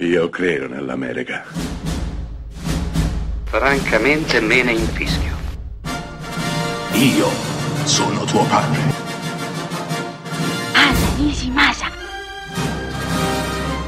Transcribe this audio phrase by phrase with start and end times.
[0.00, 1.44] Io credo nell'America.
[3.44, 5.36] Francamente me ne infischio.
[6.92, 7.28] Io
[7.84, 8.80] sono tuo padre.
[10.72, 11.90] Anna Nishimasa.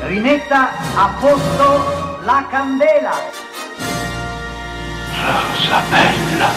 [0.01, 3.13] Rimetta a posto la candela.
[5.25, 6.51] Rosa bella.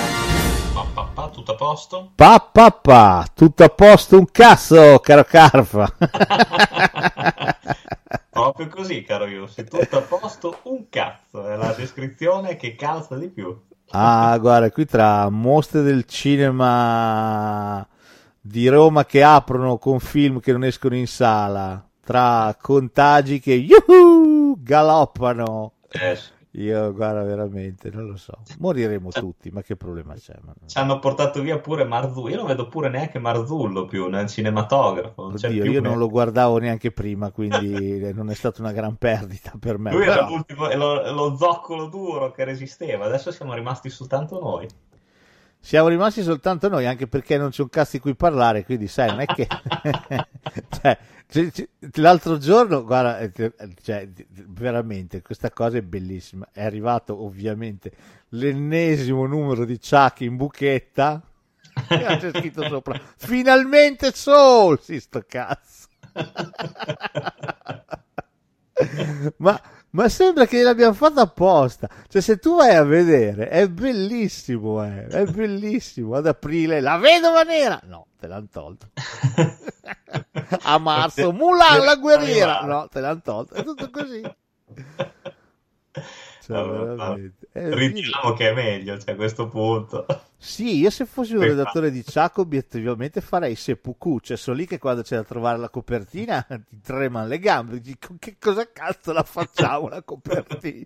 [0.94, 2.12] Papà, tutto a posto?
[2.14, 5.96] Pa, pa, pa, tutto a posto un cazzo, caro Carfa.
[8.46, 13.30] Proprio così, caro Yussi, tutto a posto, un cazzo, è la descrizione che calza di
[13.30, 13.60] più.
[13.90, 17.88] ah, guarda, qui tra mostre del cinema
[18.40, 24.62] di Roma che aprono con film che non escono in sala, tra contagi che yuhu,
[24.62, 25.74] galoppano.
[25.90, 26.20] Eh.
[26.58, 28.34] Io, guarda, veramente, non lo so.
[28.60, 30.36] Moriremo tutti, ma che problema c'è?
[30.42, 34.08] Ma non- Ci hanno portato via pure Marzullo, io non vedo pure neanche Marzullo più
[34.08, 35.24] nel cinematografo.
[35.24, 38.72] non Oddio, più io ne- non lo guardavo neanche prima, quindi non è stata una
[38.72, 39.92] gran perdita per me.
[39.92, 44.40] Lui era però- l'ultimo, è lo, lo zoccolo duro che resisteva, adesso siamo rimasti soltanto
[44.40, 44.68] noi.
[45.60, 49.10] Siamo rimasti soltanto noi, anche perché non c'è un cazzo di cui parlare, quindi sai,
[49.10, 49.48] non è che...
[50.70, 50.98] cioè,
[51.96, 53.32] l'altro giorno, guarda, eh,
[53.82, 54.08] cioè,
[54.48, 56.48] veramente, questa cosa è bellissima.
[56.52, 57.92] È arrivato ovviamente
[58.30, 61.22] l'ennesimo numero di Chuck in buchetta,
[61.90, 65.88] e c'è scritto sopra, finalmente Soul, sì, sto cazzo.
[69.38, 71.90] ma, ma sembra che l'abbiamo fatta apposta.
[72.08, 76.16] Cioè, se tu vai a vedere, è bellissimo, eh, è bellissimo.
[76.16, 78.90] Ad aprile, la vedova nera, no, te l'hanno tolto.
[80.64, 83.54] a marzo, Mulan la guerriera, no, te l'hanno tolto.
[83.54, 84.22] È tutto così.
[86.46, 87.16] Cioè, Allora.
[87.16, 90.06] Eh, Ritiriamo che è meglio, cioè, a questo punto.
[90.38, 94.78] Sì, io se fossi un redattore di Chuck obiettivamente farei seppuku, cioè sono lì che
[94.78, 99.12] quando c'è da trovare la copertina ti tremano le gambe, dici "Con che cosa cazzo
[99.12, 100.86] la facciamo la copertina?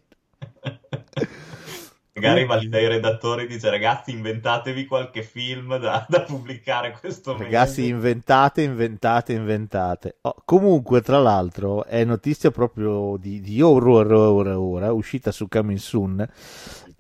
[2.13, 7.37] Magari va lì dai redattori e dice ragazzi inventatevi qualche film da, da pubblicare questo
[7.37, 7.93] Ragazzi, mese.
[7.93, 10.17] inventate, inventate, inventate.
[10.21, 15.47] Oh, comunque, tra l'altro, è notizia proprio di, di ora, ora, ora, ora, uscita su
[15.47, 16.27] Coming Soon,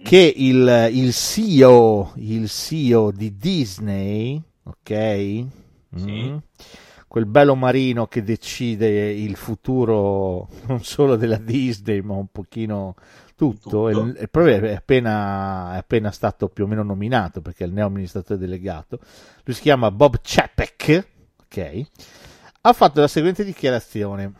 [0.01, 5.45] che il, il CEO, il CEO di Disney, ok?
[5.95, 6.31] Sì.
[6.31, 6.37] Mm,
[7.07, 12.95] quel bello marino che decide il futuro non solo della Disney, ma un pochino
[13.39, 13.89] tutto.
[13.89, 14.27] Tutto.
[14.29, 18.37] Problema è appena, è appena stato più o meno nominato perché è il neo amministratore
[18.37, 18.99] delegato.
[19.45, 21.07] Lui si chiama Bob Chapek,
[21.43, 21.81] ok?
[22.61, 24.33] Ha fatto la seguente dichiarazione.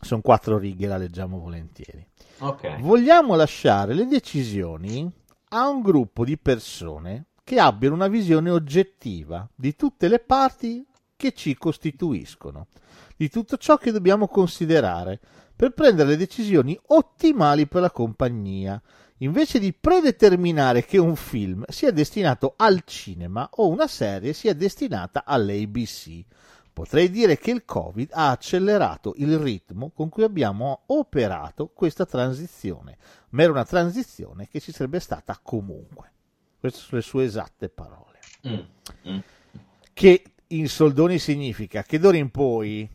[0.00, 2.04] Sono quattro righe, la leggiamo volentieri.
[2.38, 2.80] Ok.
[2.80, 5.08] Vogliamo lasciare le decisioni
[5.50, 10.84] a un gruppo di persone che abbiano una visione oggettiva di tutte le parti
[11.16, 12.66] che ci costituiscono,
[13.20, 15.20] di tutto ciò che dobbiamo considerare
[15.54, 18.80] per prendere le decisioni ottimali per la compagnia,
[19.18, 25.24] invece di predeterminare che un film sia destinato al cinema o una serie sia destinata
[25.26, 26.24] all'ABC.
[26.72, 32.96] Potrei dire che il Covid ha accelerato il ritmo con cui abbiamo operato questa transizione,
[33.30, 36.10] ma era una transizione che ci sarebbe stata comunque.
[36.58, 38.18] Queste sono le sue esatte parole.
[38.48, 39.18] Mm, mm.
[39.92, 42.88] Che in soldoni significa che d'ora in poi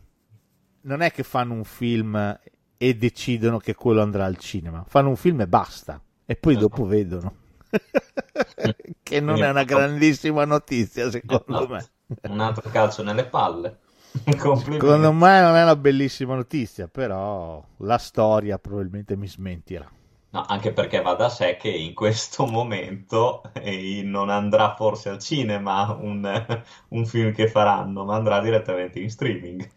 [0.86, 2.38] non è che fanno un film
[2.78, 6.86] e decidono che quello andrà al cinema, fanno un film e basta, e poi dopo
[6.86, 7.34] vedono.
[9.02, 11.88] che non è una grandissima notizia, secondo me.
[12.22, 13.80] Un altro calcio nelle palle.
[14.24, 19.90] Secondo me non è una bellissima notizia, però la storia probabilmente mi smentirà.
[20.30, 25.18] No, anche perché va da sé che in questo momento eh, non andrà forse al
[25.18, 26.46] cinema un,
[26.88, 29.68] un film che faranno, ma andrà direttamente in streaming.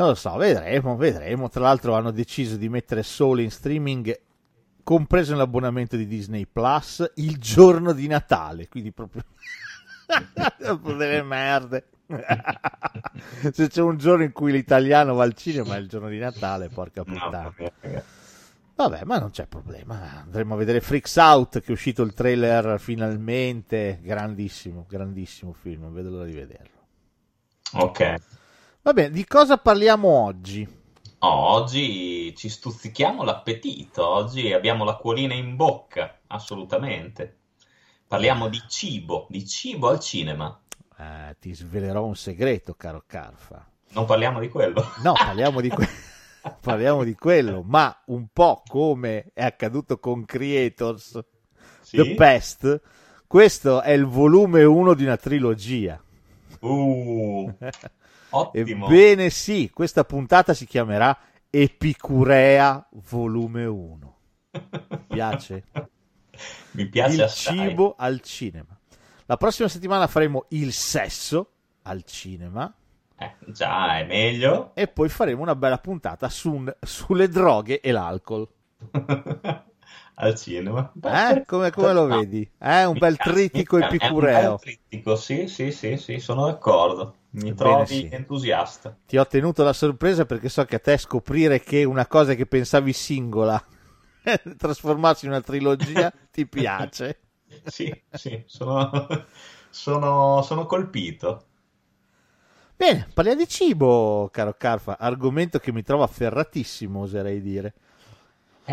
[0.00, 1.50] Non lo so, vedremo, vedremo.
[1.50, 4.18] Tra l'altro hanno deciso di mettere solo in streaming,
[4.82, 9.22] compreso l'abbonamento di Disney Plus, il giorno di Natale, quindi proprio
[10.96, 11.88] delle merde.
[13.52, 16.70] Se c'è un giorno in cui l'italiano va al cinema è il giorno di Natale,
[16.70, 17.52] porca puttana.
[18.76, 20.22] vabbè, ma non c'è problema.
[20.22, 23.98] Andremo a vedere Freaks Out, che è uscito il trailer finalmente.
[24.00, 25.82] Grandissimo, grandissimo film.
[25.82, 26.78] Non vedo l'ora di vederlo.
[27.72, 28.38] Ok.
[28.82, 30.66] Va bene, di cosa parliamo oggi?
[31.18, 37.40] Oh, oggi ci stuzzichiamo l'appetito, oggi abbiamo l'acquolina in bocca, assolutamente.
[38.08, 40.58] Parliamo di cibo, di cibo al cinema.
[40.96, 43.68] Eh, ti svelerò un segreto, caro Carfa.
[43.90, 44.82] Non parliamo di quello.
[45.02, 45.88] No, parliamo di, que-
[46.62, 51.22] parliamo di quello, ma un po' come è accaduto con Creators
[51.82, 51.96] Sì?
[51.98, 52.80] The Pest,
[53.26, 56.02] questo è il volume 1 di una trilogia.
[56.60, 57.54] Uh,
[58.30, 58.86] ottimo.
[58.86, 61.16] Ebbene sì, questa puntata si chiamerà
[61.50, 64.16] Epicurea volume 1.
[65.08, 65.64] Piace?
[66.72, 67.56] Mi piace il assai.
[67.70, 68.78] cibo al cinema.
[69.26, 72.72] La prossima settimana faremo il sesso al cinema
[73.16, 74.72] Eh, già, è meglio.
[74.74, 78.48] e poi faremo una bella puntata su- sulle droghe e l'alcol.
[80.14, 80.92] al cinema.
[81.02, 81.44] Eh?
[81.46, 82.48] Come, come lo vedi?
[82.58, 83.82] È un Mi bel trittico mi.
[83.82, 84.26] È un epicureo.
[84.30, 87.16] bel trittico, sì, sì, sì, sì, sono d'accordo.
[87.32, 88.08] Mi trovi sì.
[88.10, 88.96] entusiasta.
[89.06, 92.46] Ti ho tenuto la sorpresa perché so che a te scoprire che una cosa che
[92.46, 93.62] pensavi singola
[94.56, 97.20] trasformarsi in una trilogia ti piace.
[97.64, 98.90] Sì, sì, sono,
[99.70, 101.46] sono, sono colpito.
[102.76, 107.74] Bene, parliamo di cibo, caro Carfa, argomento che mi trova afferratissimo, oserei dire.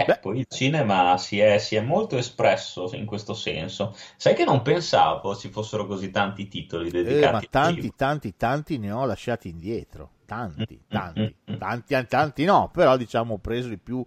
[0.06, 3.96] Eh, poi il cinema si è, si è molto espresso in questo senso.
[4.16, 8.36] Sai che non pensavo ci fossero così tanti titoli Eh, dedicati ma al tanti, tanti,
[8.36, 10.12] tanti ne ho lasciati indietro.
[10.26, 11.58] Tanti, Mm, tanti, mm, mm, mm.
[11.58, 14.06] tanti, tanti no, però diciamo ho preso i più,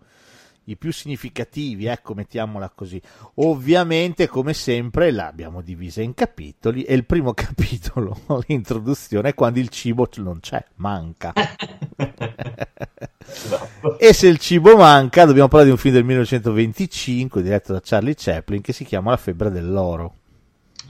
[0.65, 3.01] i più significativi, ecco, mettiamola così.
[3.37, 8.17] Ovviamente, come sempre, l'abbiamo divisa in capitoli e il primo capitolo,
[8.47, 11.33] l'introduzione, è quando il cibo non c'è, manca.
[13.33, 13.99] Esatto.
[13.99, 18.15] E se il cibo manca, dobbiamo parlare di un film del 1925 diretto da Charlie
[18.17, 20.15] Chaplin che si chiama La febbre dell'oro.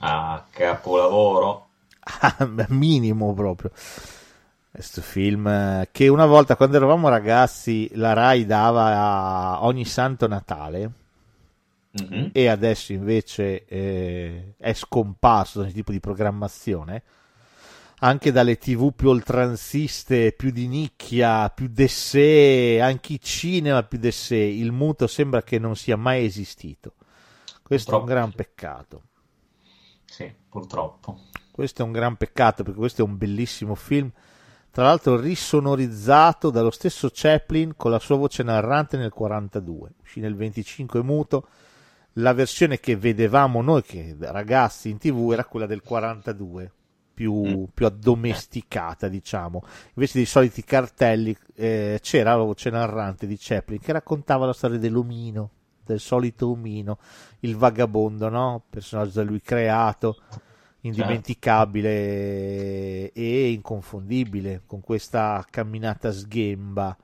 [0.00, 1.69] Ah, capolavoro.
[2.69, 3.70] minimo proprio.
[4.70, 8.87] Questo film eh, che una volta quando eravamo ragazzi la Rai dava
[9.58, 10.90] a ogni santo Natale
[11.92, 12.31] Mhm.
[12.32, 17.02] e adesso invece eh, è scomparso da ogni tipo di programmazione
[18.02, 24.37] anche dalle tv più oltranziste, più di nicchia, più d'essè, anche i cinema più d'essè,
[24.37, 26.94] il muto sembra che non sia mai esistito.
[27.62, 28.37] Questo è un Purtroppo gran sì.
[28.37, 29.02] peccato.
[30.05, 31.20] Sì, purtroppo.
[31.50, 34.11] Questo è un gran peccato perché questo è un bellissimo film,
[34.70, 40.37] tra l'altro risonorizzato dallo stesso Chaplin con la sua voce narrante nel 42, uscì nel
[40.37, 41.49] 25 muto.
[42.14, 46.73] La versione che vedevamo noi che ragazzi in tv era quella del 42,
[47.20, 47.64] più, Mm.
[47.75, 49.62] più addomesticata diciamo.
[49.93, 54.78] Invece dei soliti cartelli eh, c'era la voce narrante di Chaplin che raccontava la storia
[54.78, 55.50] dell'omino,
[55.84, 56.96] del solito omino,
[57.40, 58.62] il vagabondo, no?
[58.70, 60.17] personaggio da lui creato
[60.81, 66.96] indimenticabile e inconfondibile con questa camminata sghemba,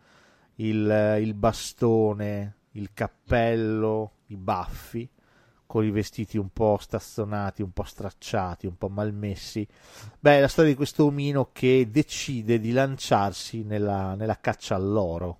[0.54, 5.06] il, il bastone, il cappello, i baffi,
[5.66, 9.66] con i vestiti un po' stazzonati, un po' stracciati, un po' malmessi.
[10.18, 15.38] Beh, è la storia di questo omino che decide di lanciarsi nella, nella caccia all'oro.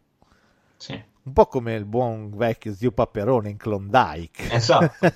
[0.77, 0.93] Sì.
[1.27, 4.53] Un po' come il buon vecchio zio Paperone in Klondike.
[4.55, 5.09] Esatto,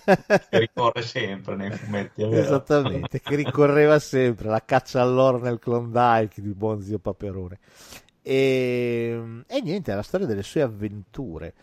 [0.50, 2.22] che ricorre sempre nei fumetti.
[2.22, 7.60] Esattamente, che ricorreva sempre alla caccia all'oro nel Klondike di buon zio Paperone.
[8.22, 11.54] E, e niente, è la storia delle sue avventure,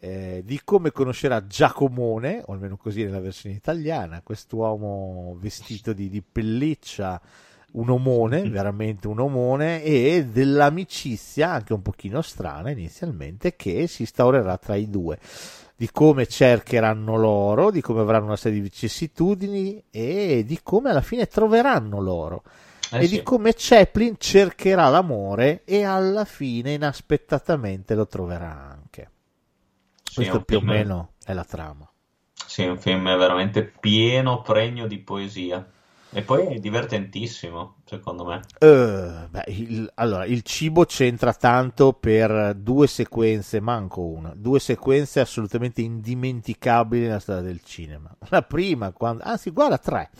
[0.00, 6.22] eh, di come conoscerà Giacomone, o almeno così nella versione italiana, quest'uomo vestito di, di
[6.22, 7.20] pelliccia,
[7.72, 14.56] un omone, veramente un omone, e dell'amicizia, anche un pochino strana inizialmente, che si instaurerà
[14.56, 15.18] tra i due
[15.78, 21.02] di come cercheranno loro, di come avranno una serie di vicissitudini e di come alla
[21.02, 22.42] fine troveranno loro.
[22.92, 23.16] Eh e sì.
[23.16, 29.10] di come Chaplin cercherà l'amore e alla fine inaspettatamente lo troverà anche.
[30.16, 31.88] Questo più o meno è la trama.
[32.32, 35.70] Sì, è un film veramente pieno, pregno di poesia.
[36.10, 38.40] E poi è divertentissimo, secondo me.
[38.58, 45.20] Eh, beh, il, allora, il cibo c'entra tanto per due sequenze, manco una, due sequenze
[45.20, 48.16] assolutamente indimenticabili nella storia del cinema.
[48.28, 50.10] La prima, quando, anzi, guarda, tre.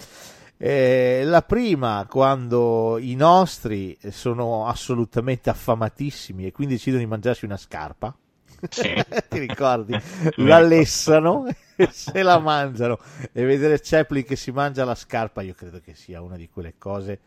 [0.58, 7.56] Eh, la prima, quando i nostri sono assolutamente affamatissimi e quindi decidono di mangiarsi una
[7.56, 8.14] scarpa.
[9.28, 9.98] Ti ricordi?
[10.36, 11.46] La lessano
[11.76, 12.98] e se la mangiano
[13.32, 16.74] e vedere Chaplin che si mangia la scarpa, io credo che sia una di quelle
[16.78, 17.20] cose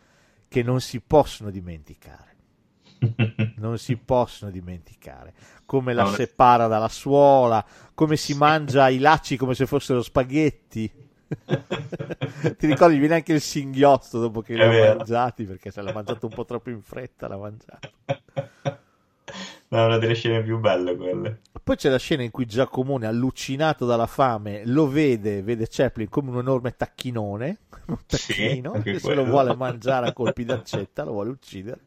[0.48, 2.28] che non si possono dimenticare.
[3.60, 5.34] Non si possono dimenticare.
[5.66, 10.90] Come la separa dalla suola, come si mangia i lacci come se fossero spaghetti.
[11.28, 12.98] Ti ricordi?
[12.98, 16.46] Viene anche il singhiozzo dopo che li ha mangiati perché se l'ha mangiato un po'
[16.46, 17.28] troppo in fretta.
[17.28, 17.92] L'ha mangiato.
[19.70, 21.42] No, è una delle scene più belle quelle.
[21.64, 26.32] Poi c'è la scena in cui Giacomone, allucinato dalla fame, lo vede, vede Chaplin come
[26.32, 31.04] un enorme tacchinone, un Sì, tacchino, anche che se lo vuole mangiare a colpi d'accetta,
[31.04, 31.80] lo vuole uccidere.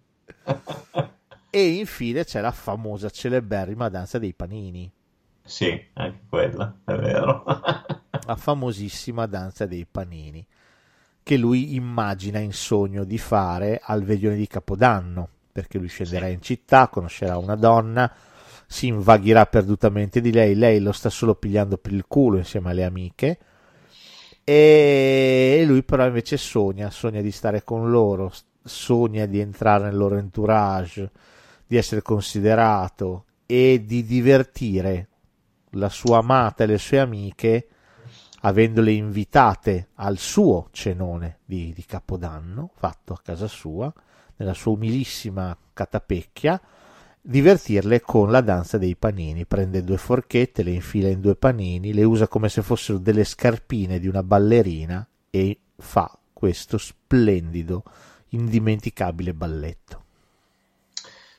[1.51, 4.93] E infine c'è la famosa, celeberrima danza dei panini,
[5.45, 7.45] Sì, anche quella, è vero.
[8.25, 10.47] la famosissima danza dei panini,
[11.23, 16.41] che lui immagina in sogno di fare al veglione di Capodanno, perché lui scenderà in
[16.41, 18.11] città, conoscerà una donna,
[18.67, 22.85] si invaghirà perdutamente di lei, lei lo sta solo pigliando per il culo insieme alle
[22.85, 23.39] amiche
[24.45, 28.33] e lui però invece sogna, sogna di stare con loro,
[28.65, 31.11] sogna di entrare nel loro entourage,
[31.67, 35.09] di essere considerato e di divertire
[35.73, 37.69] la sua amata e le sue amiche
[38.41, 43.93] avendole invitate al suo cenone di, di Capodanno fatto a casa sua,
[44.43, 46.61] nella sua umilissima catapecchia,
[47.21, 49.47] divertirle con la danza dei panini.
[49.47, 54.01] Prende due forchette, le infila in due panini, le usa come se fossero delle scarpine
[54.01, 57.85] di una ballerina e fa questo splendido,
[58.31, 60.05] indimenticabile balletto.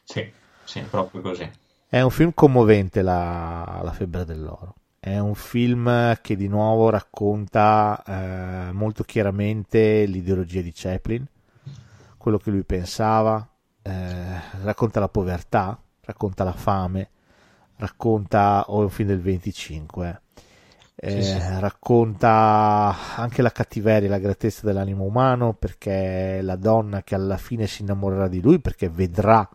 [0.03, 0.31] Sì,
[0.63, 1.49] sì, proprio così.
[1.87, 4.75] È un film commovente, la, la febbre dell'oro.
[4.97, 11.25] È un film che di nuovo racconta eh, molto chiaramente l'ideologia di Chaplin,
[12.23, 13.45] quello che lui pensava,
[13.81, 13.91] eh,
[14.61, 17.09] racconta la povertà, racconta la fame,
[17.75, 20.21] racconta oh, è un film del 25,
[20.95, 21.59] eh, sì, sì.
[21.59, 27.67] racconta anche la cattiveria e la greatezza dell'animo umano perché la donna che alla fine
[27.67, 29.45] si innamorerà di lui perché vedrà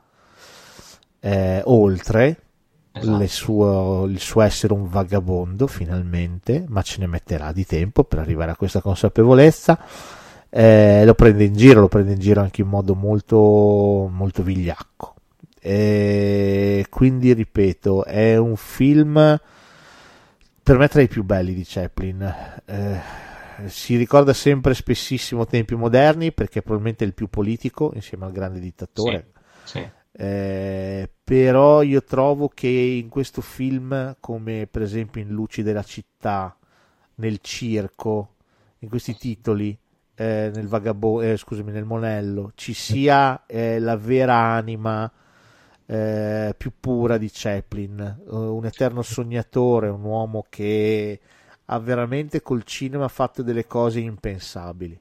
[1.20, 2.42] eh, oltre
[2.92, 3.26] esatto.
[3.28, 8.50] suo, il suo essere un vagabondo finalmente, ma ce ne metterà di tempo per arrivare
[8.50, 9.78] a questa consapevolezza.
[10.50, 15.14] Eh, lo prende in giro, lo prende in giro anche in modo molto, molto vigliacco.
[15.60, 19.40] E quindi ripeto, è un film
[20.62, 22.34] per me tra i più belli di Chaplin.
[22.64, 23.00] Eh,
[23.66, 28.60] si ricorda sempre spessissimo tempi moderni perché è probabilmente il più politico insieme al grande
[28.60, 29.30] dittatore.
[29.64, 29.90] Sì, sì.
[30.12, 36.56] Eh, però io trovo che in questo film, come per esempio in Luci della città,
[37.16, 38.34] nel circo,
[38.80, 39.78] in questi titoli,
[40.20, 45.08] eh, nel vagabondo, eh, scusami, nel monello, ci sia eh, la vera anima
[45.86, 51.20] eh, più pura di Chaplin, eh, un eterno sognatore, un uomo che
[51.66, 54.98] ha veramente col cinema fatto delle cose impensabili.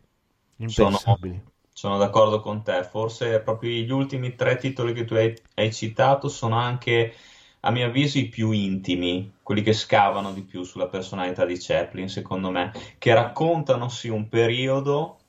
[0.58, 1.34] Impensabili.
[1.34, 2.84] Sono sono d'accordo con te.
[2.84, 7.14] Forse proprio gli ultimi tre titoli che tu hai, hai, citato sono anche,
[7.62, 12.10] a mio avviso, i più intimi, quelli che scavano di più sulla personalità di Chaplin,
[12.10, 15.20] secondo me, che raccontano sì un periodo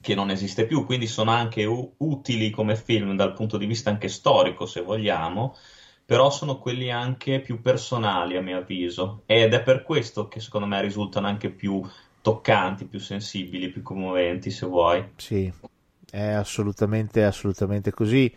[0.00, 3.88] che non esiste più, quindi sono anche u- utili come film dal punto di vista
[3.88, 5.54] anche storico, se vogliamo,
[6.04, 10.66] però sono quelli anche più personali, a mio avviso, ed è per questo che secondo
[10.66, 11.80] me risultano anche più
[12.20, 15.08] toccanti, più sensibili, più commoventi, se vuoi.
[15.14, 15.48] Sì,
[16.10, 18.34] è assolutamente, assolutamente così.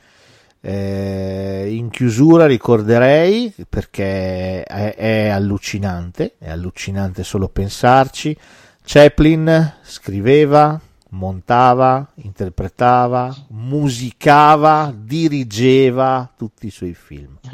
[0.65, 8.37] Eh, in chiusura ricorderei perché è, è, allucinante, è allucinante solo pensarci.
[8.81, 10.79] Chaplin scriveva,
[11.09, 17.37] montava, interpretava, musicava, dirigeva tutti i suoi film.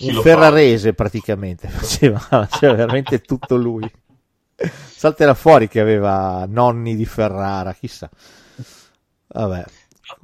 [0.00, 3.88] Un ferrarese praticamente faceva, faceva veramente tutto lui.
[4.56, 8.10] Salterà fuori che aveva nonni di Ferrara, chissà.
[9.28, 9.64] Vabbè.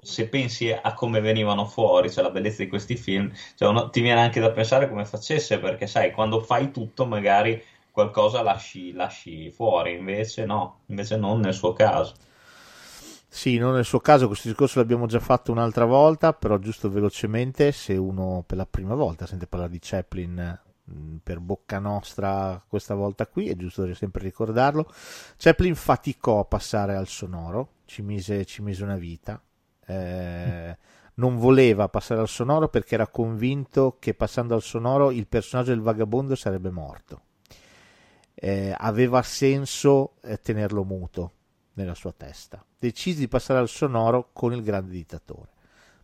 [0.01, 4.01] Se pensi a come venivano fuori, cioè la bellezza di questi film, cioè uno, ti
[4.01, 9.51] viene anche da pensare come facesse, perché sai, quando fai tutto magari qualcosa lasci, lasci
[9.51, 12.15] fuori, invece no, invece non nel suo caso.
[13.29, 17.73] Sì, non nel suo caso, questo discorso l'abbiamo già fatto un'altra volta, però giusto velocemente,
[17.73, 20.61] se uno per la prima volta sente parlare di Chaplin
[20.91, 24.89] mm, per bocca nostra questa volta qui, è giusto sempre ricordarlo,
[25.37, 29.41] Chaplin faticò a passare al sonoro, ci mise, ci mise una vita.
[29.87, 30.77] Eh,
[31.15, 35.81] non voleva passare al sonoro perché era convinto che passando al sonoro il personaggio del
[35.81, 37.23] vagabondo sarebbe morto.
[38.35, 41.33] Eh, aveva senso eh, tenerlo muto
[41.75, 42.65] nella sua testa.
[42.79, 45.53] Decise di passare al sonoro con il grande dittatore.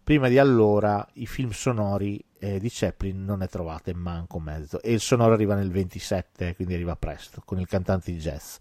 [0.02, 4.92] Prima di allora i film sonori eh, di Chaplin non ne trovate manco mezzo e
[4.92, 8.56] il sonoro arriva nel 27, quindi arriva presto, con il cantante di jazz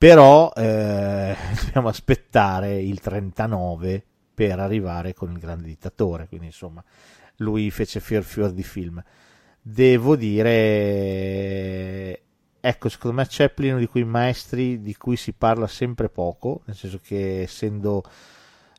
[0.00, 4.04] però eh, dobbiamo aspettare il 39
[4.40, 6.26] per arrivare con il grande dittatore.
[6.26, 6.82] Quindi insomma
[7.36, 9.02] lui fece fior fior di film.
[9.60, 12.22] Devo dire
[12.58, 16.62] ecco secondo me Chaplin è uno di quei maestri di cui si parla sempre poco
[16.66, 18.02] nel senso che essendo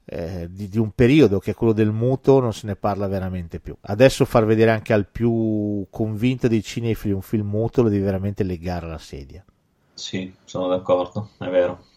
[0.06, 3.60] eh, di, di, un periodo che è quello del muto non se ne parla veramente
[3.60, 3.76] più.
[3.82, 8.44] Adesso far vedere anche al più convinto dei cinefili un film muto lo devi veramente
[8.44, 9.46] legare alla sedia.
[9.94, 11.90] Sì, sono d'accordo, è vero.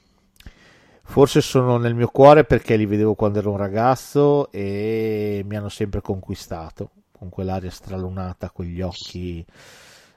[1.07, 5.69] Forse sono nel mio cuore perché li vedevo quando ero un ragazzo e mi hanno
[5.69, 9.45] sempre conquistato con quell'aria stralunata, quegli occhi,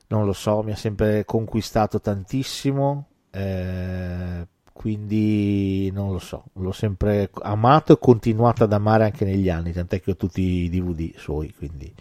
[0.07, 3.05] non lo so, mi ha sempre conquistato tantissimo.
[3.29, 9.73] Eh, quindi non lo so, l'ho sempre amato e continuato ad amare anche negli anni,
[9.73, 11.91] tant'è che ho tutti i DVD suoi, quindi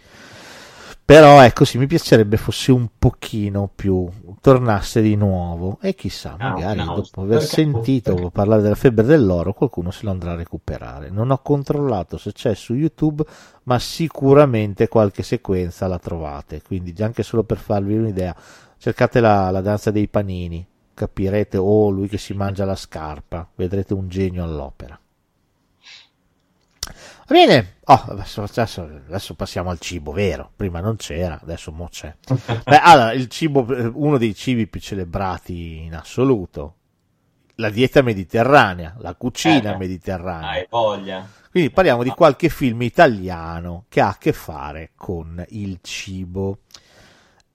[1.07, 4.09] Però ecco, sì, mi piacerebbe fosse un pochino più,
[4.41, 8.75] tornasse di nuovo e chissà, No, magari no, dopo aver perché- sentito perché- parlare della
[8.75, 11.09] febbre dell'oro qualcuno se lo andrà a recuperare.
[11.09, 13.23] Non ho controllato se c'è su YouTube,
[13.63, 18.35] ma sicuramente qualche sequenza la trovate, quindi già anche solo per farvi un'idea,
[18.77, 23.93] cercate la, la danza dei panini, capirete, oh, lui che si mangia la scarpa, vedrete
[23.93, 24.99] un genio all'opera.
[27.27, 30.51] Va bene, oh, adesso, adesso- adesso passiamo al cibo, vero?
[30.55, 32.13] Prima non c'era, adesso mo c'è.
[32.63, 36.75] Beh, allora, il cibo, eh, uno dei cibi più celebrati in assoluto,
[37.55, 40.49] la dieta mediterranea, la cucina Eh, mediterranea.
[40.51, 41.27] Hai voglia.
[41.51, 46.59] Quindi parliamo di qualche film italiano che ha a che fare con il cibo.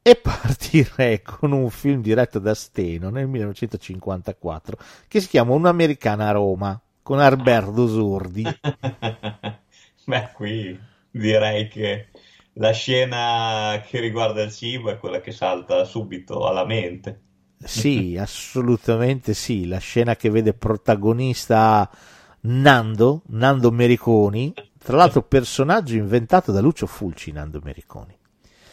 [0.02, 4.76] E partirei con un film diretto da Steno nel 1954
[5.06, 8.44] che si chiama Un'americana a Roma con Alberto Sordi.
[10.04, 10.78] Beh, qui
[11.10, 12.08] direi che
[12.54, 17.20] la scena che riguarda il cibo è quella che salta subito alla mente.
[17.58, 19.66] Sì, assolutamente sì.
[19.66, 21.88] La scena che vede protagonista
[22.42, 28.16] Nando, Nando Mericoni, tra l'altro personaggio inventato da Lucio Fulci, Nando Mericoni.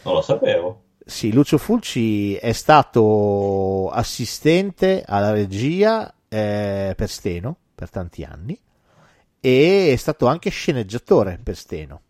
[0.04, 0.84] Non lo sapevo.
[1.06, 8.60] Sì, Lucio Fulci è stato assistente alla regia eh, per Steno per tanti anni
[9.40, 12.02] e è stato anche sceneggiatore per Steno.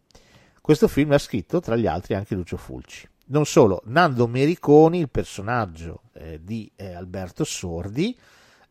[0.60, 3.08] Questo film l'ha scritto tra gli altri anche Lucio Fulci.
[3.28, 8.18] Non solo, Nando Mericoni, il personaggio eh, di eh, Alberto Sordi,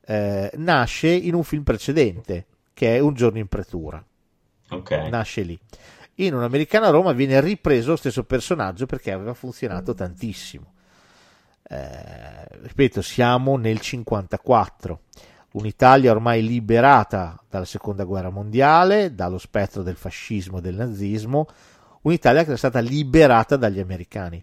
[0.05, 4.05] eh, nasce in un film precedente che è Un giorno in pretura
[4.71, 4.91] Ok.
[5.09, 5.59] nasce lì.
[6.17, 10.73] In un'americana Roma viene ripreso lo stesso personaggio perché aveva funzionato tantissimo.
[11.63, 15.01] Eh, ripeto, siamo nel 54,
[15.59, 21.47] un'Italia ormai liberata dalla seconda guerra mondiale, dallo spettro del fascismo e del nazismo,
[22.03, 24.43] un'Italia che è stata liberata dagli americani.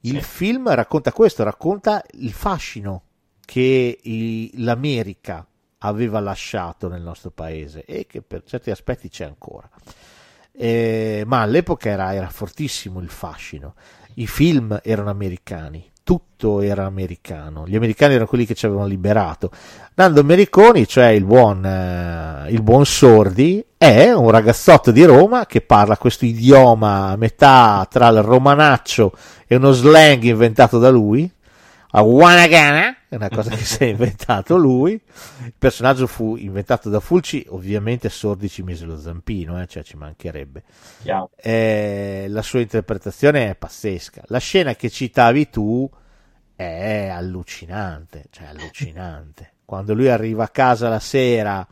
[0.00, 0.28] Il Sì.
[0.28, 3.02] film racconta questo, racconta il fascino
[3.44, 5.46] che i- l'America
[5.78, 9.68] aveva lasciato nel nostro paese e che per certi aspetti c'è ancora.
[10.52, 13.74] Eh, ma all'epoca era, era fortissimo il fascino.
[14.14, 17.68] I film erano americani, tutto era americano.
[17.68, 19.52] Gli americani erano quelli che ci avevano liberato.
[19.94, 25.60] Nando Mericoni, cioè il buon, eh, il buon Sordi, è un ragazzotto di Roma che
[25.60, 29.12] parla questo idioma a metà tra il romanaccio
[29.46, 31.30] e uno slang inventato da lui.
[31.92, 35.00] A Wanagana, è una cosa che si è inventato lui.
[35.44, 39.96] Il personaggio fu inventato da Fulci, ovviamente Sordi ci mise lo zampino, eh, cioè ci
[39.96, 40.64] mancherebbe.
[41.36, 44.22] Eh, la sua interpretazione è pazzesca.
[44.26, 45.88] La scena che citavi tu
[46.60, 49.52] è allucinante, cioè allucinante.
[49.64, 51.66] Quando lui arriva a casa la sera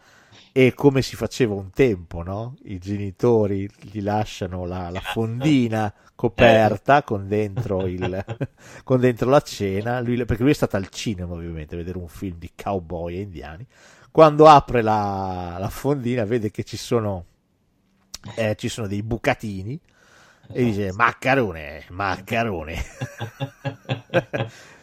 [0.53, 2.57] e come si faceva un tempo, no?
[2.65, 8.25] I genitori gli lasciano la, la fondina coperta con dentro, il,
[8.83, 12.09] con dentro la cena, lui, perché lui è stato al cinema ovviamente a vedere un
[12.09, 13.67] film di cowboy e indiani.
[14.11, 17.25] Quando apre la, la fondina vede che ci sono,
[18.37, 19.79] eh, ci sono dei bucatini
[20.51, 22.85] e dice maccarone, maccarone.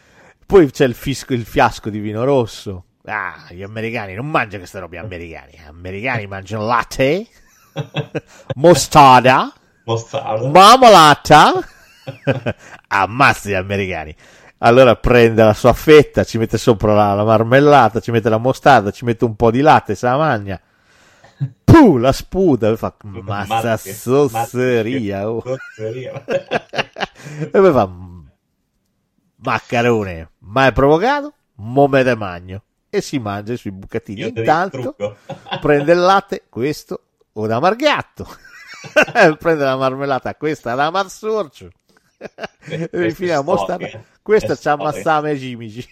[0.46, 2.84] Poi c'è il, fisco, il fiasco di vino rosso.
[3.06, 5.54] Ah, gli americani non mangiano queste robe americani.
[5.54, 7.26] Gli americani mangiano latte,
[8.56, 9.54] mostarda,
[9.86, 10.48] Mostarda.
[10.50, 11.52] marmolata.
[12.88, 14.16] Ammazza gli americani.
[14.60, 18.92] Allora prende la sua fetta, ci mette sopra la, la marmellata, ci mette la mostarda,
[18.92, 20.60] ci mette un po' di latte, se la mangia.
[21.64, 25.30] Puh, la sputa, e fa mazza sosseria.
[25.30, 25.44] oh.
[25.78, 27.90] E poi fa
[29.46, 32.64] maccarone mai provocato mo me ne magno.
[32.90, 34.22] E si mangia i suoi bucatini.
[34.22, 34.96] Io intanto
[35.60, 37.02] prende il latte questo
[37.34, 38.28] o da marghiatto.
[39.40, 41.72] Prende la marmellata questa da marsorcio.
[42.60, 44.06] E infine storie.
[44.22, 45.86] questa c'ha massame e gimici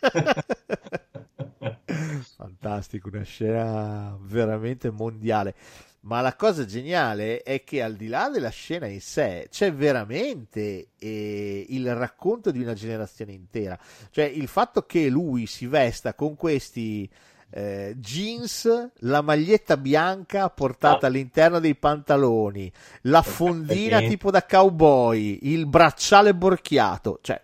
[2.36, 5.54] fantastico una scena veramente mondiale
[6.04, 10.88] ma la cosa geniale è che al di là della scena in sé c'è veramente
[10.98, 13.78] eh, il racconto di una generazione intera.
[14.10, 17.08] Cioè il fatto che lui si vesta con questi
[17.50, 21.08] eh, jeans, la maglietta bianca portata Ah.
[21.08, 22.70] all'interno dei pantaloni,
[23.02, 27.40] la fondina tipo da cowboy, il bracciale borchiato, cioè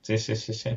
[0.00, 0.76] Sì, sì, sì, sì.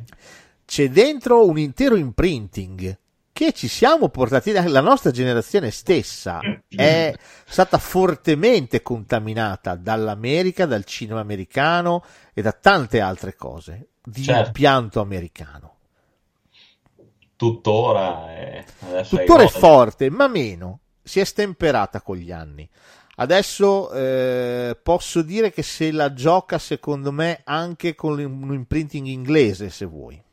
[0.66, 2.98] c'è dentro un intero imprinting
[3.36, 7.14] che ci siamo portati, la nostra generazione stessa è
[7.46, 12.02] stata fortemente contaminata dall'America, dal cinema americano
[12.34, 14.48] e da tante altre cose di Certo.
[14.48, 15.76] impianto americano.
[17.36, 18.64] Tuttora è...
[18.88, 22.70] adesso hai Tuttora è forte, ma meno, si è stemperata con gli anni.
[23.18, 29.70] Adesso eh, posso dire che se la gioca secondo me anche con un imprinting inglese
[29.70, 30.24] se vuoi.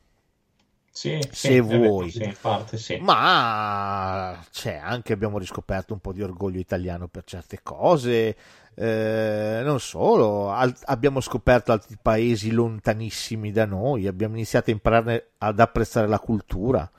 [0.93, 2.11] Sì, se sì, vuoi.
[2.11, 2.97] Sì, in parte sì.
[3.03, 8.35] Ma c'è anche abbiamo riscoperto un po' di orgoglio italiano per certe cose.
[8.75, 15.31] Eh, non solo, al- abbiamo scoperto altri paesi lontanissimi da noi, abbiamo iniziato a imparare
[15.39, 16.89] ad apprezzare la cultura.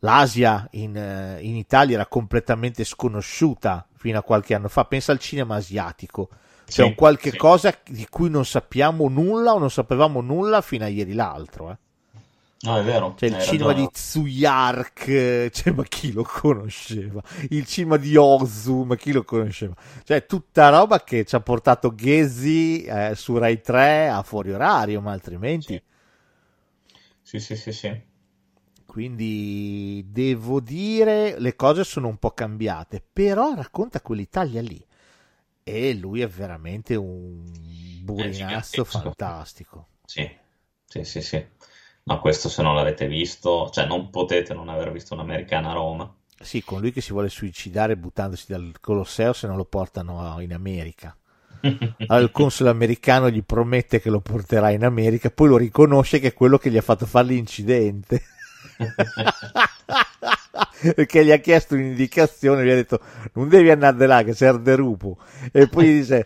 [0.00, 4.84] L'Asia in, eh, in Italia era completamente sconosciuta fino a qualche anno fa.
[4.84, 6.28] Pensa al cinema asiatico.
[6.70, 7.36] C'è Sì, un qualche sì.
[7.36, 11.70] cosa di cui non sappiamo nulla o non sapevamo nulla fino a ieri l'altro.
[11.70, 11.76] Eh.
[12.58, 13.14] No, è vero.
[13.14, 13.86] C'è il cinema ragione.
[13.86, 17.22] di Tsuyark, eh, cioè, ma chi lo conosceva?
[17.50, 19.74] Il cinema di Ozu, ma chi lo conosceva?
[20.04, 25.00] Cioè, tutta roba che ci ha portato Ghezzi eh, su Rai 3 a fuori orario,
[25.02, 25.80] ma altrimenti.
[27.22, 28.00] Sì, sì, sì, sì.
[28.86, 34.82] Quindi devo dire, le cose sono un po' cambiate, però racconta quell'Italia lì.
[35.62, 37.42] E lui è veramente un
[38.02, 39.88] burinazzo fantastico.
[40.06, 40.26] Sì,
[40.86, 41.44] sì, sì, sì.
[42.08, 46.14] Ma questo se non l'avete visto, cioè non potete non aver visto un'americana a Roma.
[46.38, 50.52] Sì, con lui che si vuole suicidare buttandosi dal Colosseo se non lo portano in
[50.52, 51.16] America.
[52.06, 56.28] Allora, il console americano gli promette che lo porterà in America, poi lo riconosce che
[56.28, 58.22] è quello che gli ha fatto fare l'incidente.
[60.94, 63.00] Perché gli ha chiesto un'indicazione, gli ha detto
[63.32, 65.18] non devi andare là che sei arderupo.
[65.50, 66.24] E poi gli dice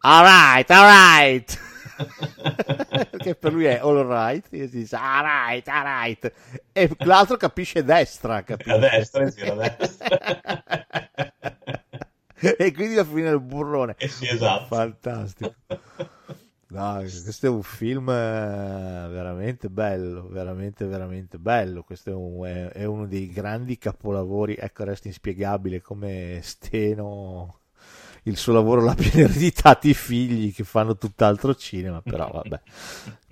[0.00, 1.69] alright, alright.
[3.16, 6.32] che per lui è all right, e si dice alright, alright.
[6.72, 8.70] E l'altro capisce destra, capisce?
[8.72, 10.18] A destra, sì, a destra.
[12.56, 13.94] e quindi va a finire il burrone.
[13.98, 14.66] Eh sì, esatto.
[14.74, 15.54] Fantastico.
[16.68, 18.12] No, questo è un film eh,
[19.10, 21.82] veramente bello, veramente, veramente bello.
[21.82, 24.54] Questo è, un- è- è uno dei grandi capolavori.
[24.56, 27.59] Ecco, resta inspiegabile come Steno,
[28.30, 32.00] il suo lavoro l'abbiano ereditato i figli che fanno tutt'altro cinema.
[32.00, 32.60] Però, vabbè.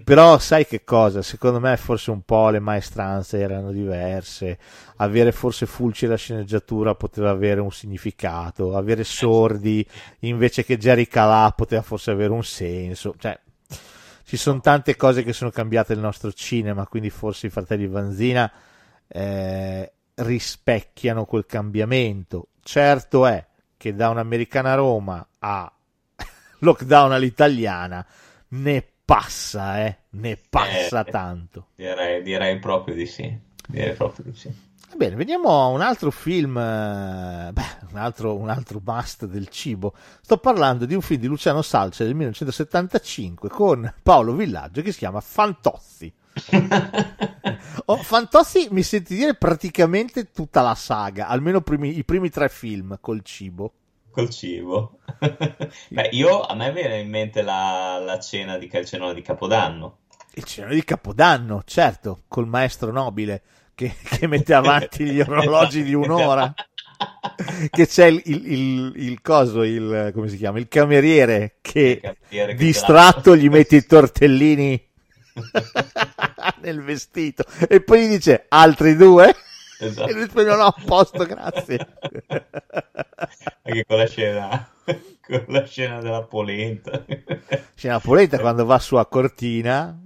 [0.04, 1.22] Però, sai che cosa?
[1.22, 4.58] Secondo me, forse un po' le maestranze erano diverse.
[4.96, 8.76] Avere forse Fulci la sceneggiatura poteva avere un significato.
[8.76, 9.86] Avere sordi
[10.20, 13.14] invece che Jerry Calà poteva forse avere un senso.
[13.16, 13.38] Cioè,
[14.24, 18.50] ci sono tante cose che sono cambiate nel nostro cinema, quindi forse i fratelli Vanzina
[19.08, 22.48] eh, rispecchiano quel cambiamento.
[22.62, 23.46] Certo è
[23.78, 25.72] che da un'americana Roma a
[26.58, 28.04] lockdown all'italiana
[28.48, 31.68] ne passa, eh, ne passa Eh, tanto.
[31.76, 33.34] Direi, direi proprio di sì.
[33.66, 34.66] Direi proprio di sì.
[34.96, 39.94] Bene, veniamo a un altro film, eh, beh, un altro, un altro must del cibo.
[40.22, 44.98] Sto parlando di un film di Luciano Salce del 1975 con Paolo Villaggio che si
[44.98, 46.12] chiama Fantozzi.
[47.90, 52.98] Oh, Fantozzi mi senti dire praticamente tutta la saga, almeno primi- i primi tre film
[53.00, 53.72] col cibo.
[54.10, 54.98] Col cibo.
[55.88, 60.00] Beh, io a me viene in mente la, la cena di Calcenola di Capodanno.
[60.34, 63.42] Il cenone di Capodanno, certo, col maestro nobile
[63.74, 66.52] che, che mette avanti gli orologi di un'ora.
[67.70, 70.58] Che c'è il, il, il, il coso, il, come si chiama?
[70.58, 74.87] Il cameriere che Il cameriere che distratto gli mette i tortellini
[76.62, 79.34] nel vestito e poi gli dice altri due
[79.80, 80.08] Esatto.
[80.08, 81.78] e lui dice no no a posto grazie
[83.62, 84.70] Anche con la scena,
[85.20, 87.04] con la scena della polenta.
[87.84, 89.96] una polenta quando va su a Cortina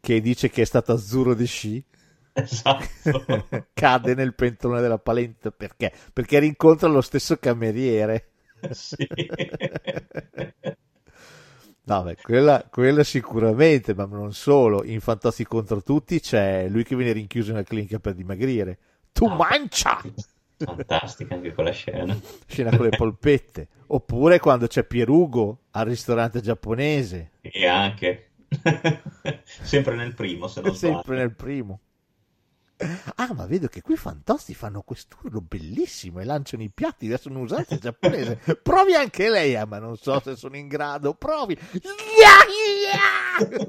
[0.00, 1.84] che dice che è stato azzurro di sci
[2.32, 3.46] Esatto.
[3.74, 5.92] cade nel pentolone della polenta perché?
[6.12, 8.30] Perché rincontra lo stesso cameriere
[8.70, 8.96] Sì.
[11.88, 14.82] No, beh, quella, quella sicuramente, ma non solo.
[14.84, 18.78] In Fantozzi contro tutti c'è lui che viene rinchiuso in una clinica per dimagrire.
[19.12, 19.34] Tu Ah.
[19.36, 20.00] mancia!
[20.58, 22.18] Fantastica anche quella scena.
[22.46, 23.68] Scena con le polpette.
[23.88, 28.30] Oppure quando c'è Pierugo al ristorante giapponese, E anche.
[29.44, 31.18] Sempre nel primo, se non sempre sbaglio.
[31.20, 31.80] nel primo.
[33.18, 37.28] Ah, ma vedo che qui i Fantozzi fanno quest'urlo bellissimo e lanciano i piatti, adesso
[37.28, 37.34] il
[37.80, 38.40] giapponese.
[38.62, 41.14] Provi anche lei, ah, ma non so se sono in grado.
[41.14, 41.56] Provi.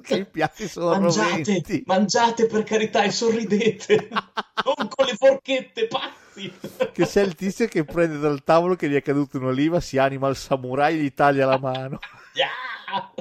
[0.02, 1.84] Che i piatti sono Mangiate, roventi.
[1.86, 4.08] mangiate per carità e sorridete.
[4.10, 6.54] non con le forchette, pazzi.
[6.94, 10.28] che c'è il tizio che prende dal tavolo che gli è caduta un'oliva, si anima
[10.28, 12.00] al samurai e gli taglia la mano.
[12.34, 13.14] Yeah!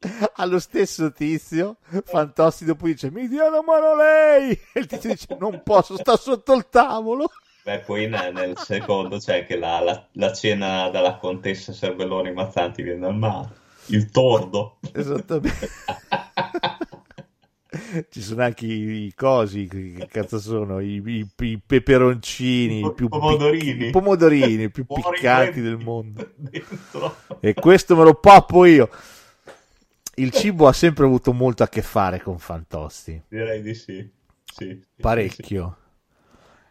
[0.36, 4.50] Allo stesso tizio, Fantozzi dopo dice mi dia la mano lei!
[4.72, 7.30] E il tizio dice non posso, sta sotto il tavolo.
[7.62, 12.82] Beh, poi nel, nel secondo c'è anche la, la- la cena dalla contessa Serbelloni Mazzanti
[12.82, 13.48] viene dal mare.
[13.86, 14.78] Il tordo.
[14.92, 15.68] Esattamente.
[18.08, 20.80] Ci sono anche i, i cosi, che cazzo sono?
[20.80, 23.74] I, i, i peperoncini, I più pomodorini.
[23.74, 26.30] pic- i pomodorini più piccanti del mondo.
[26.34, 27.16] Dentro.
[27.40, 28.88] E questo me lo pappo io.
[30.20, 34.10] Il cibo ha sempre avuto molto a che fare con Fantosti, Direi di sì.
[34.44, 35.76] Sì, sì, sì, parecchio.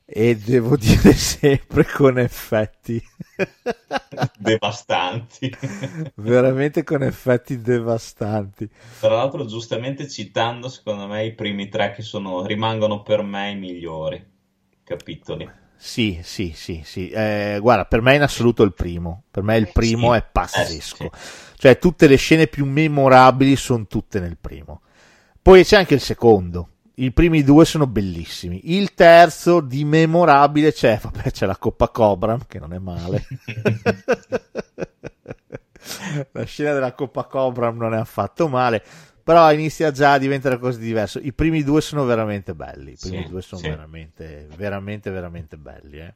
[0.06, 3.06] E devo dire sempre con effetti, sì.
[4.38, 5.50] Devastanti.
[6.16, 8.70] veramente con effetti devastanti.
[9.00, 13.56] Tra l'altro, giustamente citando, secondo me, i primi tre che sono, rimangono per me i
[13.56, 14.24] migliori
[14.84, 15.50] capitoli.
[15.76, 17.10] Sì, sì, sì, sì.
[17.10, 19.24] Eh, guarda, per me in assoluto il primo.
[19.32, 21.12] Per me il primo Sì, è pazzesco.
[21.14, 24.80] eh, Cioè, tutte le scene più memorabili sono tutte nel primo.
[25.42, 26.70] Poi c'è anche il secondo.
[26.96, 28.72] I primi due sono bellissimi.
[28.72, 33.28] Il terzo di memorabile c'è, vabbè, c'è la Coppa Cobram, che non è male.
[36.32, 38.82] la scena della Coppa Cobram non è affatto male.
[39.22, 41.20] Però inizia già a diventare cose diverse.
[41.20, 42.94] I primi due sono veramente belli.
[42.94, 43.68] I primi Sì, due sono sì.
[43.68, 46.00] veramente, veramente, veramente belli.
[46.00, 46.14] Eh.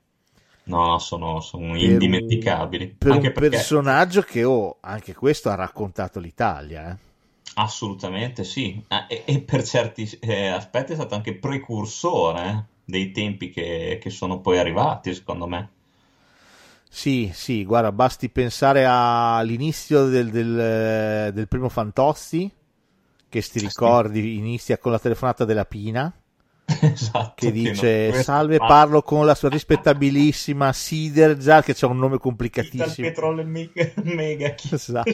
[0.66, 2.98] No, no, sono, sono Per un- indimenticabili.
[2.98, 6.92] Per Anche un perché personaggio che, oh, anche questo ha raccontato l'Italia.
[6.92, 6.98] Eh.
[7.56, 8.84] assolutamente sì.
[8.90, 13.98] Ah, e, e per certi eh, aspetti è stato anche precursore eh, dei tempi che,
[14.02, 15.72] che sono poi arrivati, secondo me.
[16.90, 22.50] Sì, sì, guarda, basti pensare all'inizio del, del, del primo Fantozzi,
[23.30, 23.60] che ti sì.
[23.60, 26.14] ricordi inizia con la telefonata della Pina,
[26.66, 27.34] Esatto.
[27.36, 32.22] che dice questo salve, parlo con la sua rispettabilissima Siderza, che c'ha un nome Ital
[32.22, 33.08] complicatissimo.
[33.08, 35.12] Petrol Mega, Mega Esatto.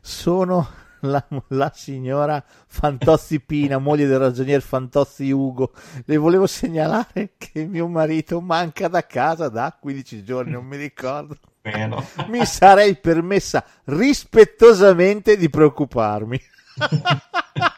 [0.00, 0.68] Sono
[1.00, 5.72] la, la signora Fantozzi Pina, moglie del ragionier Fantozzi Ugo.
[6.04, 11.36] Le volevo segnalare che mio marito manca da casa da 15 giorni, non mi ricordo.
[11.62, 12.04] Meno.
[12.28, 16.40] Mi sarei permessa rispettosamente di preoccuparmi.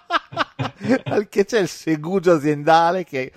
[1.29, 3.33] Che c'è il segugio aziendale che,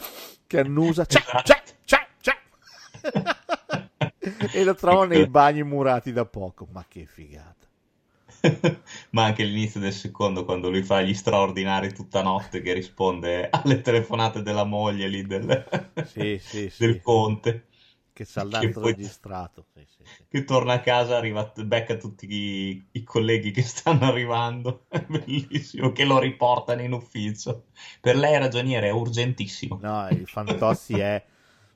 [0.47, 1.05] che annusa.
[1.05, 2.37] C'è, c'è, c'è, c'è.
[4.53, 6.67] e lo trovo nei bagni murati da poco.
[6.71, 7.63] Ma che figata.
[9.11, 13.81] Ma anche l'inizio del secondo, quando lui fa gli straordinari tutta notte, che risponde alle
[13.81, 17.01] telefonate della moglie lì del, Sì, sì, del sì.
[17.01, 17.67] conte,
[18.13, 19.65] Che Che l'altro poi- registrato.
[19.73, 20.23] Sì, sì, sì.
[20.29, 25.91] che torna a casa, arriva, becca tutti i, i colleghi che stanno arrivando, è bellissimo,
[25.91, 27.65] che lo riportano in ufficio.
[27.99, 29.79] Per lei ragioniere è urgentissimo.
[29.81, 31.23] No, il Fantozzi è,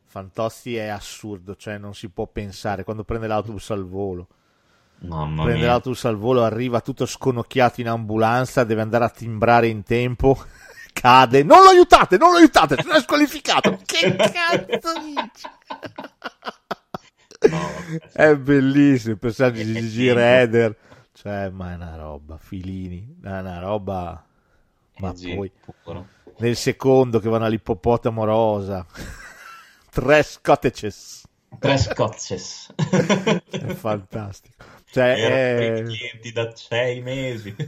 [0.06, 4.28] Fantozzi è assurdo, cioè non si può pensare quando prende l'autobus al volo.
[5.00, 5.68] Mamma prende mia.
[5.68, 10.38] l'autobus al volo, arriva tutto sconocchiato in ambulanza, deve andare a timbrare in tempo,
[11.00, 13.80] cade, non lo aiutate, non lo aiutate, è squalificato.
[13.86, 15.48] che cazzo dici?
[18.12, 20.12] È bellissimo, il personaggio di Gigi.
[20.12, 20.76] Reder,
[21.14, 24.26] cioè, ma è una roba, Filini, è una roba,
[24.98, 25.52] ma Eh, sì, poi
[25.84, 26.08] puro.
[26.38, 28.86] nel secondo che vanno all'ippopotamo rosa,
[29.92, 31.24] tre scottices,
[31.60, 32.74] Tre scotches.
[32.76, 34.66] è fantastico.
[34.90, 35.56] Cioè, Erano è...
[35.84, 37.56] primi clienti da sei mesi.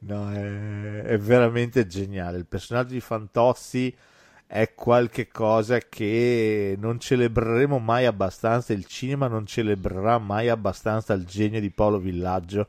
[0.00, 2.38] No, è, è veramente geniale.
[2.38, 3.94] Il personaggio di Fantozzi
[4.46, 8.72] è qualche cosa che non celebreremo mai abbastanza.
[8.72, 12.68] Il cinema non celebrerà mai abbastanza il genio di Paolo Villaggio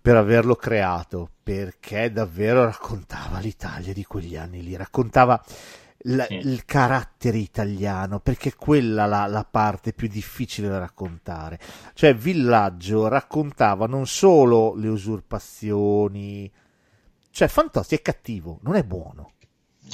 [0.00, 5.42] per averlo creato, perché davvero raccontava l'Italia di quegli anni lì, raccontava
[6.06, 6.34] la- Sì.
[6.34, 11.58] il carattere italiano, perché è quella la, la parte più difficile da raccontare.
[11.94, 16.50] Cioè, Villaggio raccontava non solo le usurpazioni,
[17.30, 19.32] cioè Fantozzi è cattivo, non è buono.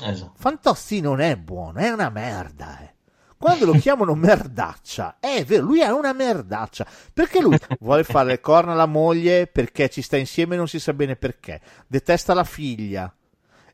[0.03, 0.33] Esatto.
[0.37, 2.81] Fantozzi non è buono, è una merda.
[2.81, 2.95] eh.
[3.37, 6.87] Quando lo chiamano merdaccia, è vero, lui è una merdaccia.
[7.13, 10.79] Perché lui vuole fare le corna alla moglie perché ci sta insieme e non si
[10.79, 11.61] sa bene perché.
[11.87, 13.13] Detesta la figlia.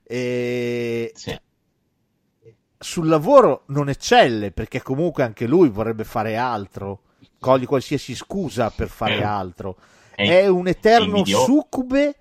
[0.05, 1.39] E Sì.
[2.79, 7.01] Sul lavoro non eccelle perché comunque anche lui vorrebbe fare altro.
[7.39, 9.23] Coglie qualsiasi scusa per fare Eh.
[9.23, 9.77] altro.
[10.15, 12.17] È- È un eterno succube,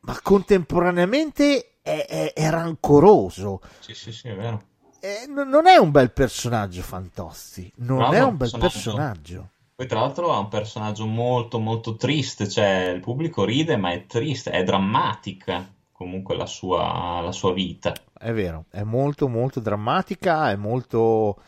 [0.00, 3.60] ma contemporaneamente è, è- è rancoroso.
[3.80, 4.62] Sì, sì, sì, è vero.
[5.00, 8.68] Eh, n- non è un bel personaggio Fantozzi, non No, è un bel personaggio.
[8.72, 9.48] personaggio.
[9.74, 14.04] Poi tra l'altro ha un personaggio molto molto triste, cioè il pubblico ride ma è
[14.06, 17.94] triste, è drammatica comunque la sua, la sua vita.
[18.22, 21.40] È vero, è molto molto drammatica, è molto...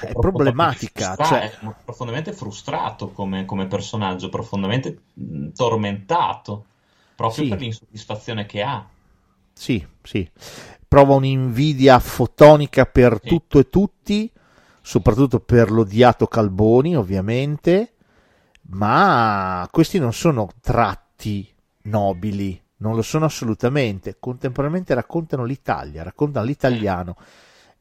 [0.00, 1.50] è problematica, Frustra- cioè...
[1.50, 5.02] È profondamente frustrato come, come personaggio, profondamente
[5.54, 6.64] tormentato,
[7.14, 7.48] proprio Sì.
[7.50, 8.88] per l'insoddisfazione che ha.
[9.52, 10.28] Sì, sì.
[10.88, 13.28] Prova un'invidia fotonica per Sì.
[13.28, 14.30] tutto e tutti,
[14.80, 17.88] soprattutto per l'odiato Calboni, ovviamente.
[18.74, 24.16] ma questi non sono tratti nobili, non lo sono assolutamente.
[24.18, 27.16] Contemporaneamente raccontano l'Italia, raccontano l'italiano.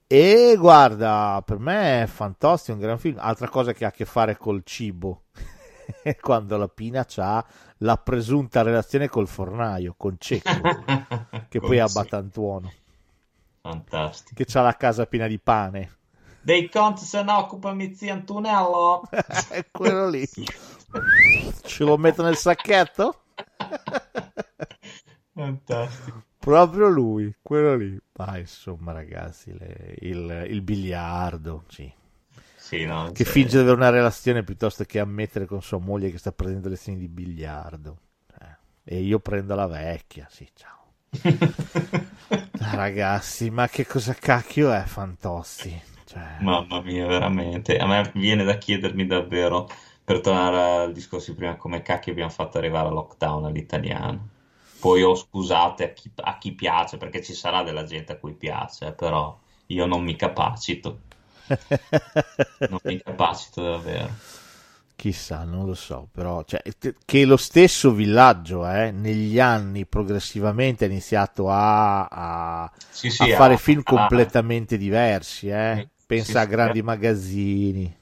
[0.06, 3.18] E guarda, per me è fantastico, un gran film.
[3.20, 5.24] Altra cosa che ha a che fare col cibo.
[6.22, 7.46] Quando la Pina ha
[7.78, 10.52] la presunta relazione col fornaio, con Cecco,
[11.50, 12.72] che poi è a Batantuono.
[13.62, 14.44] Fantastico.
[14.44, 15.98] Che ha la casa piena di pane.
[16.42, 19.04] Dei conti se ne occupa Mizzi Antonello.
[19.50, 20.28] è quello lì.
[21.62, 23.21] Ce lo metto nel sacchetto?
[25.72, 26.24] Fantastico.
[26.38, 27.98] Proprio lui, quello lì.
[28.14, 31.92] Ma insomma, ragazzi, le, il, il, biliardo, sì.
[32.58, 36.18] sì no, che finge di avere una relazione piuttosto che ammettere con sua moglie che
[36.18, 37.98] sta prendendo lezioni di biliardo.
[38.40, 38.96] Eh.
[38.96, 40.80] E io prendo la vecchia, sì, ciao.
[42.74, 45.82] ragazzi, ma che cosa cacchio è Fantozzi?
[46.06, 46.38] Cioè...
[46.42, 47.78] Mamma mia, veramente.
[47.78, 49.70] A me viene da chiedermi davvero,
[50.04, 54.40] per tornare al discorso di prima, come cacchio abbiamo fatto arrivare al lockdown all'italiano.
[54.82, 58.34] Poi oh, scusate a chi, a chi piace, perché ci sarà della gente a cui
[58.34, 61.02] piace, però io non mi capacito.
[62.68, 64.10] non mi capacito davvero.
[64.96, 66.62] Chissà, non lo so, però cioè,
[67.06, 73.36] che lo stesso villaggio eh, negli anni progressivamente ha iniziato a, a, sì, sì, a
[73.36, 75.50] fare a, film completamente diversi.
[75.50, 75.90] Eh.
[76.06, 77.98] Pensa sì, a grandi magazzini.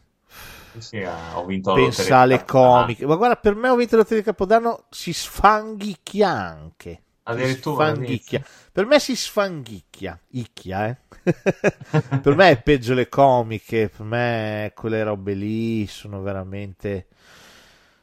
[0.79, 1.01] Sì,
[1.33, 3.05] ho vinto Pensa alle comiche.
[3.05, 7.03] Ma guarda, per me ho vinto la loteria di Capodanno si sfanghicchia anche.
[7.23, 7.93] Addirittura.
[7.93, 8.43] Sfanghicchia.
[8.71, 10.19] Per me si sfanghicchia.
[10.29, 10.97] Icchia, eh.
[12.21, 13.89] per me è peggio le comiche.
[13.89, 17.07] Per me quelle robe lì sono veramente.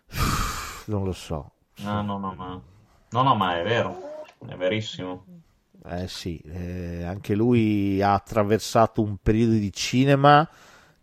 [0.87, 1.51] Non lo so.
[1.79, 2.61] No, no, no, ma...
[3.11, 4.23] no, no, ma è vero.
[4.47, 5.25] È verissimo.
[5.85, 10.49] Eh sì, eh, anche lui ha attraversato un periodo di cinema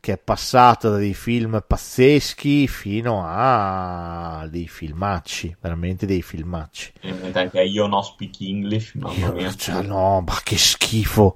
[0.04, 6.92] che è passato da dei film pazzeschi fino a dei filmacci, veramente dei filmacci.
[7.32, 9.56] Anche io no speak English, mamma mia.
[9.56, 11.36] Cioè, no, ma che schifo,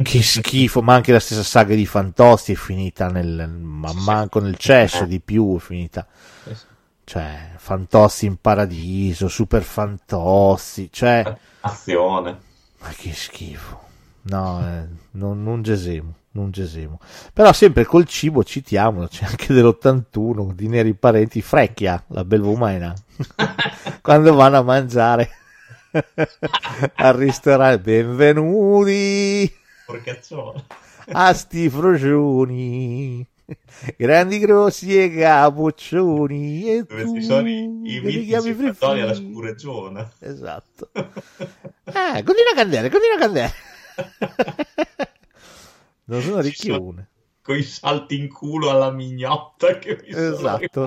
[0.00, 4.58] che schifo, ma anche la stessa saga di Fantozzi è finita nel, ma manco nel
[4.58, 6.06] cesso di più è finita.
[7.02, 11.36] Cioè, Fantozzi in paradiso, Super Fantozzi, cioè...
[11.62, 12.38] Azione.
[12.78, 13.86] Ma che schifo.
[14.22, 17.00] No, eh, non, non gesemo non gesemo.
[17.32, 22.94] Però sempre col cibo citiamolo, c'è anche dell'81 di Neri Parenti, Frecchia, la belvumena,
[24.02, 25.28] quando vanno a mangiare
[26.96, 29.52] al ristorante, benvenuti
[31.10, 33.26] a sti frocioni.
[33.96, 39.14] Grandi grossi e capoccioni e Dove tu ci sono i, i mitici fattoni alla free.
[39.14, 40.12] spureggiona.
[40.18, 43.52] esatto eh, continua a candere continua a candere
[46.08, 47.08] non sono ricchione
[47.42, 50.86] Con i salti in culo alla mignotta che mi Esatto.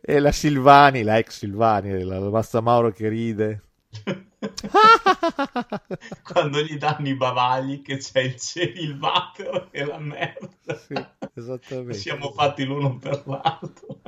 [0.00, 3.64] e la Silvani, la ex Silvani, la, la Massa Mauro che ride.
[6.22, 10.76] Quando gli danno i bavagli che c'è il, water e la merda.
[10.76, 10.94] Sì,
[11.34, 11.92] esattamente.
[11.94, 14.00] Siamo fatti l'uno per l'altro.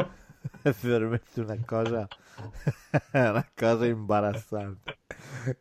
[0.65, 2.07] È veramente una cosa,
[3.13, 4.99] una cosa imbarazzante.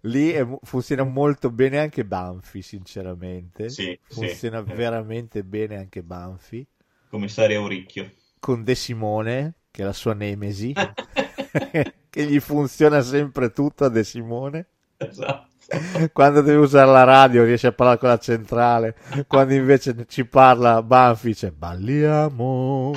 [0.01, 3.69] Lì è funziona molto bene anche Banfi, sinceramente.
[3.69, 4.73] Sì, funziona sì.
[4.73, 6.65] veramente bene anche Banfi.
[7.09, 8.11] Commissario Auricchio.
[8.39, 10.73] Con De Simone, che è la sua nemesi,
[12.09, 14.67] che gli funziona sempre tutto a De Simone.
[14.97, 15.50] Esatto.
[16.11, 18.95] Quando deve usare la radio riesce a parlare con la centrale,
[19.27, 22.91] quando invece ci parla Banfi dice balliamo,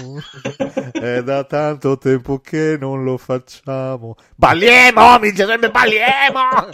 [0.93, 4.17] è da tanto tempo che non lo facciamo.
[4.35, 6.71] Balliamo, mi dice sempre balliamo!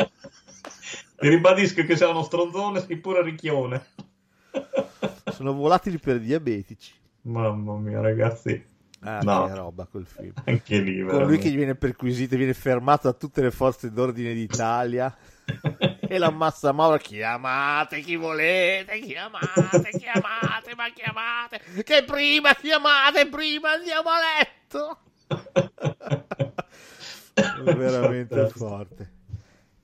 [1.17, 3.85] Ti ribadisco che sei uno stronzone, sei pure ricchione.
[5.33, 6.93] Sono volatili per diabetici.
[7.23, 8.65] Mamma mia, ragazzi.
[9.03, 9.47] Ah, No.
[9.47, 10.33] che roba quel film.
[10.45, 11.43] Anche lì, Con lui veramente.
[11.43, 15.15] che gli viene perquisito, viene fermato da tutte le forze d'ordine d'Italia.
[16.13, 23.71] E la massa Maura chiamate chi volete, chiamate, chiamate, ma chiamate, che prima chiamate, prima
[23.71, 24.99] andiamo a letto.
[27.63, 29.13] Veramente forte.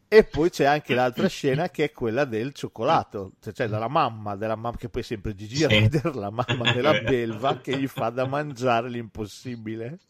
[0.08, 4.56] E poi c'è anche l'altra scena che è quella del cioccolato, cioè, della mamma, della
[4.56, 5.64] mamma che poi è sempre Gigi.
[5.64, 10.00] Rider, la mamma della belva che gli fa da mangiare l'impossibile.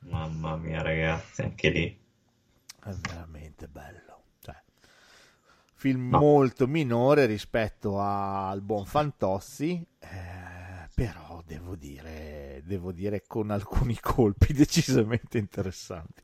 [0.00, 1.98] Mamma mia, ragazzi, anche lì.
[2.80, 4.07] È veramente bello.
[5.78, 6.18] Film No.
[6.18, 14.52] molto minore rispetto al buon Fantozzi, eh, però devo dire, devo dire con alcuni colpi
[14.54, 16.22] decisamente interessanti.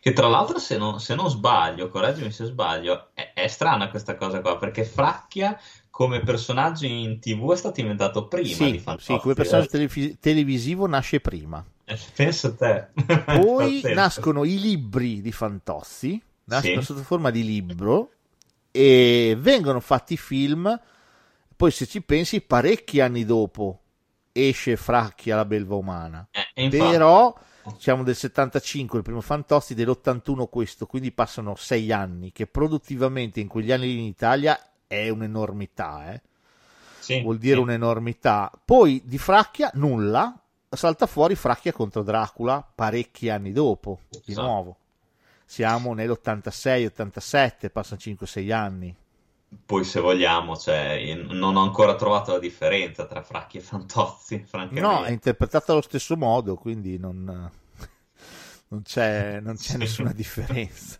[0.00, 4.16] Che tra l'altro, se non, se non sbaglio, correggimi se sbaglio, è, è strana questa
[4.16, 9.12] cosa qua, perché Fracchia come personaggio in TV è stato inventato prima di Sì, Fantozzi.
[9.14, 9.70] sì, come personaggio eh.
[9.70, 11.64] televi- televisivo nasce prima.
[11.84, 12.88] Eh, Pensa a te.
[13.24, 16.86] Poi nascono i libri di Fantozzi, nascono Sì.
[16.86, 18.10] sotto forma di libro
[18.70, 20.80] e vengono fatti film.
[21.56, 23.80] Poi, se ci pensi, parecchi anni dopo
[24.32, 26.26] esce Fracchia la belva umana.
[26.54, 27.36] Eh, Però
[27.78, 33.48] siamo del 75, il primo Fantozzi, dell'81 questo, quindi passano sei anni, che produttivamente in
[33.48, 36.20] quegli anni in Italia è un'enormità, eh?
[36.98, 37.60] sì, vuol dire sì.
[37.62, 38.50] un'enormità.
[38.64, 44.46] Poi di Fracchia nulla, salta fuori Fracchia contro Dracula parecchi anni dopo, di Esatto.
[44.46, 44.76] nuovo.
[45.50, 48.94] Siamo nell'86-87, passano 5-6 anni.
[49.66, 54.46] Poi se vogliamo, cioè, io non ho ancora trovato la differenza tra Fracchi e Fantozzi.
[54.70, 57.24] No, è interpretata allo stesso modo, quindi non,
[58.68, 59.76] non c'è, non c'è Sì.
[59.78, 60.98] nessuna differenza.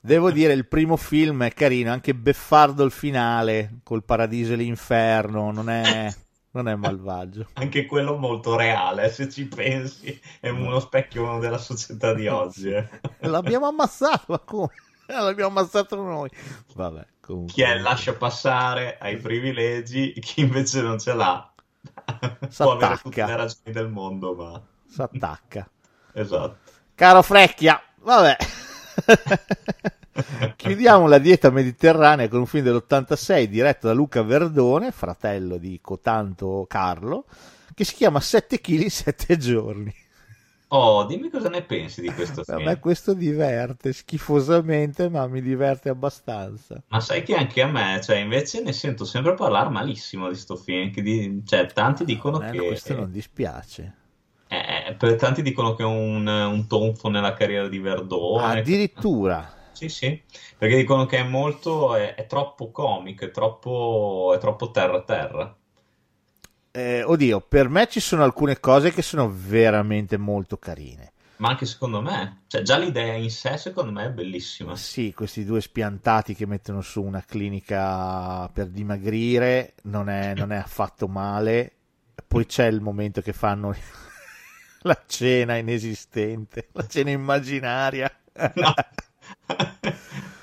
[0.00, 5.52] Devo dire, il primo film è carino, anche beffardo il finale, col paradiso e l'inferno,
[5.52, 6.10] non è,
[6.52, 7.46] non è malvagio.
[7.54, 12.70] Anche quello molto reale, se ci pensi, è uno specchio della società di oggi.
[12.70, 12.88] eh.
[13.20, 14.70] L'abbiamo ammazzato, ma come?
[15.06, 16.30] L'abbiamo ammazzato noi.
[16.74, 17.52] Vabbè, comunque.
[17.54, 22.96] Chi è lascia passare ai privilegi, chi invece non ce l'ha può avere S'attacca.
[22.98, 25.68] tutte le ragioni del mondo, ma S'attacca.
[26.12, 26.56] esatto.
[26.94, 28.36] Caro Frecchia, vabbè.
[30.56, 36.66] Chiudiamo la dieta mediterranea con un film dell'86 diretto da Luca Verdone, fratello di Cotanto
[36.68, 37.24] Carlo,
[37.74, 39.94] che si chiama 7 kg in 7 giorni.
[40.72, 42.62] Oh, dimmi cosa ne pensi di questo A film.
[42.62, 46.82] me questo diverte schifosamente, ma mi diverte abbastanza.
[46.88, 50.56] Ma sai che anche a me, cioè, invece ne sento sempre parlare malissimo di sto
[50.56, 50.92] film.
[50.92, 52.58] Di- cioè, tanti dicono A me che.
[52.66, 53.94] questo non dispiace.
[54.48, 58.60] eh, per tanti dicono che è un, un tonfo nella carriera di Verdone.
[58.60, 59.48] Addirittura.
[59.80, 60.22] Sì, sì,
[60.58, 61.94] perché dicono che è molto.
[61.94, 65.56] è, è troppo comico, è troppo, è troppo terra-terra.
[66.72, 71.12] Eh, oddio, per me ci sono alcune cose che sono veramente molto carine.
[71.36, 74.76] Ma anche secondo me, cioè, già l'idea in sé, secondo me, è bellissima.
[74.76, 80.56] Sì, questi due spiantati che mettono su una clinica per dimagrire non è, non è
[80.56, 81.72] affatto male.
[82.28, 83.74] Poi c'è il momento che fanno
[84.82, 88.14] la cena inesistente, la cena immaginaria.
[88.54, 88.74] No.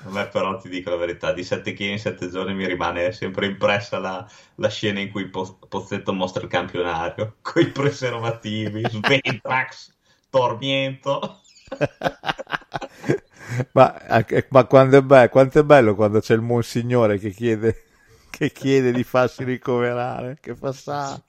[0.08, 3.12] A me però ti dico la verità, di 7 kg in 7 giorni mi rimane
[3.12, 8.84] sempre impressa la, la scena in cui Po- Pozzetto mostra il campionario, con i preservativi,
[8.88, 9.92] Sventrax,
[10.30, 11.42] Tormiento.
[13.72, 17.84] ma, ma quando è bello, quanto è bello quando c'è il monsignore che chiede,
[18.30, 21.22] che chiede di farsi ricoverare, che fa sa,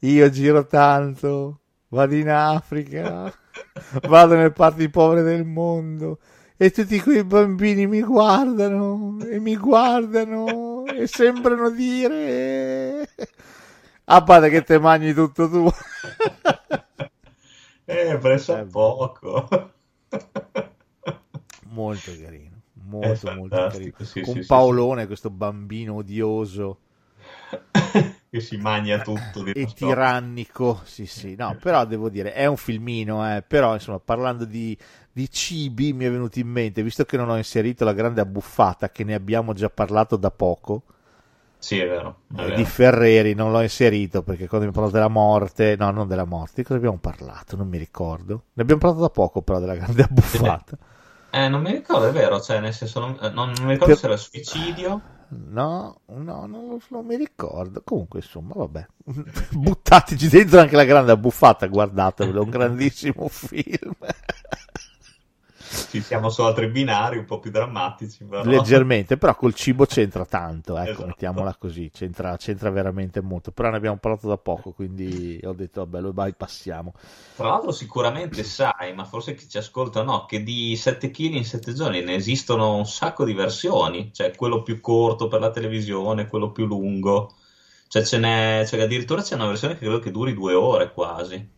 [0.00, 3.30] io giro tanto, vado in Africa,
[4.04, 6.18] vado nelle parti povere del mondo
[6.58, 13.08] e tutti quei bambini mi guardano e mi guardano e sembrano dire
[14.06, 15.70] a parte che te mangi tutto tu.
[17.88, 19.48] Eh, presa Eh, poco.
[21.70, 23.92] molto carino molto molto carino.
[23.98, 26.78] sì, con sì, sì, Paolone questo bambino odioso
[28.30, 32.56] che si mangia tutto di e tirannico sì sì no però devo dire è un
[32.56, 33.42] filmino eh.
[33.42, 34.76] però insomma parlando di,
[35.10, 38.90] di cibi mi è venuto in mente visto che non ho inserito la grande abbuffata
[38.90, 40.82] che ne abbiamo già parlato da poco
[41.58, 42.22] Sì, è vero.
[42.34, 42.56] È eh, vero.
[42.56, 46.54] di Ferreri non l'ho inserito perché quando abbiamo parlato della morte no non della morte
[46.56, 50.02] di cosa abbiamo parlato non mi ricordo ne abbiamo parlato da poco però della grande
[50.02, 50.78] abbuffata
[51.30, 53.94] Eh, non mi ricordo, è vero, cioè, nel senso, non, eh, non- non mi ricordo
[53.94, 55.02] Per- se era suicidio.
[55.30, 57.82] No, no, non, non mi ricordo.
[57.84, 58.86] Comunque, insomma, vabbè.
[59.52, 63.94] Buttateci dentro anche la grande abbuffata, guardatevelo, un grandissimo film.
[65.68, 68.42] Ci siamo su altri binari un po' più drammatici, però.
[68.42, 71.06] Leggermente, però col cibo c'entra tanto, ecco, Esatto.
[71.06, 73.50] mettiamola così, c'entra, c'entra veramente molto.
[73.50, 76.94] Però ne abbiamo parlato da poco, quindi ho detto, vabbè, lo bypassiamo.
[77.36, 81.44] Tra l'altro sicuramente sai, ma forse chi ci ascolta no, che di 7 kg in
[81.44, 86.28] 7 giorni ne esistono un sacco di versioni, cioè quello più corto per la televisione,
[86.28, 87.34] quello più lungo,
[87.88, 91.56] cioè ce n'è, cioè addirittura c'è una versione che credo che duri due ore quasi.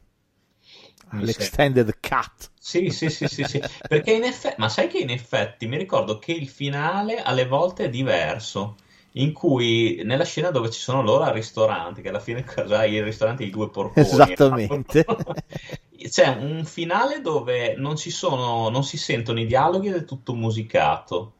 [1.12, 2.50] Mi L'extended cut.
[2.58, 6.18] Sì, sì, sì, sì, sì, perché in effetti, ma sai che in effetti mi ricordo
[6.18, 8.76] che il finale alle volte è diverso,
[9.12, 13.02] in cui nella scena dove ci sono loro al ristorante, che alla fine cos'hai il
[13.02, 14.06] ristorante dei due porconi.
[14.06, 15.04] Esattamente.
[16.00, 20.34] C'è un finale dove non ci sono, non si sentono i dialoghi ed è tutto
[20.34, 21.32] musicato.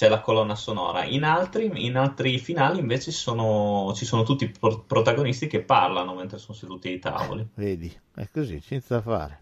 [0.00, 1.04] C'è la colonna sonora.
[1.04, 6.14] In altri, in altri finali invece sono- ci sono tutti i pro- protagonisti che parlano
[6.14, 7.46] mentre sono seduti ai tavoli.
[7.52, 9.38] Vedi, è così, da fare.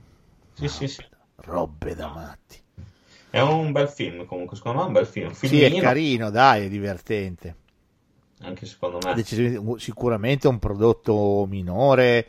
[0.54, 1.04] Sì, sì, sì.
[1.36, 2.61] Robe da matti.
[3.30, 5.30] È un bel film comunque, secondo me è un bel film.
[5.30, 7.54] Sì, è carino, dai, è divertente.
[8.40, 9.14] anche secondo me.
[9.14, 12.26] Decisamente- sicuramente un prodotto minore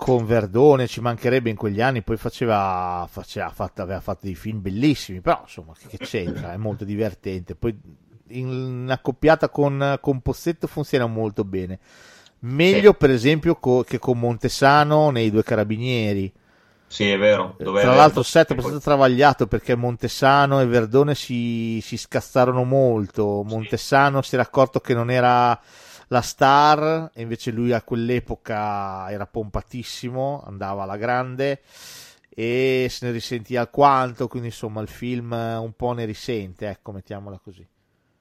[0.00, 4.62] con Verdone ci mancherebbe in quegli anni, poi faceva, faceva fatto, aveva fatto dei film
[4.62, 7.54] bellissimi, però insomma che c'entra, è molto divertente.
[7.54, 7.78] Poi
[8.28, 11.78] in accoppiata con, con Pozzetto funziona molto bene.
[12.38, 12.96] Meglio, sì.
[12.96, 16.32] per esempio, co- che con Montesano nei due carabinieri.
[16.86, 17.56] Sì, è vero.
[17.58, 22.64] Dove Tra l'altro, il set è stato travagliato perché Montesano e Verdone si, si scazzarono
[22.64, 23.42] molto.
[23.46, 25.60] Montesano si era accorto che non era
[26.12, 31.62] la star, e invece lui a quell'epoca era pompatissimo, andava alla grande
[32.28, 37.38] e se ne risentiva alquanto, quindi insomma il film un po' ne risente, ecco, mettiamola
[37.38, 37.66] così.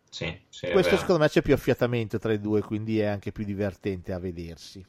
[0.09, 3.43] Sì, sì, Questo secondo me c'è più affiatamento tra i due, quindi è anche più
[3.43, 4.85] divertente a vedersi.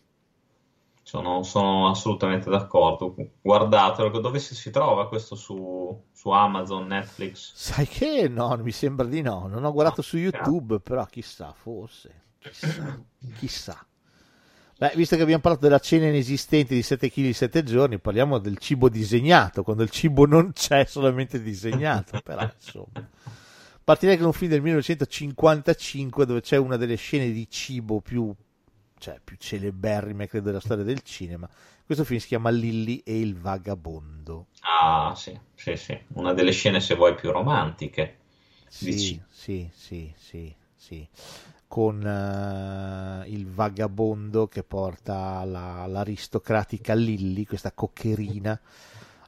[1.03, 3.14] Sono, sono assolutamente d'accordo.
[3.40, 7.53] Guardatelo, dove si, si trova questo su, su, Amazon, Netflix?
[7.55, 9.46] Sai che no, mi sembra di no.
[9.48, 10.80] Non ho guardato no, su YouTube, no.
[10.80, 12.28] però chissà, forse.
[12.41, 13.05] Chissà,
[13.36, 13.86] chissà.
[14.78, 18.38] Beh, visto che abbiamo parlato della cena inesistente di 7 kg in 7 giorni, parliamo
[18.38, 22.18] del cibo disegnato, quando il cibo non c'è, solamente disegnato.
[22.24, 23.07] Però, insomma.
[23.84, 28.34] Partirei con un film del 1955 dove c'è una delle scene di cibo più,
[28.97, 31.47] cioè, più celeberrime, credo, della storia del cinema.
[31.84, 34.47] Questo film si chiama Lilly e il vagabondo.
[34.61, 35.99] Ah, sì, sì, sì.
[36.14, 38.16] Una delle scene, se vuoi, più romantiche.
[38.66, 41.07] Sì, sì, sì, sì, sì
[41.70, 48.58] con uh, il vagabondo che porta la, l'aristocratica Lilly, questa coccherina,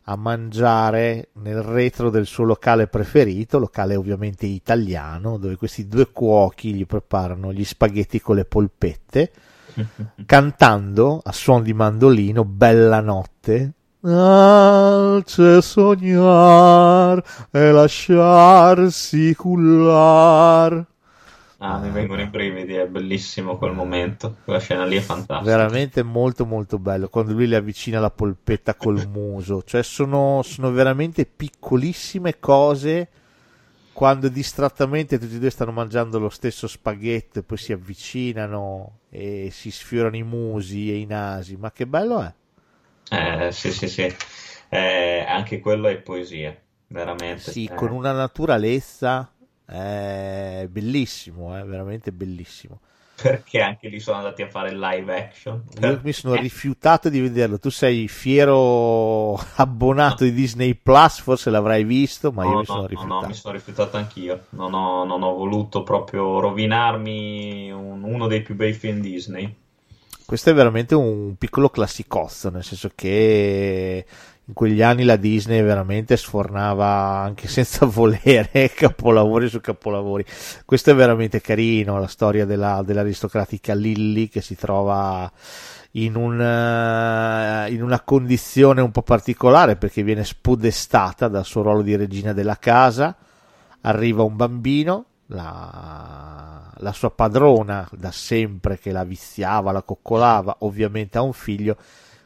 [0.07, 6.75] a mangiare nel retro del suo locale preferito, locale ovviamente italiano, dove questi due cuochi
[6.75, 9.33] gli preparano gli spaghetti con le polpette,
[10.27, 13.73] cantando a suon di mandolino Bella notte.
[14.01, 17.23] Alce sognar
[17.53, 20.91] e lasciarsi cullar
[21.65, 25.49] Ah, mi vengono i brividi, è bellissimo quel momento, quella scena lì è fantastica.
[25.49, 30.73] Veramente molto molto bello, quando lui le avvicina la polpetta col muso, cioè sono, sono
[30.73, 33.09] veramente piccolissime cose
[33.93, 39.51] quando distrattamente tutti e due stanno mangiando lo stesso spaghetto e poi si avvicinano e
[39.53, 42.35] si sfiorano i musi e i nasi, ma che bello è!
[43.09, 44.13] Eh, sì, sì, sì,
[44.69, 47.53] eh, anche quello è poesia, veramente.
[47.53, 47.75] Sì, eh.
[47.75, 49.31] con una naturalezza
[49.73, 52.81] è bellissimo, è veramente bellissimo.
[53.15, 55.63] Perché anche lì sono andati a fare live action.
[55.81, 57.59] Io mi sono rifiutato di vederlo.
[57.59, 62.87] Tu sei fiero abbonato di Disney Plus, forse l'avrai visto, ma no, io mi sono
[62.87, 63.15] rifiutato.
[63.15, 64.47] No, no, mi sono rifiutato anch'io.
[64.51, 69.55] Non ho, non ho voluto proprio rovinarmi un, uno dei più bei film Disney.
[70.25, 74.05] Questo è veramente un piccolo classicozzo, nel senso che
[74.53, 80.25] in quegli anni la Disney veramente sfornava anche senza volere capolavori su capolavori.
[80.65, 85.31] Questo è veramente carino, la storia della, dell'aristocratica Lilly che si trova
[85.93, 86.35] in, un,
[87.71, 92.59] in, una condizione un po' particolare perché viene spodestata dal suo ruolo di regina della
[92.59, 93.17] casa.
[93.85, 101.19] Arriva un bambino, la, la sua padrona da sempre che la viziava, la coccolava, ovviamente
[101.19, 101.77] ha un figlio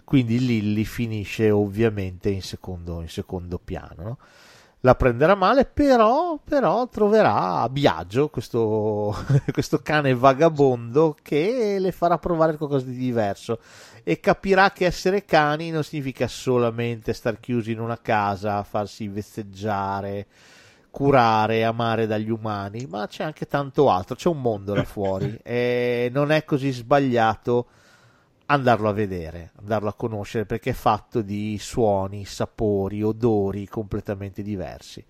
[0.07, 4.03] quindi Lilly finisce ovviamente in secondo, in secondo piano.
[4.05, 4.19] No?
[4.81, 9.13] La prenderà male, però, però troverà Biagio, questo,
[9.51, 13.59] questo cane vagabondo, che le farà provare qualcosa di diverso
[14.05, 20.29] e capirà che essere cani non significa solamente star chiusi in una casa, farsi vezzeggiare,
[20.89, 26.11] curare, amare dagli umani, ma c'è anche tanto altro, c'è un mondo là fuori e
[26.13, 27.67] non è così sbagliato
[28.47, 35.05] andarlo a vedere, andarlo a conoscere perché è fatto di suoni, sapori, odori completamente diversi.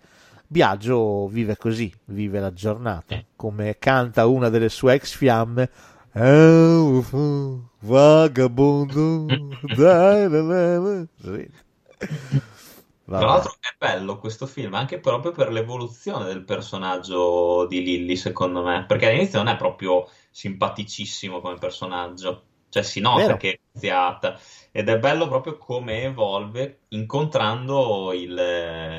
[0.48, 5.70] Biagio vive così, vive la giornata, come canta una delle sue ex fiamme.
[7.80, 9.26] Vagabondo,
[11.20, 11.50] sì.
[13.06, 18.64] Tra l'altro è bello questo film anche proprio per l'evoluzione del personaggio di Lilly, secondo
[18.64, 22.42] me, perché all'inizio non è proprio simpaticissimo come personaggio
[22.76, 23.36] cioè si nota Vero.
[23.38, 24.38] che è viziata
[24.70, 28.34] ed è bello proprio come evolve incontrando il,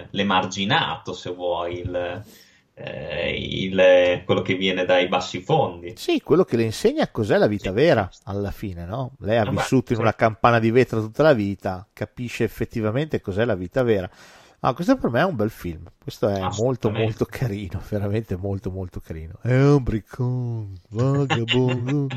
[0.09, 2.23] l'emarginato, se vuoi, il,
[2.73, 5.93] eh, il, quello che viene dai bassi fondi.
[5.95, 7.75] Sì, quello che le insegna cos'è la vita sì.
[7.75, 9.11] vera alla fine, no?
[9.19, 10.01] Lei ha Vabbè, vissuto in sì.
[10.01, 14.09] una campana di vetro tutta la vita, capisce effettivamente cos'è la vita vera.
[14.67, 15.85] Ah, questo per me è un bel film.
[15.97, 19.39] Questo è molto molto carino, veramente molto molto carino.
[19.41, 22.07] È un briccone, vagabondo.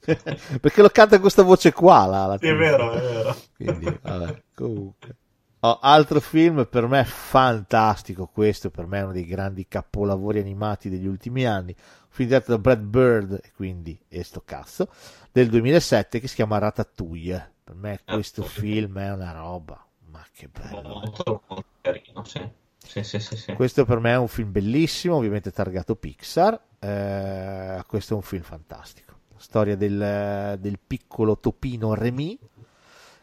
[0.60, 3.36] Perché lo canta con questa voce qua, là, sì, è vero, è vero.
[3.54, 5.16] Quindi, vabbè, comunque.
[5.58, 10.88] Oh, altro film per me fantastico, questo per me è uno dei grandi capolavori animati
[10.88, 14.88] degli ultimi anni, un film diretto da Brad Bird, e quindi e sto cazzo,
[15.30, 17.56] del 2007 che si chiama Ratatouille.
[17.62, 19.86] Per me questo film è una roba,
[20.20, 20.88] ma che bello.
[20.88, 22.48] Molto, molto carino, sì.
[22.76, 23.52] Sì, sì, sì, sì.
[23.54, 28.42] Questo per me è un film bellissimo, ovviamente targato Pixar, eh, questo è un film
[28.42, 29.18] fantastico.
[29.36, 32.38] Storia del, del piccolo topino Remy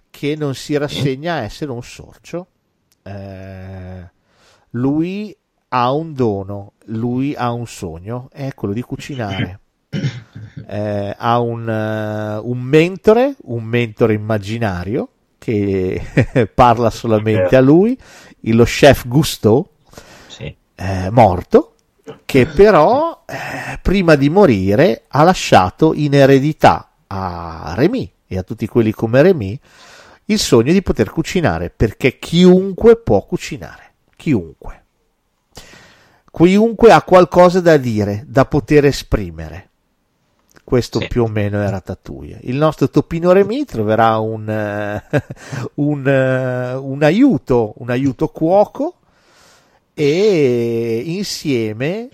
[0.09, 2.47] che non si rassegna a essere un sorcio.
[3.03, 4.09] Eh,
[4.71, 5.35] lui
[5.69, 9.59] ha un dono, lui ha un sogno, è quello di cucinare.
[10.69, 15.09] Eh, ha un, uh, un, mentore, un mentore immaginario
[15.47, 16.01] che
[16.53, 17.97] parla solamente a lui,
[18.41, 19.69] lo chef Gusto,
[20.27, 20.53] Sì.
[20.75, 21.75] eh, morto,
[22.25, 28.67] che però eh, prima di morire ha lasciato in eredità a Remy e a tutti
[28.67, 29.57] quelli come Remy
[30.25, 34.83] il sogno di poter cucinare, perché chiunque può cucinare, chiunque.
[36.29, 39.66] Chiunque ha qualcosa da dire, da poter esprimere.
[40.67, 41.07] Questo Sì.
[41.07, 42.39] più o meno è Ratatouille.
[42.41, 45.01] Il nostro Topino Remy troverà un, eh,
[45.75, 48.95] un, eh, un aiuto, un aiuto cuoco
[49.93, 52.09] e insieme,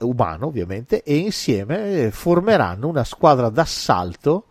[0.00, 4.48] umano ovviamente, e insieme formeranno una squadra d'assalto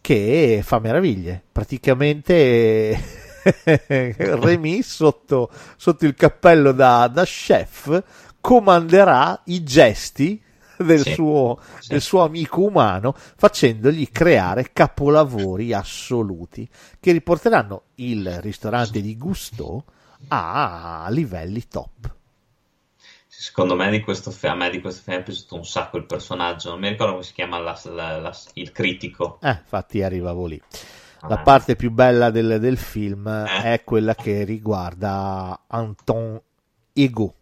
[0.00, 1.42] che fa meraviglie.
[1.50, 2.96] Praticamente
[3.88, 8.04] Remy sotto, sotto il cappello da, da chef
[8.40, 10.40] comanderà i gesti
[10.78, 11.88] del, Sì, suo, sì.
[11.90, 16.68] del suo amico umano facendogli creare capolavori assoluti
[17.00, 19.84] che riporteranno il ristorante di Gusto
[20.28, 22.14] a livelli top.
[23.26, 26.06] Secondo me di questo film, a me di questo film è piaciuto un sacco il
[26.06, 29.38] personaggio, non mi ricordo come si chiama la- la- la- il critico.
[29.40, 30.60] Eh, infatti arrivavo lì.
[31.28, 33.62] La parte più bella del, del film Eh.
[33.74, 36.40] è quella che riguarda Anton
[36.92, 37.34] Ego.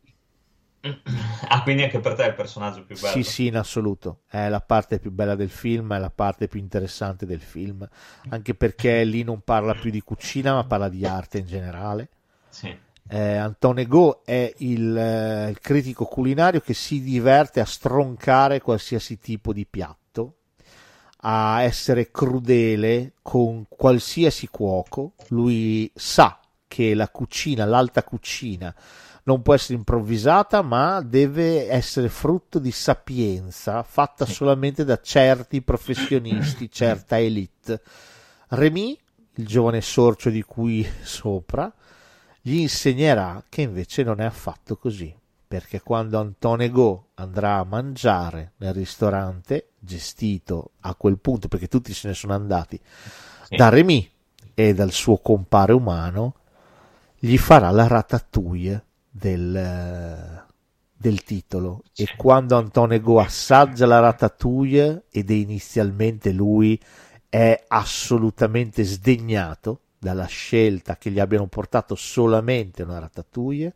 [1.49, 3.13] Ah, quindi anche per te è il personaggio più bello.
[3.13, 4.23] Sì, sì, in assoluto.
[4.29, 7.87] È la parte più bella del film, è la parte più interessante del film,
[8.31, 12.09] anche perché lì non parla più di cucina, ma parla di arte in generale.
[12.49, 12.77] Sì.
[13.09, 19.19] Eh, Anton Ego è il, eh, il critico culinario che si diverte a stroncare qualsiasi
[19.19, 20.39] tipo di piatto,
[21.19, 25.13] a essere crudele con qualsiasi cuoco.
[25.29, 28.75] Lui sa che la cucina, l'alta cucina,
[29.27, 36.71] non può essere improvvisata, ma deve essere frutto di sapienza fatta solamente da certi professionisti,
[36.71, 37.81] certa elite.
[38.49, 38.97] Remy,
[39.35, 41.73] il giovane sorcio di cui sopra,
[42.41, 45.13] gli insegnerà che invece non è affatto così,
[45.49, 51.93] perché quando Antone Go andrà a mangiare nel ristorante gestito a quel punto, perché tutti
[51.93, 52.81] se ne sono andati,
[53.49, 53.57] Sì.
[53.57, 54.09] da Remy
[54.55, 56.35] e dal suo compare umano,
[57.19, 58.85] gli farà la ratatouille
[59.17, 60.45] del,
[60.95, 61.83] del titolo.
[61.95, 66.81] E quando Antone Go assaggia la ratatouille, ed è inizialmente lui
[67.29, 73.75] è assolutamente sdegnato dalla scelta che gli abbiano portato solamente una ratatouille,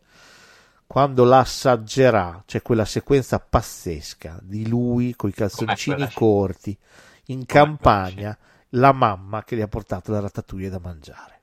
[0.87, 6.77] quando la assaggerà, c'è quella sequenza pazzesca di lui con i calzoncini corti
[7.25, 8.37] in campagna,
[8.69, 11.39] la mamma che gli ha portato la ratatouille da mangiare.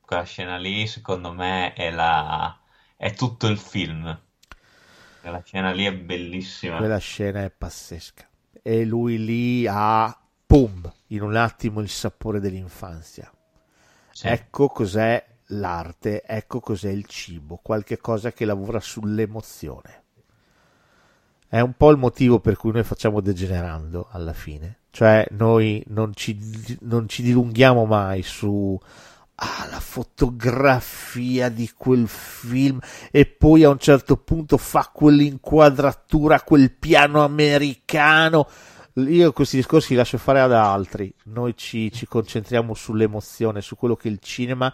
[0.00, 2.58] Quella scena lì, secondo me, è la...
[3.04, 4.18] è tutto il film.
[5.20, 6.78] Quella scena lì è bellissima.
[6.78, 8.26] Quella scena è pazzesca.
[8.62, 13.30] E lui lì ha, pum, in un attimo il sapore dell'infanzia.
[14.10, 14.28] Sì.
[14.28, 20.02] Ecco cos'è l'arte, ecco cos'è il cibo, qualche cosa che lavora sull'emozione.
[21.46, 24.78] È un po' il motivo per cui noi facciamo degenerando alla fine.
[24.88, 28.80] Cioè noi non ci, non ci dilunghiamo mai su
[29.36, 32.78] ah, la fotografia di quel film
[33.10, 38.48] e poi a un certo punto fa quell'inquadratura, quel piano americano.
[38.94, 43.96] Io questi discorsi li lascio fare ad altri, noi ci, ci concentriamo sull'emozione, su quello
[43.96, 44.72] che il cinema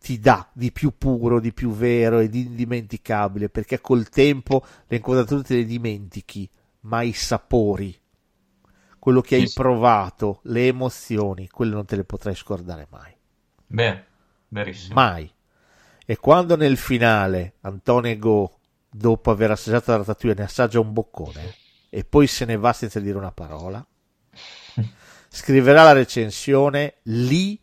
[0.00, 4.96] ti dà di più puro, di più vero e di indimenticabile, perché col tempo le
[4.96, 6.48] inquadrature te le dimentichi,
[6.82, 7.94] ma i sapori,
[8.98, 13.17] quello che hai provato, le emozioni, quelle non te le potrai scordare mai.
[13.68, 14.04] Beh,
[14.48, 14.94] verissimo.
[14.94, 15.30] Mai.
[16.04, 18.58] E quando nel finale Antone Go,
[18.90, 21.54] dopo aver assaggiato la ratatouille, ne assaggia un boccone
[21.90, 23.84] e poi se ne va senza dire una parola,
[25.28, 27.58] scriverà la recensione, lì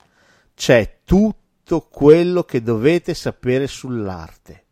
[0.53, 4.66] c'è tutto quello che dovete sapere sull'arte,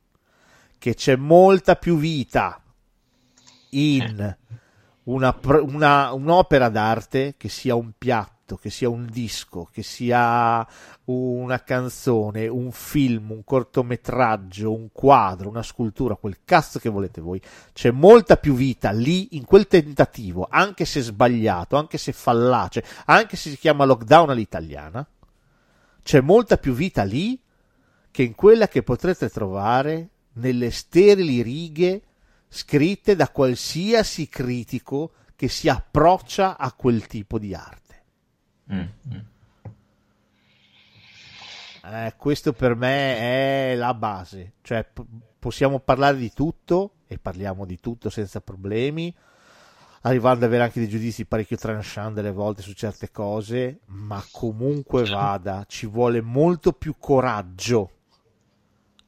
[0.78, 2.62] che c'è molta più vita
[3.72, 4.36] in
[5.04, 9.82] una, pr- una- un'opera d'arte, che sia un piatto, ritratto, che sia un disco, che
[9.82, 10.68] sia
[11.06, 17.42] una canzone, un film, un cortometraggio, un quadro, una scultura, quel cazzo che volete voi.
[17.72, 23.38] C'è molta più vita lì in quel tentativo, anche se sbagliato, anche se fallace, anche
[23.38, 25.06] se si chiama lockdown all'italiana.
[26.04, 27.40] C'è molta più vita lì
[28.12, 32.02] che in quella che potrete trovare nelle sterili righe
[32.50, 37.83] scritte da qualsiasi critico che si approccia a quel tipo di arte.
[38.72, 39.20] Mm, mm.
[41.86, 45.04] Eh, questo per me è la base, cioè p-
[45.38, 49.14] possiamo parlare di tutto e parliamo di tutto senza problemi,
[50.02, 55.04] arrivando ad avere anche dei giudizi parecchio tranchant delle volte su certe cose, ma comunque
[55.04, 57.92] vada, ci vuole molto più coraggio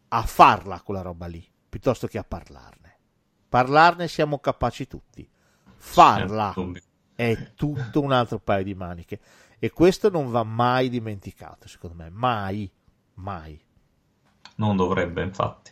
[0.09, 2.97] a farla quella roba lì, piuttosto che a parlarne.
[3.47, 5.25] Parlarne siamo capaci tutti,
[5.77, 6.53] farla
[7.15, 9.19] è tutto un altro paio di maniche
[9.65, 12.71] e questo non va mai dimenticato, secondo me, mai,
[13.15, 13.59] mai.
[14.57, 15.71] Non dovrebbe, infatti.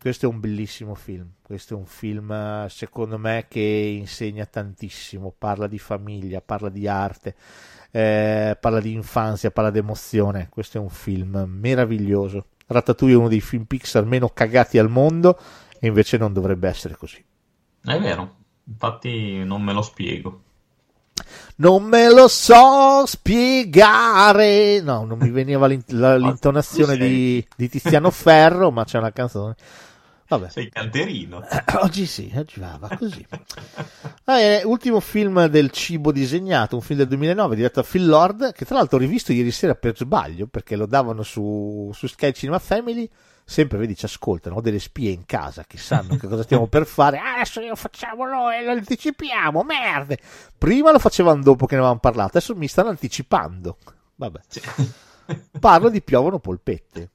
[0.00, 3.60] Questo è un bellissimo film, questo è un film secondo me che
[3.98, 7.34] insegna tantissimo, parla di famiglia, parla di arte,
[7.90, 12.50] eh, parla di infanzia, parla di emozione, questo è un film meraviglioso.
[12.68, 15.40] Ratatouille è uno dei film Pixar meno cagati al mondo
[15.80, 17.24] e invece non dovrebbe essere così.
[17.82, 20.42] È vero, infatti non me lo spiego.
[21.56, 24.80] Non me lo so spiegare.
[24.80, 29.54] No, non mi veniva l'int- la- l'intonazione di, di Tiziano Ferro, ma c'è una canzone.
[30.28, 30.48] Vabbè.
[30.48, 31.44] Sei canterino.
[31.80, 33.26] Oggi sì, oggi va, va così.
[34.24, 38.52] Ah, è ultimo film del cibo disegnato, un film del 2009 diretto da Phil Lord,
[38.52, 42.32] che tra l'altro ho rivisto ieri sera per sbaglio, perché lo davano su, su Sky
[42.32, 43.08] Cinema Family.
[43.52, 46.86] Sempre, vedi, ci ascoltano, ho delle spie in casa che sanno che cosa stiamo per
[46.86, 47.18] fare.
[47.18, 50.16] Ah, adesso lo facciamo noi, lo anticipiamo, merde.
[50.56, 53.76] Prima lo facevamo dopo che ne avevamo parlato, adesso mi stanno anticipando.
[54.14, 54.40] Vabbè.
[55.60, 57.10] Parlo di Piovono polpette.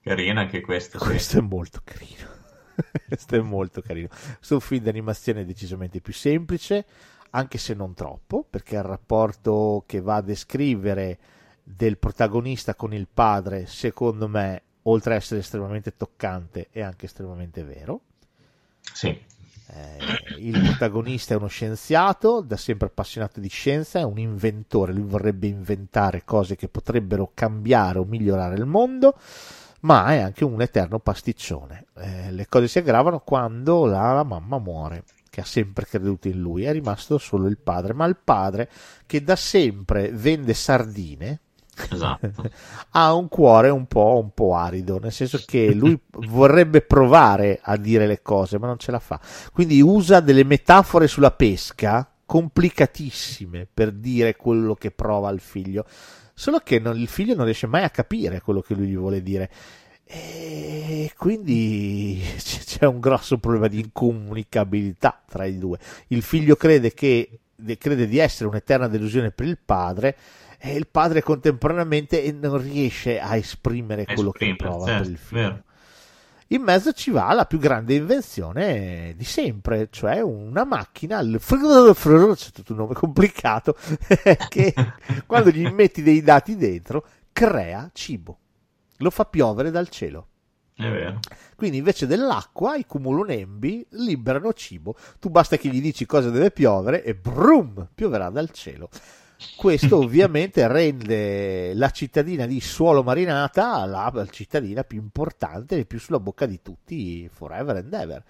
[0.00, 1.00] Carino anche questo.
[1.00, 1.06] sì.
[1.06, 2.28] Questo è molto carino.
[3.08, 4.06] Questo è molto carino.
[4.06, 6.86] Questo è un film d'animazione decisamente più semplice,
[7.30, 11.18] anche se non troppo, perché il rapporto che va a descrivere
[11.64, 17.62] del protagonista con il padre, secondo me, oltre a essere estremamente toccante, è anche estremamente
[17.62, 18.00] vero.
[18.80, 19.08] Sì.
[19.72, 25.04] Eh, il protagonista è uno scienziato, da sempre appassionato di scienza, è un inventore, lui
[25.06, 29.16] vorrebbe inventare cose che potrebbero cambiare o migliorare il mondo,
[29.80, 31.86] ma è anche un eterno pasticcione.
[31.96, 36.40] Eh, le cose si aggravano quando la, la mamma muore, che ha sempre creduto in
[36.40, 38.68] lui, è rimasto solo il padre, ma il padre
[39.06, 41.40] che da sempre vende sardine,
[41.90, 42.30] Esatto.
[42.90, 47.76] ha un cuore un po', un po' arido, nel senso che lui vorrebbe provare a
[47.76, 49.20] dire le cose, ma non ce la fa.
[49.52, 55.84] Quindi usa delle metafore sulla pesca complicatissime per dire quello che prova al figlio.
[56.34, 59.22] Solo che non- il figlio non riesce mai a capire quello che lui gli vuole
[59.22, 59.50] dire.
[60.04, 65.78] E quindi c'è un grosso problema di incomunicabilità tra i due.
[66.08, 67.40] Il figlio crede che
[67.78, 70.16] crede di essere un'eterna delusione per il padre
[70.62, 75.18] e il padre contemporaneamente non riesce a esprimere quello che Esprimere, prova certo, per il
[75.18, 75.40] figlio.
[75.40, 75.62] vero.
[76.48, 82.50] In mezzo ci va la più grande invenzione di sempre, cioè una macchina, il c'è
[82.50, 83.76] tutto un nome complicato,
[84.50, 84.74] che
[85.26, 88.38] quando gli metti dei dati dentro crea cibo,
[88.98, 90.26] lo fa piovere dal cielo.
[90.74, 91.20] È vero.
[91.56, 94.96] Quindi invece dell'acqua i cumulonembi liberano cibo.
[95.18, 98.88] Tu basta che gli dici cosa deve piovere e brum, pioverà dal cielo.
[99.56, 105.98] Questo ovviamente rende la cittadina di Suolo Marinata la, la cittadina più importante e più
[105.98, 108.22] sulla bocca di tutti forever and ever.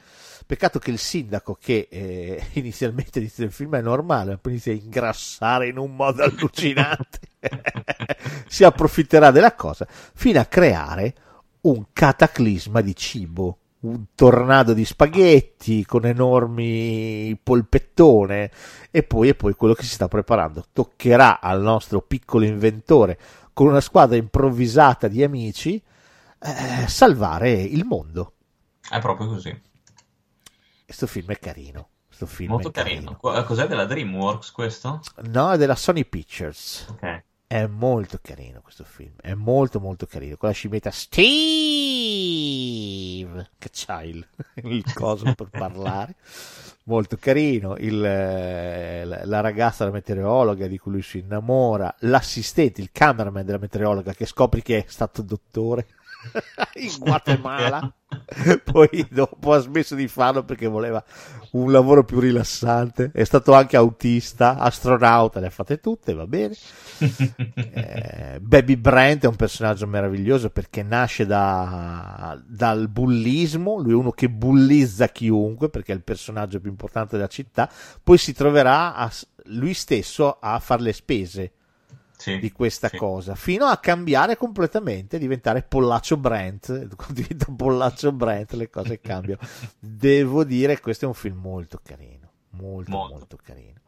[0.47, 4.73] Peccato che il sindaco, che eh, inizialmente inizia il film è normale, ma poi inizia
[4.73, 7.21] a ingrassare in un modo allucinante,
[8.49, 11.15] si approfitterà della cosa fino a creare
[11.63, 18.51] un cataclisma di cibo, un tornado di spaghetti con enormi polpettone
[18.91, 20.65] e poi, e poi quello che si sta preparando.
[20.73, 23.19] Toccherà al nostro piccolo inventore
[23.53, 25.83] con una squadra improvvisata di amici
[26.41, 28.35] eh, salvare il mondo.
[28.89, 29.61] È proprio così.
[30.85, 31.89] Questo film è carino.
[32.07, 33.17] Questo film Molto è carino.
[33.17, 35.01] Qu- Cos'è della DreamWorks questo?
[35.29, 36.87] No, è della Sony Pictures.
[36.91, 37.23] Ok.
[37.53, 41.19] È molto carino questo film, è molto molto carino, con la scimmietta Steve,
[43.59, 44.25] che c'ha il,
[44.63, 46.15] il coso per parlare,
[46.85, 52.91] molto carino, il, eh, la ragazza, la meteorologa di cui lui si innamora, l'assistente, il
[52.93, 55.89] cameraman della meteorologa che scopri che è stato dottore
[56.77, 57.93] in Guatemala,
[58.65, 61.03] poi dopo ha smesso di farlo perché voleva
[61.53, 63.11] un lavoro più rilassante.
[63.13, 66.55] È stato anche autista, astronauta, le ha fatte tutte, va bene.
[67.55, 74.11] eh, Baby Brent è un personaggio meraviglioso perché nasce da, dal bullismo, lui è uno
[74.11, 77.71] che bullizza chiunque perché è il personaggio più importante della città,
[78.03, 79.11] poi si troverà a,
[79.45, 81.53] lui stesso a fare le spese
[82.21, 82.99] sì, di questa sì.
[82.99, 89.41] cosa, fino a cambiare completamente, diventare Pollaccio Brent, quando diventa Pollaccio Brent le cose cambiano.
[89.79, 93.79] Devo dire questo è un film molto carino, molto molto, molto carino.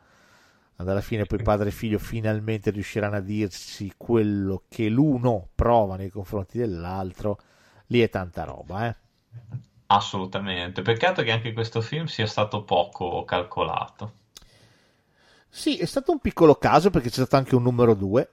[0.76, 6.08] Alla fine poi padre e figlio finalmente riusciranno a dirsi quello che l'uno prova nei
[6.08, 7.38] confronti dell'altro,
[7.88, 8.96] lì è tanta roba, eh.
[9.86, 14.20] Assolutamente, peccato che anche questo film sia stato poco calcolato.
[15.54, 18.30] Sì, è stato un piccolo caso perché c'è stato anche un numero 2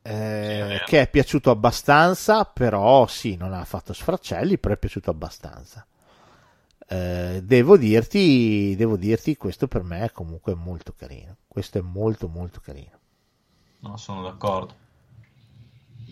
[0.00, 5.86] eh, che è piaciuto abbastanza, però sì, non ha fatto sfracelli, però è piaciuto abbastanza.
[6.88, 11.36] Eh, devo dirti, devo dirti, questo per me è comunque molto carino.
[11.46, 12.98] Questo è molto molto carino.
[13.80, 14.74] No, sono d'accordo.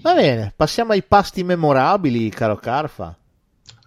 [0.02, 3.16] Va bene, passiamo ai pasti memorabili, caro Carfa.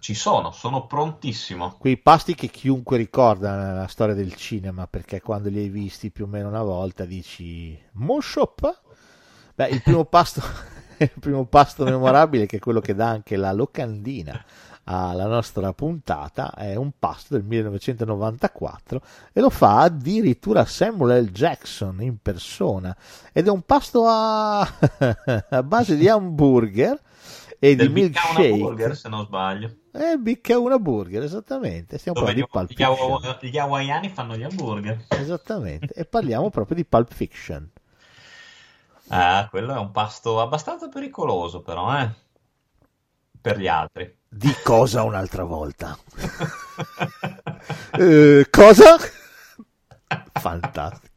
[0.06, 1.74] Ci sono, sono prontissimo.
[1.78, 6.26] Quei pasti che chiunque ricorda nella storia del cinema, perché quando li hai visti più
[6.26, 8.82] o meno una volta dici Moshop?
[9.56, 10.40] Beh, il primo pasto,
[10.98, 14.44] il primo pasto memorabile, che è quello che dà anche la locandina
[14.84, 19.02] alla nostra puntata, è un pasto del 1994
[19.32, 21.30] e lo fa addirittura Samuel L.
[21.32, 22.96] Jackson in persona.
[23.32, 24.60] Ed è un pasto a,
[25.50, 27.02] a base di hamburger
[27.58, 28.56] e Del di milkshake.
[28.56, 29.70] Burger, se non sbaglio.
[29.98, 31.96] Eh, bicca una burger, esattamente.
[31.96, 33.38] Stiamo Dove parlando di Pulp gli, Fiction.
[33.40, 35.06] gli, gli hawaiani fanno gli hamburger.
[35.08, 35.94] Esattamente.
[35.94, 37.70] e parliamo proprio di Pulp Fiction.
[39.08, 42.10] Ah, quello è un pasto abbastanza pericoloso, però, eh?
[43.40, 44.14] Per gli altri.
[44.28, 45.96] Di cosa un'altra volta?
[47.98, 48.98] Eh, cosa?
[50.34, 51.14] Fantastico.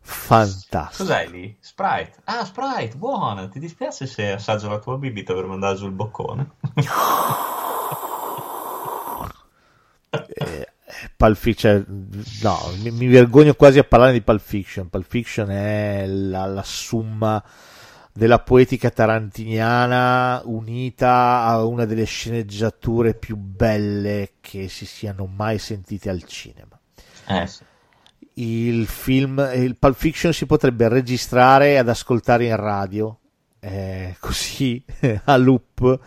[0.00, 1.02] Fantastico.
[1.02, 1.56] Cos'hai lì?
[1.60, 2.14] Sprite.
[2.24, 3.46] Ah, Sprite, buona.
[3.48, 6.50] Ti dispiace se assaggio la tua bibita per mandare giù il boccone?
[11.24, 12.10] Pulp Fiction,
[12.42, 14.90] no, mi, mi vergogno quasi a parlare di Pulp Fiction.
[14.90, 17.42] Pulp Fiction è la, la summa
[18.12, 26.10] della poetica tarantiniana unita a una delle sceneggiature più belle che si siano mai sentite
[26.10, 26.78] al cinema.
[27.26, 27.64] Eh sì.
[28.34, 33.18] Il film, il Pulp Fiction si potrebbe registrare ed ascoltare in radio,
[33.60, 34.84] eh, così
[35.24, 36.00] a loop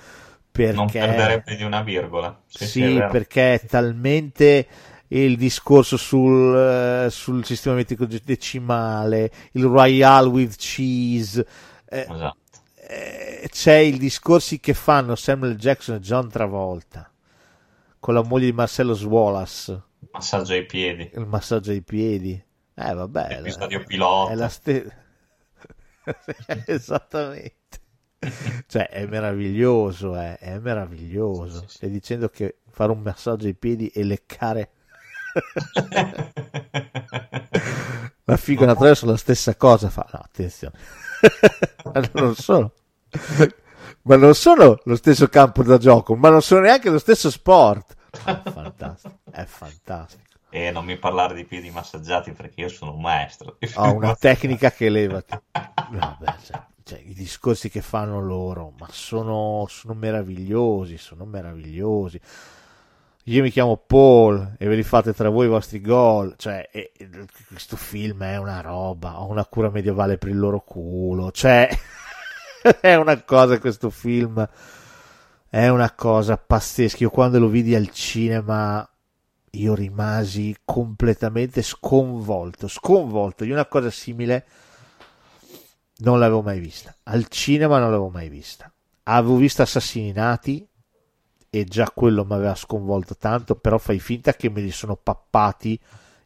[0.57, 2.41] perché Non perderebbe di una virgola.
[2.47, 4.68] Sì, sì, perché è talmente
[5.10, 11.45] il discorso sul, eh, sul sistema metrico decimale, il Royale with cheese,
[11.88, 12.36] eh, Esatto.
[12.76, 17.10] eh, c'è i discorsi che fanno Samuel Jackson e John Travolta
[17.99, 19.82] con la moglie di Marcello Wallace,
[20.12, 21.10] Massaggio ai piedi.
[21.14, 22.32] il massaggio ai piedi.
[22.80, 24.32] Eh, vabbè, Episodio è- pilota.
[24.32, 24.93] È la stessa.
[26.66, 27.55] Esattamente.
[28.68, 31.60] Cioè, è meraviglioso, eh, è meraviglioso.
[31.60, 31.76] Sì, sì, sì.
[31.78, 34.70] Stai dicendo che fare un massaggio ai piedi e leccare
[38.23, 40.07] la figa attraverso la stessa cosa fa.
[40.11, 40.77] No, attenzione.
[41.93, 42.73] ma non sono.
[44.03, 47.95] Ma non sono lo stesso campo da gioco, ma non sono neanche lo stesso sport.
[48.23, 50.23] Ah, fantastico, è fantastico.
[50.49, 53.57] E non mi parlare di piedi massaggiati perché io sono un maestro.
[53.75, 55.38] Ho una tecnica che levati.
[55.51, 62.19] Vabbè, cioè, cioè, i discorsi che fanno loro, ma sono, sono meravigliosi, sono meravigliosi.
[63.30, 66.36] Io mi chiamo Paul e ve li fate tra voi i vostri gol.
[66.38, 67.09] Cioè, e- e-
[67.49, 69.19] questo film è una roba.
[69.19, 71.30] Ho una cura medievale per il loro culo.
[71.32, 71.67] Cioè,
[72.80, 74.47] è una cosa questo film.
[75.49, 76.99] È una cosa pazzesca.
[77.03, 78.88] Io quando lo vidi al cinema,
[79.51, 82.69] io rimasi completamente sconvolto.
[82.69, 83.43] Sconvolto.
[83.43, 84.45] Io una cosa simile
[85.97, 86.95] non l'avevo mai vista.
[87.03, 88.71] Al cinema non l'avevo mai vista.
[89.03, 90.66] Avevo visto Assassini Nati
[91.50, 95.80] e già quello mi aveva sconvolto tanto, però fai finta che me li sono pappati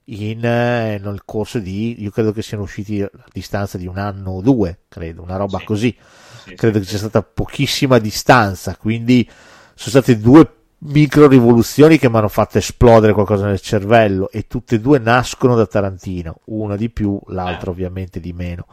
[0.05, 4.31] in, eh, nel corso di, io credo che siano usciti a distanza di un anno
[4.31, 5.63] o due, credo, una roba Sì.
[5.63, 5.95] così.
[6.43, 9.27] Sì, Credo sì, che sia stata pochissima distanza, quindi
[9.75, 14.75] sono state due micro rivoluzioni che mi hanno fatto esplodere qualcosa nel cervello e tutte
[14.75, 17.73] e due nascono da Tarantino, una di più, l'altra Eh.
[17.73, 18.65] ovviamente di meno.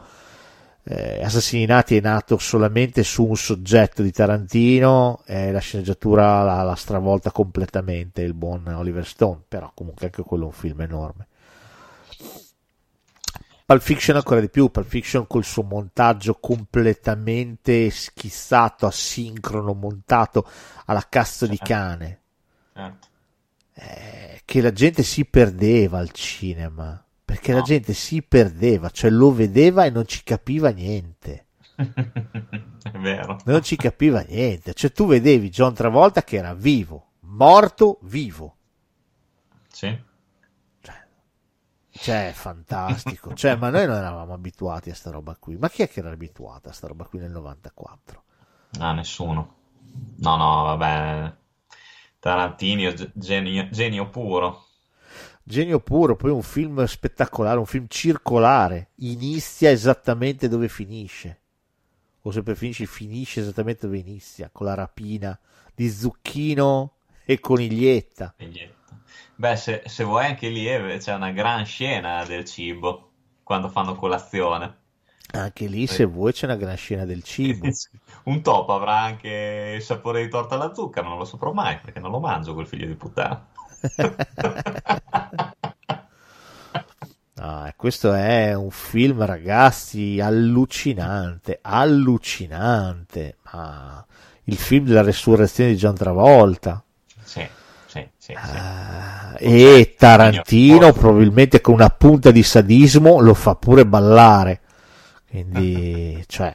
[0.83, 6.75] Eh, Assassinati è nato solamente su un soggetto di Tarantino e la sceneggiatura l'ha, l'ha
[6.75, 11.27] stravolta completamente il buon Oliver Stone, però comunque anche quello è un film enorme.
[13.69, 20.49] Pulp Fiction ancora di più, Pulp Fiction col suo montaggio completamente schizzato, asincrono, montato
[20.85, 21.73] alla cazzo di Certo.
[21.73, 22.19] cane.
[22.73, 23.07] certo.
[23.75, 26.99] Eh, che la gente si perdeva al cinema,
[27.29, 27.63] perché la No.
[27.65, 31.45] gente si perdeva, cioè lo vedeva e non ci capiva niente.
[31.77, 33.37] È vero.
[33.45, 38.55] Non ci capiva niente, cioè tu vedevi John Travolta che era vivo, morto, vivo.
[39.71, 40.07] Sì.
[41.91, 43.33] Cioè, è fantastico.
[43.33, 45.57] Cioè, ma noi non eravamo abituati a sta roba qui.
[45.57, 48.23] Ma chi è che era abituata a sta roba qui nel 94?
[48.79, 49.55] Ah, nessuno.
[50.19, 51.35] No, no, vabbè.
[52.19, 54.67] Tarantino, ge- genio, genio puro.
[55.49, 58.91] Genio puro, poi un film spettacolare, un film circolare.
[58.97, 61.39] Inizia esattamente dove finisce.
[62.21, 65.35] O se preferisci, finisce esattamente dove inizia, con la rapina
[65.73, 68.35] di Zucchino e Coniglietta.
[69.37, 73.09] Beh, se, se vuoi anche lì eh, c'è una gran scena del cibo
[73.41, 74.77] quando fanno colazione.
[75.31, 77.67] Anche lì, se vuoi, c'è una gran scena del cibo.
[78.25, 81.99] Un topo avrà anche il sapore di torta alla zucca, non lo saprò mai perché
[81.99, 83.47] non lo mangio quel figlio di puttana.
[87.41, 93.37] Ah, questo è un film, ragazzi, allucinante, allucinante.
[93.51, 94.05] Ma
[94.43, 96.83] il film della resurrezione di John Travolta.
[97.23, 97.47] Sì,
[97.85, 98.57] sì, sì, sì.
[98.57, 104.59] Ah, e Tarantino, probabilmente con una punta di sadismo, lo fa pure ballare.
[105.29, 106.53] Quindi, cioè,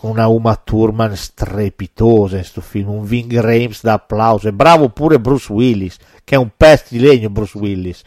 [0.00, 4.48] con una Uma Thurman strepitosa in questo film, un Ving Rhames da applauso.
[4.48, 8.02] E bravo pure Bruce Willis, che è un pezzo di legno Bruce Willis.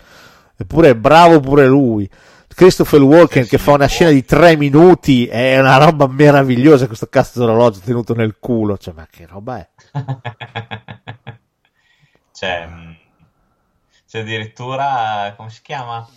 [0.58, 2.10] Eppure bravo pure lui.
[2.48, 6.86] Christopher Walken Sì, che sì, fa una scena di tre minuti è una roba meravigliosa
[6.86, 9.68] questo cazzo di orologio tenuto nel culo cioè ma che roba è
[12.68, 12.96] mh,
[14.14, 16.08] c'è addirittura, come si chiama?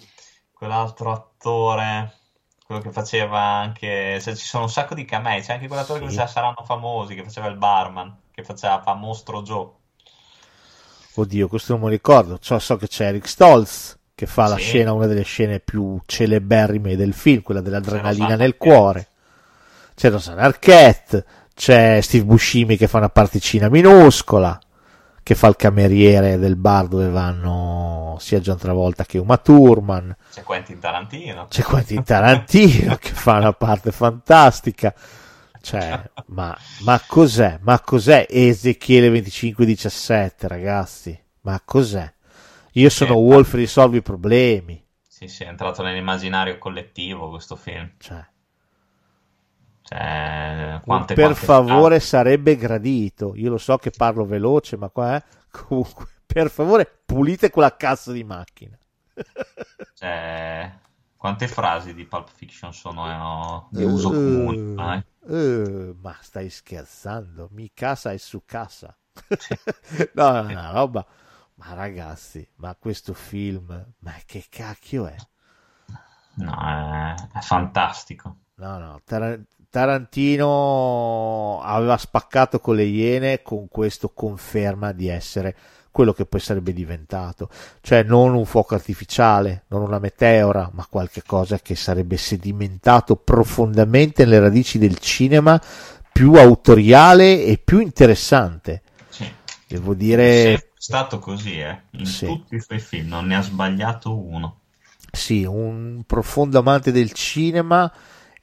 [0.52, 2.12] Quell'altro attore,
[2.66, 6.06] quello che faceva anche, cioè, ci sono un sacco di camei, c'è anche quell'attore che
[6.06, 6.16] Sì.
[6.16, 9.70] faceva Saranno Famosi, che faceva il barman, che faceva fa Mostro Joe.
[11.14, 12.38] Oddio, questo non mi ricordo.
[12.38, 14.62] Cioè, so che c'è Eric Stolz che fa la Sì.
[14.62, 18.56] scena, una delle scene più celeberrime del film, quella dell'adrenalina nel Arquette.
[18.56, 19.08] cuore.
[19.94, 24.58] C'è Rosanna Arquette, c'è Steve Buscemi che fa una particina minuscola,
[25.26, 30.14] che fa il cameriere del bar dove vanno sia John Travolta che Uma Thurman.
[30.32, 31.48] C'è Quentin Tarantino.
[31.48, 34.94] C'è Quentin Tarantino che fa una parte fantastica.
[35.60, 37.58] Cioè, ma, ma cos'è?
[37.62, 41.20] Ma cos'è Ezechiele 2517, ragazzi?
[41.40, 42.08] Ma cos'è?
[42.74, 43.18] Io sono Sì.
[43.18, 44.80] Wolf risolvo i problemi.
[45.08, 47.94] Sì, sì, è entrato nell'immaginario collettivo questo film.
[47.98, 48.24] Cioè,
[49.88, 53.34] Cioè, quante, per quante favore sarebbe gradito.
[53.36, 58.12] Io lo so che parlo veloce, ma qua, eh, comunque, per favore, pulite quella cazzo
[58.12, 58.76] di macchina.
[59.94, 60.70] Cioè,
[61.16, 64.74] quante frasi di Pulp Fiction sono eh, di uso comune?
[64.74, 65.02] dai?
[65.26, 67.48] Eh, ma stai scherzando?
[67.52, 68.94] Mi casa è su casa.
[70.14, 71.06] no, no, no, roba.
[71.54, 75.16] Ma ragazzi, ma questo film, ma che cacchio è?
[76.34, 78.36] No, è, è fantastico.
[78.56, 79.40] No, no, Tar-
[79.76, 85.54] Tarantino aveva spaccato con le Iene, con questo conferma di essere
[85.90, 87.50] quello che poi sarebbe diventato,
[87.82, 94.24] cioè non un fuoco artificiale, non una meteora, ma qualche cosa che sarebbe sedimentato profondamente
[94.24, 95.60] nelle radici del cinema,
[96.10, 98.82] più autoriale e più interessante.
[99.08, 99.36] Sì.
[99.66, 101.88] Devo È dire, sempre stato così, eh.
[101.92, 102.24] In Sì.
[102.24, 104.60] tutti i suoi film, non ne ha sbagliato uno.
[105.10, 107.90] sì, un profondo amante del cinema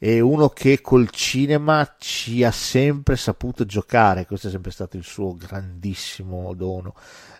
[0.06, 5.04] e uno che col cinema ci ha sempre saputo giocare, questo è sempre stato il
[5.06, 6.94] suo grandissimo dono.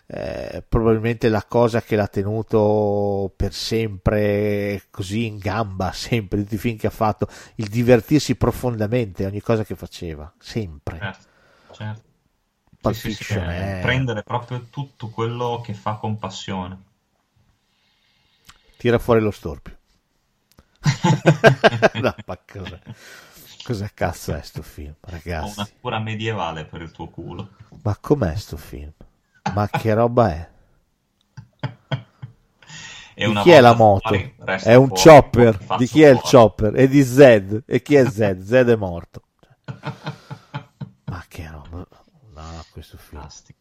[0.06, 6.58] Eh, probabilmente la cosa che l'ha tenuto per sempre così in gamba, sempre, tutti i
[6.58, 10.98] film che ha fatto, il divertirsi profondamente ogni cosa che faceva, sempre.
[11.00, 12.02] Certo, certo.
[12.80, 16.82] Sì, sì, sì, è è- prendere proprio tutto quello che fa con passione.
[18.76, 19.76] Tira fuori lo storpio.
[22.00, 22.80] no, ma cos'è?
[23.62, 24.94] Cosa cazzo è sto film,
[25.38, 25.72] Ho una ragazzi?
[25.80, 27.50] cura medievale per il tuo culo.
[27.82, 28.92] Ma com'è sto film?
[29.54, 30.50] Ma che roba è?
[33.16, 34.08] E Di chi è la moto?
[34.08, 35.56] fuori, È un fuori, chopper.
[35.76, 36.28] Di chi è il fuori.
[36.36, 36.72] chopper?
[36.72, 37.62] È di Zed.
[37.66, 38.42] E chi è Zed?
[38.42, 39.22] Zed è morto.
[41.04, 41.86] Ma che roba?
[42.34, 43.20] No, questo film.
[43.20, 43.58] Fantastico.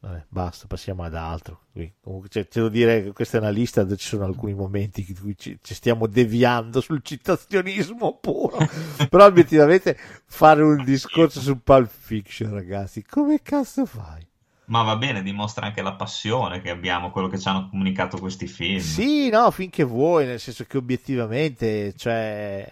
[0.00, 1.62] Vabbè, basta, passiamo ad altro.
[1.72, 4.54] Qui, Comunque, cioè, c'è da dire che questa è una lista dove ci sono alcuni
[4.54, 8.58] momenti in cui ci, ci stiamo deviando sul citazionismo puro.
[9.10, 9.96] Però obiettivamente
[10.26, 14.24] fare un discorso su Pulp Fiction, ragazzi, come cazzo fai?
[14.66, 18.46] Ma va bene, dimostra anche la passione che abbiamo, quello che ci hanno comunicato questi
[18.46, 18.80] film.
[18.80, 22.70] Sì, no, finché vuoi, nel senso che obiettivamente, cioè,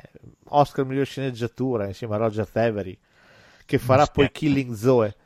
[0.50, 2.96] Oscar miglior sceneggiatura insieme a Roger Avery,
[3.64, 4.30] che farà poi.
[4.30, 5.16] Killing Zoe.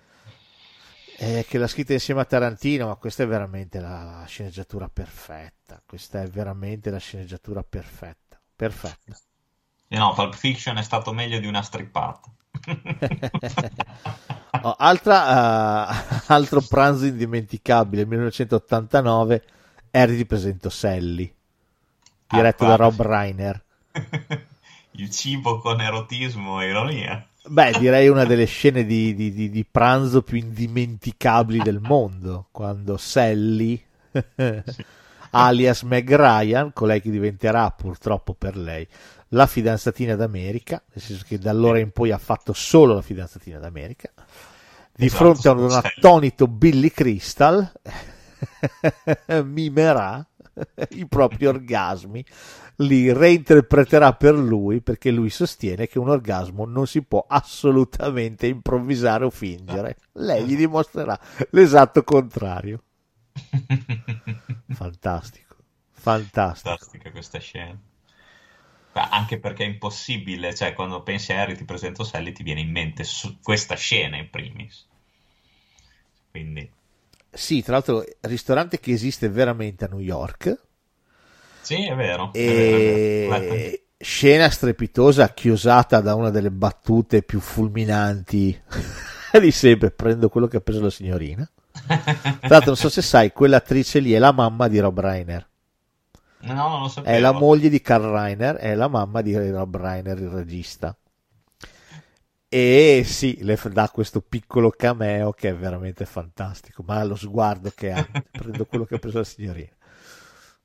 [1.23, 5.83] Eh, che l'ha scritta insieme a Tarantino, ma questa è veramente la sceneggiatura perfetta.
[5.85, 8.41] Questa è veramente la sceneggiatura perfetta.
[8.57, 9.19] Perfetta.
[9.89, 12.27] Eh no, Pulp Fiction è stato meglio di una strippata.
[14.63, 15.95] oh, altra, uh,
[16.29, 19.45] altro pranzo indimenticabile, 1989,
[19.91, 21.31] Harry ti presento Sally,
[22.29, 23.63] diretto ah, da Rob Reiner.
[24.93, 27.29] Il cibo con erotismo e ironia.
[27.43, 32.97] Beh, direi una delle scene di, di, di, di pranzo più indimenticabili del mondo, quando
[32.97, 33.83] Sally,
[35.31, 38.87] alias Meg Ryan, colei che diventerà purtroppo per lei
[39.31, 43.59] la fidanzatina d'America, nel senso che da allora in poi ha fatto solo la fidanzatina
[43.59, 44.11] d'America,
[44.93, 47.73] di esatto, fronte a un attonito Billy Crystal,
[49.45, 50.27] mimerà
[50.91, 52.25] i propri orgasmi
[52.77, 59.25] li reinterpreterà per lui perché lui sostiene che un orgasmo non si può assolutamente improvvisare
[59.25, 59.97] o fingere.
[60.13, 61.19] Lei gli dimostrerà
[61.51, 62.83] l'esatto contrario.
[64.71, 65.57] Fantastico,
[65.91, 66.69] fantastico.
[66.69, 67.79] Fantastica questa scena.
[68.93, 72.71] Anche perché è impossibile, cioè quando pensi a Harry ti presento Sally ti viene in
[72.71, 73.05] mente
[73.43, 74.87] questa scena in primis.
[76.31, 76.79] Quindi...
[77.33, 80.59] Sì, tra l'altro, ristorante che esiste veramente a New York,
[81.71, 82.31] sì, è vero.
[82.33, 83.29] E...
[83.31, 83.75] È vero.
[83.97, 88.59] Scena strepitosa chiosata da una delle battute più fulminanti
[89.41, 89.91] di sempre.
[89.91, 91.49] Prendo quello che ha preso la signorina.
[91.87, 95.49] Tra l'altro, non so se sai, quell'attrice lì è la mamma di Rob Reiner.
[96.41, 97.15] No, non lo sapevo.
[97.15, 100.97] È la moglie di Carl Reiner, è la mamma di Rob Reiner, il regista.
[102.53, 106.83] E sì, le dà questo piccolo cameo che è veramente fantastico.
[106.85, 109.71] Ma lo sguardo che ha, prendo quello che ha preso la signorina.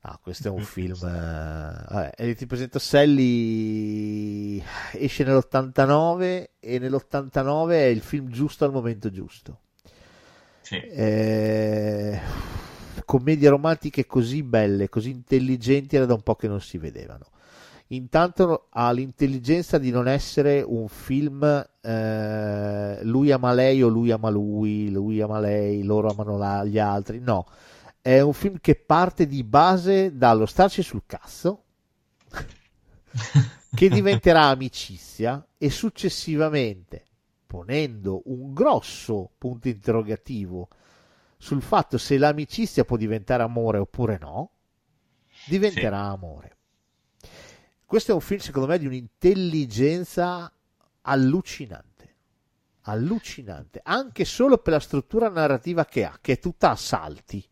[0.01, 0.95] Ah, questo è un film.
[0.95, 4.63] Eh, vabbè, e ti presento Sally.
[4.93, 9.59] Esce nell'89 e nell'89 è il film giusto al momento giusto.
[10.61, 10.77] Sì.
[10.77, 12.19] Eh,
[13.05, 17.27] commedie romantiche così belle, così intelligenti era da un po' che non si vedevano.
[17.96, 21.43] Intanto ha l'intelligenza di non essere un film
[21.82, 27.20] eh, lui ama lei o lui ama lui, lui ama lei, loro amano gli altri.
[27.20, 27.46] No
[28.06, 31.64] è un film che parte di base dallo starci sul cazzo,
[33.74, 37.04] che diventerà amicizia e successivamente,
[37.48, 40.68] ponendo un grosso punto interrogativo
[41.36, 44.52] sul fatto se l'amicizia può diventare amore oppure no,
[45.48, 46.14] diventerà sì.
[46.14, 46.55] amore.
[47.86, 50.51] Questo è un film, secondo me, di un'intelligenza
[51.01, 51.93] allucinante.
[52.81, 57.47] Allucinante, anche solo per la struttura narrativa che ha, che è tutta a salti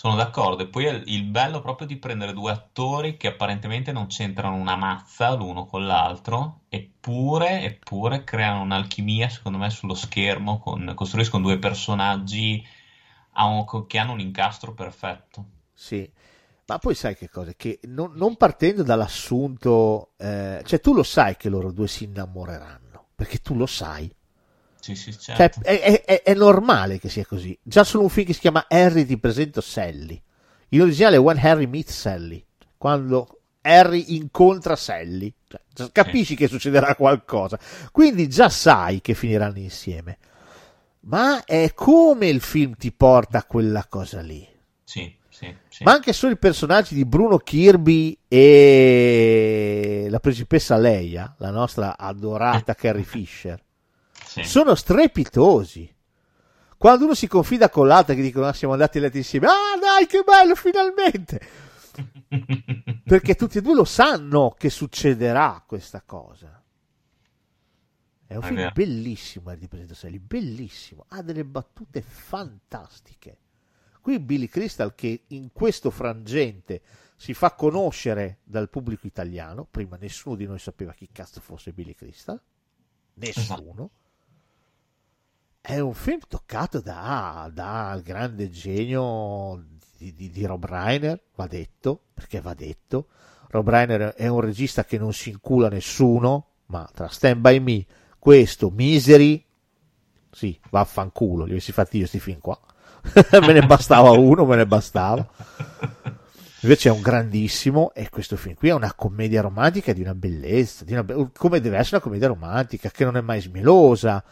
[0.00, 4.06] sono d'accordo, e poi è il bello proprio di prendere due attori che apparentemente non
[4.06, 10.90] c'entrano una mazza l'uno con l'altro, eppure, eppure creano un'alchimia, secondo me, sullo schermo, con,
[10.94, 12.66] costruiscono due personaggi
[13.86, 15.44] che hanno un incastro perfetto.
[15.74, 16.10] Sì,
[16.70, 17.52] ma poi sai che cosa?
[17.56, 23.08] Che non, non partendo dall'assunto, eh, cioè tu lo sai che loro due si innamoreranno,
[23.16, 24.08] perché tu lo sai.
[24.78, 25.62] Sì, sì, cioè, certo.
[25.64, 27.58] Cioè, è, è, è, normale che sia così.
[27.60, 30.22] Già solo un film che si chiama Harry ti presento Sally.
[30.68, 32.46] In originale When Harry Meets Sally.
[32.78, 35.34] Quando Harry incontra Sally.
[35.74, 36.36] Cioè, capisci sì.
[36.36, 37.58] che succederà qualcosa.
[37.90, 40.18] Quindi già sai che finiranno insieme.
[41.00, 44.46] Ma è come il film ti porta a quella cosa lì.
[44.84, 45.84] Sì, sì, sì.
[45.84, 52.74] Ma anche solo i personaggi di Bruno Kirby e la principessa Leia, la nostra adorata
[52.74, 53.58] Carrie Fisher
[54.22, 54.44] sì.
[54.44, 55.94] sono strepitosi.
[56.76, 59.78] Quando uno si confida con l'altro che dicono ah, siamo andati a letto insieme, ah
[59.80, 61.40] dai che bello finalmente!
[63.02, 66.62] Perché tutti e due lo sanno che succederà questa cosa.
[68.26, 73.38] È un film bellissimo, di Presento Sally, bellissimo, ha delle battute fantastiche.
[74.00, 76.80] Qui Billy Crystal che in questo frangente
[77.16, 81.94] si fa conoscere dal pubblico italiano, prima nessuno di noi sapeva chi cazzo fosse Billy
[81.94, 82.40] Crystal,
[83.14, 83.90] nessuno.
[85.60, 89.62] È un film toccato dal da grande genio
[89.98, 93.08] di, di, di, Rob Reiner, va detto, perché va detto.
[93.48, 97.84] Rob Reiner è un regista che non si incula nessuno, ma tra Stand By Me,
[98.18, 99.44] questo, Misery,
[100.30, 102.58] sì, vaffanculo, li avessi fatti io sti film qua.
[103.40, 105.26] me ne bastava uno, me ne bastava.
[106.62, 110.84] Invece è un grandissimo e questo film qui è una commedia romantica di una bellezza,
[110.84, 114.22] di una be- come deve essere una commedia romantica, che non è mai smelosa,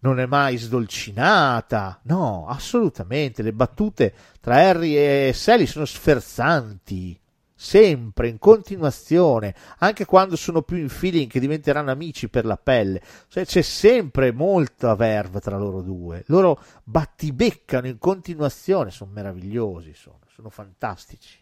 [0.00, 2.00] non è mai sdolcinata.
[2.04, 3.42] No, assolutamente.
[3.42, 7.19] Le battute tra Harry e Sally sono sferzanti.
[7.62, 13.02] Sempre in continuazione, anche quando sono più in feeling che diventeranno amici per la pelle.
[13.28, 16.24] Cioè, c'è sempre molta verve tra loro due.
[16.28, 21.38] Loro battibeccano in continuazione, sono meravigliosi, sono, sono fantastici.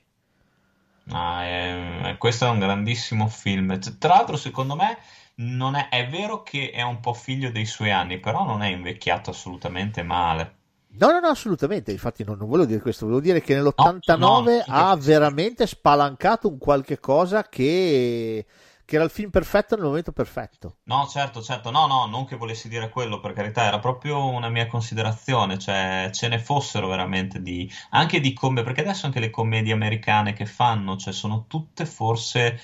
[1.10, 3.78] Ah, è- questo è un grandissimo film.
[3.98, 4.98] Tra l'altro, secondo me,
[5.36, 8.68] non è, è vero che è un po' figlio dei suoi anni, però non è
[8.68, 10.57] invecchiato assolutamente male.
[10.90, 11.92] No, no, no, assolutamente.
[11.92, 15.66] Infatti, non, non volevo dire questo, volevo dire che No, nell'89 no, sì, ha veramente
[15.66, 18.46] spalancato un qualche cosa che,
[18.84, 20.78] che era il film perfetto nel momento perfetto.
[20.84, 24.48] No, certo, certo, no, no, non che volessi dire quello, per carità, era proprio una
[24.48, 29.30] mia considerazione, cioè ce ne fossero veramente di, anche di commedie, perché adesso anche le
[29.30, 32.58] commedie americane che fanno, cioè sono tutte forse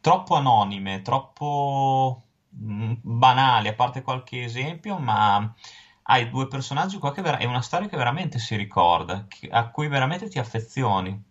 [0.00, 2.24] troppo anonime, troppo
[2.54, 5.52] mm, banali, a parte qualche esempio, ma
[6.10, 9.70] hai due personaggi qua che vera- è una storia che veramente si ricorda, che- a
[9.70, 11.22] cui veramente ti affezioni.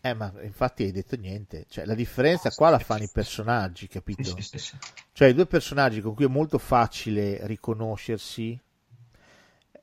[0.00, 1.64] Eh, ma infatti hai detto niente.
[1.68, 4.22] Cioè, la differenza qua la fanno i personaggi, capito?
[4.22, 4.78] sì, sì, sì.
[5.12, 8.60] Cioè, i due personaggi con cui è molto facile riconoscersi,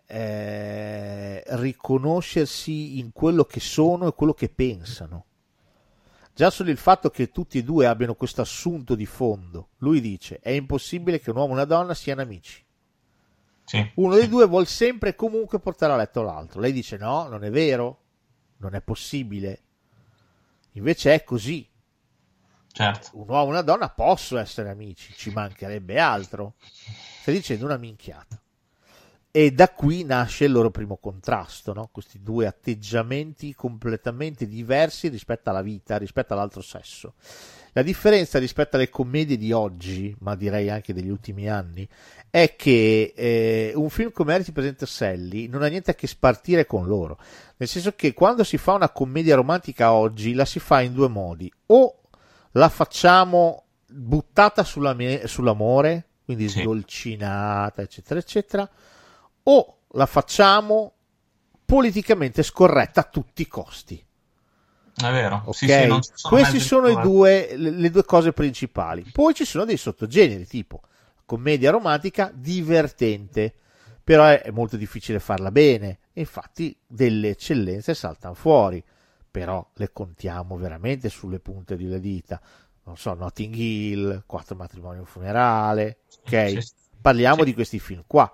[0.08, 5.26] eh, riconoscersi in quello che sono e quello che pensano.
[6.34, 9.70] Già solo il fatto che tutti e due abbiano questo assunto di fondo.
[9.78, 12.64] Lui dice: è impossibile che un uomo e una donna siano amici.
[13.72, 16.60] Sì, Uno dei due vuol sempre e comunque portare a letto l'altro.
[16.60, 17.99] Lei dice: no, non è vero,
[18.57, 19.61] non è possibile.
[20.73, 21.65] Invece è così.
[22.73, 23.11] certo.
[23.14, 26.56] un uomo e una donna possono essere amici, ci mancherebbe altro.
[27.22, 28.41] Stai dicendo una minchiata.
[29.31, 31.88] E da qui nasce il loro primo contrasto, no?
[31.93, 37.14] questi due atteggiamenti completamente diversi rispetto alla vita, rispetto all'altro sesso.
[37.73, 41.88] La differenza rispetto alle commedie di oggi, ma direi anche degli ultimi anni,
[42.30, 46.07] è che eh, un film come Harry ti presenta Sally non ha niente a che
[46.07, 47.18] spartire con loro.
[47.57, 51.07] Nel senso che quando si fa una commedia romantica oggi la si fa in due
[51.07, 51.52] modi.
[51.68, 52.02] O
[52.52, 56.60] la facciamo buttata sulla me- sull'amore, quindi Sì.
[56.60, 58.69] sdolcinata, eccetera, eccetera,
[59.43, 60.93] o la facciamo
[61.65, 64.06] politicamente scorretta a tutti i costi.
[65.10, 65.41] È vero.
[65.45, 69.06] Ok, Sì, sì, sono questi sono due, le, le due cose principali.
[69.11, 70.82] Poi ci sono dei sottogeneri, tipo
[71.32, 73.53] commedia romantica divertente,
[74.03, 75.99] però è, è molto difficile farla bene.
[76.14, 78.84] Infatti, delle eccellenze saltano fuori,
[79.32, 82.41] però le contiamo veramente sulle punte di le dita.
[82.84, 86.61] Non so, Notting Hill, Quattro matrimoni e un funerale, ok?
[86.61, 86.73] Sì.
[86.99, 88.30] Parliamo di questi film qua.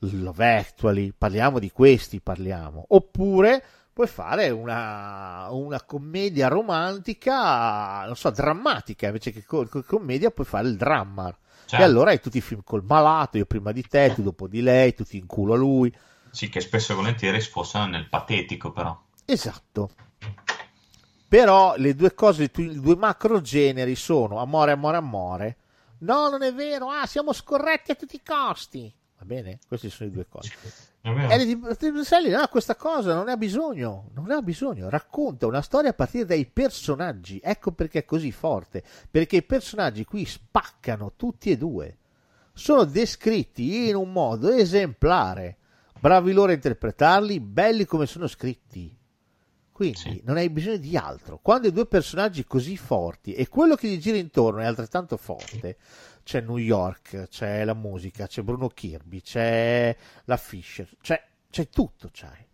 [0.00, 2.84] Love Actually, parliamo di questi, parliamo.
[2.88, 3.64] Oppure
[3.98, 10.46] puoi fare una, una commedia romantica, non so, drammatica, invece che co- co- commedia puoi
[10.46, 11.28] fare il dramma.
[11.30, 11.34] E
[11.66, 11.84] Certo.
[11.84, 14.94] allora hai tutti i film col malato, io prima di te, tu dopo di lei,
[14.94, 15.92] tutti in culo a lui.
[16.30, 18.96] Sì, che spesso e volentieri sfociano nel patetico, però.
[19.24, 19.90] Esatto.
[21.26, 25.56] Però le due cose, i tu- i due macro generi sono amore, amore, amore.
[26.02, 28.94] No, non è vero, ah, siamo scorretti a tutti i costi.
[29.18, 29.58] Va bene?
[29.66, 30.52] Queste sono le due cose.
[31.00, 31.08] È.
[31.08, 35.46] Harry di Sally ha questa cosa, non ne ha bisogno, non ne ha bisogno, racconta
[35.46, 40.24] una storia a partire dai personaggi, ecco perché è così forte, perché i personaggi qui
[40.24, 41.98] spaccano tutti e due,
[42.52, 45.56] sono descritti in un modo esemplare,
[46.00, 48.94] bravi loro a interpretarli, belli come sono scritti,
[49.70, 50.20] quindi Sì.
[50.24, 53.98] non hai bisogno di altro, quando hai due personaggi così forti e quello che gli
[54.00, 55.76] gira intorno è altrettanto forte,
[56.28, 62.10] c'è New York, c'è la musica, c'è Bruno Kirby, c'è la Fisher, c'è, c'è tutto,
[62.12, 62.46] c'hai.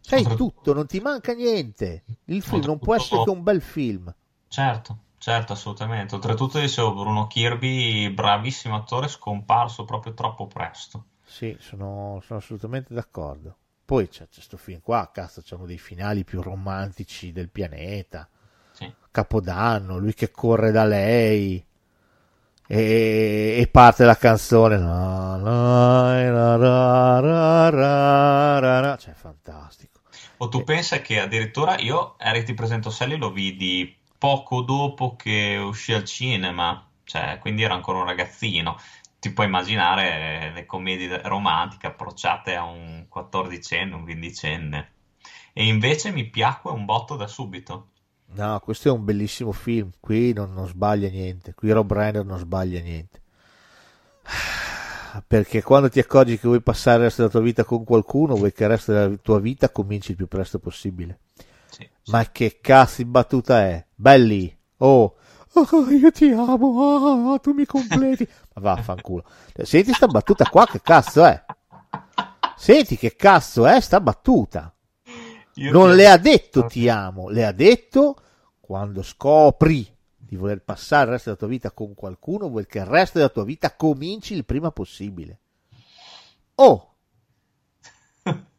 [0.00, 2.04] C'hai tutto, non ti manca niente.
[2.24, 4.12] Il film non può essere che un bel film.
[4.48, 6.14] Certo, certo, assolutamente.
[6.14, 11.04] Oltretutto, dicevo, Bruno Kirby, bravissimo attore, scomparso proprio troppo presto.
[11.26, 13.54] Sì, sono, sono assolutamente d'accordo.
[13.84, 18.26] Poi c'è questo film qua, cazzo, c'è uno dei finali più romantici del pianeta.
[18.70, 18.90] Sì.
[19.10, 21.62] Capodanno, lui che corre da lei
[22.66, 24.78] e, e parte la canzone.
[24.78, 25.38] Ra,
[28.80, 28.96] ra.
[28.96, 30.00] Cioè, fantastico.
[30.38, 35.56] O tu pensa che addirittura io, Harry ti presento Sally, lo vidi poco dopo che
[35.56, 38.76] uscì al cinema, cioè, quindi ero ancora un ragazzino.
[39.20, 44.90] Ti puoi immaginare le commedie romantiche approcciate a un quattordicenne, un quindicenne.
[45.52, 47.91] E invece mi piacque un botto da subito.
[48.34, 49.90] No, questo è un bellissimo film.
[50.00, 51.54] Qui non, non sbaglia niente.
[51.54, 53.20] Qui Rob Reiner non sbaglia niente.
[55.26, 58.52] Perché quando ti accorgi che vuoi passare il resto della tua vita con qualcuno, vuoi
[58.52, 61.18] che il resto della tua vita cominci il più presto possibile.
[61.68, 62.10] Sì, sì.
[62.10, 63.84] Ma che cazzo di battuta è?
[63.94, 64.56] Belli!
[64.78, 65.16] Oh!
[65.54, 67.34] Oh, io ti amo!
[67.34, 68.26] Ah, tu mi completi!
[68.54, 69.24] Ma vaffanculo.
[69.62, 71.44] Senti sta battuta qua, che cazzo è?
[72.56, 74.71] Senti che cazzo è sta battuta?
[75.54, 78.16] Io Non le ha detto ti amo, le ha detto
[78.60, 82.86] quando scopri di voler passare il resto della tua vita con qualcuno, vuoi che il
[82.86, 85.38] resto della tua vita cominci il prima possibile.
[86.54, 86.94] Oh,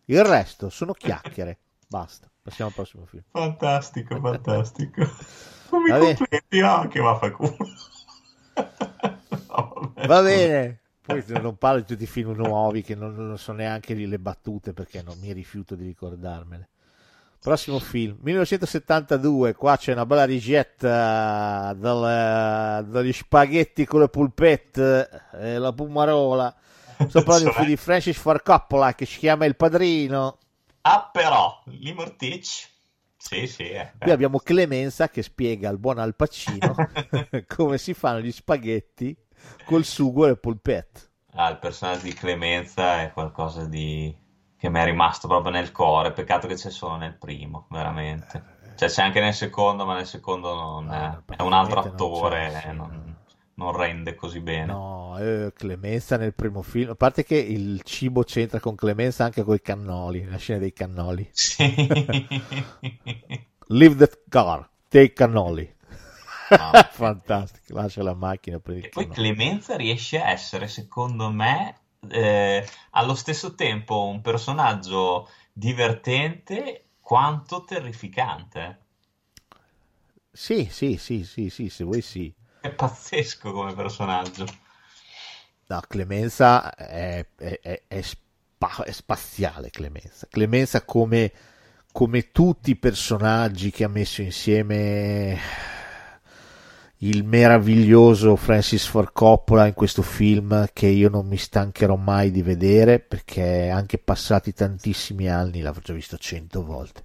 [0.05, 1.57] il resto sono chiacchiere.
[1.87, 3.23] Basta, passiamo al prossimo film.
[3.31, 5.03] Fantastico, fantastico.
[5.69, 6.15] Come Vabbè.
[6.15, 6.59] completi?
[6.59, 7.57] Ah, che vaffanculo.
[9.55, 10.81] No, Va bene.
[11.01, 14.73] Poi non parlo di tutti i film nuovi che non, non so neanche le battute
[14.73, 16.69] perché non mi rifiuto di ricordarmele.
[17.43, 25.57] Prossimo film, 1972, qua c'è una bella rigetta del- degli spaghetti con le pulpette e
[25.57, 26.55] la pumarola.
[27.05, 27.53] Sto parlando di un Cioè?
[27.53, 30.37] film di Francis Ford Coppola che si chiama Il Padrino.
[30.81, 32.45] Ah, però, Limortic.
[33.17, 33.93] Sì, sì, eh.
[33.99, 36.85] Qui abbiamo Clemenza che spiega al buon Al Pacino
[37.47, 39.15] come si fanno gli spaghetti
[39.65, 41.01] col sugo e le polpette.
[41.35, 44.15] Ah, il personaggio di Clemenza è qualcosa di...
[44.63, 46.13] che mi è rimasto proprio nel cuore.
[46.13, 48.51] Peccato che c'è solo nel primo, veramente.
[48.75, 52.49] Cioè, c'è anche nel secondo, ma nel secondo non Ah, è, un altro non attore,
[52.49, 52.67] sì.
[52.67, 53.13] eh, non,
[53.55, 54.71] non rende così bene.
[54.71, 59.43] No, eh, Clemenza nel primo film, a parte che il cibo c'entra con Clemenza anche
[59.43, 61.29] con i cannoli, la scena dei cannoli.
[61.33, 61.73] Sì.
[63.67, 65.69] Leave that car, take cannoli.
[66.55, 66.83] No.
[66.89, 69.07] Fantastico, lascia la macchina per il E poi.
[69.09, 78.79] Clemenza riesce a essere, secondo me, eh, allo stesso tempo un personaggio divertente quanto terrificante.
[80.33, 82.33] Sì, sì, sì, sì, sì, se vuoi sì.
[82.59, 84.45] È pazzesco come personaggio.
[85.67, 90.27] No, Clemenza è, è- è- è spa- è spaziale, Clemenza.
[90.29, 91.31] Clemenza come,
[91.91, 95.39] come tutti i personaggi che ha messo insieme
[97.05, 102.41] il meraviglioso Francis Ford Coppola in questo film che io non mi stancherò mai di
[102.41, 107.03] vedere perché anche passati tantissimi anni l'avrò già visto cento volte.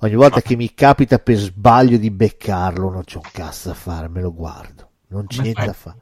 [0.00, 4.08] Ogni volta che mi capita per sbaglio di beccarlo non c'è un cazzo da fare,
[4.08, 4.88] me lo guardo.
[5.08, 5.98] Non c'è niente da fare.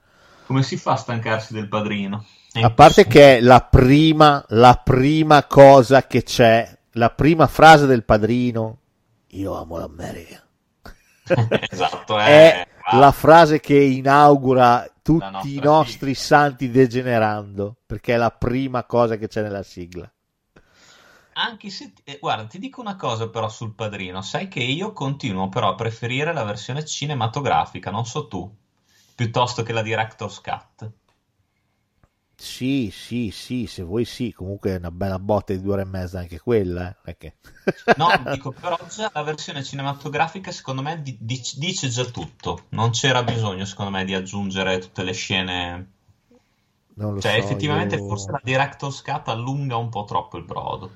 [0.47, 2.27] Come si fa a stancarsi del padrino?
[2.53, 7.87] È A parte che è la prima, la prima cosa che c'è, la prima frase
[7.87, 8.79] del padrino,
[9.29, 10.48] io amo l'America.
[11.71, 16.39] esatto, è eh, la frase che inaugura tutti i nostri sigla.
[16.39, 20.11] santi degenerando, perché è la prima cosa che c'è nella sigla.
[21.35, 25.49] Anche se, eh, guarda, ti dico una cosa però sul padrino, sai che io continuo
[25.49, 28.53] però a preferire la versione cinematografica, non so tu,
[29.15, 30.91] piuttosto che la Director's Cut.
[32.41, 35.85] Sì, sì, sì, se vuoi sì, comunque è una bella botta di due ore e
[35.87, 37.37] mezza anche quella, eh, che-
[37.97, 42.93] No, dico, però già la versione cinematografica secondo me di- dic- dice già tutto, non
[42.93, 45.93] c'era bisogno secondo me di aggiungere tutte le scene,
[46.97, 50.45] non lo cioè so, effettivamente io- forse la Director's Cut allunga un po' troppo il
[50.45, 50.91] brodo.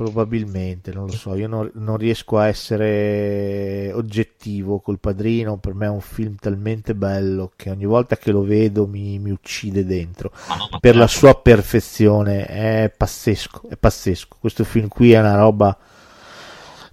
[0.00, 5.84] Probabilmente, non lo so, io non, non riesco a essere oggettivo col padrino, per me
[5.84, 10.32] è un film talmente bello che ogni volta che lo vedo mi, mi uccide dentro,
[10.80, 11.26] per la certo.
[11.26, 15.76] sua perfezione, è pazzesco, è pazzesco, questo film qui è una roba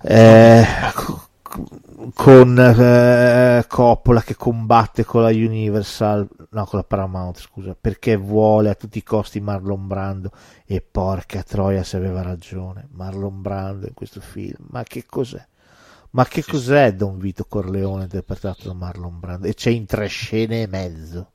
[0.01, 0.65] eh,
[2.13, 8.69] con eh, Coppola che combatte con la Universal, no con la Paramount scusa, perché vuole
[8.69, 10.31] a tutti i costi Marlon Brando
[10.65, 15.45] e porca troia se aveva ragione, Marlon Brando in questo film, ma che cos'è?
[16.11, 19.47] Ma che cos'è Don Vito Corleone interpretato da Marlon Brando?
[19.47, 21.31] E c'è in tre scene e mezzo.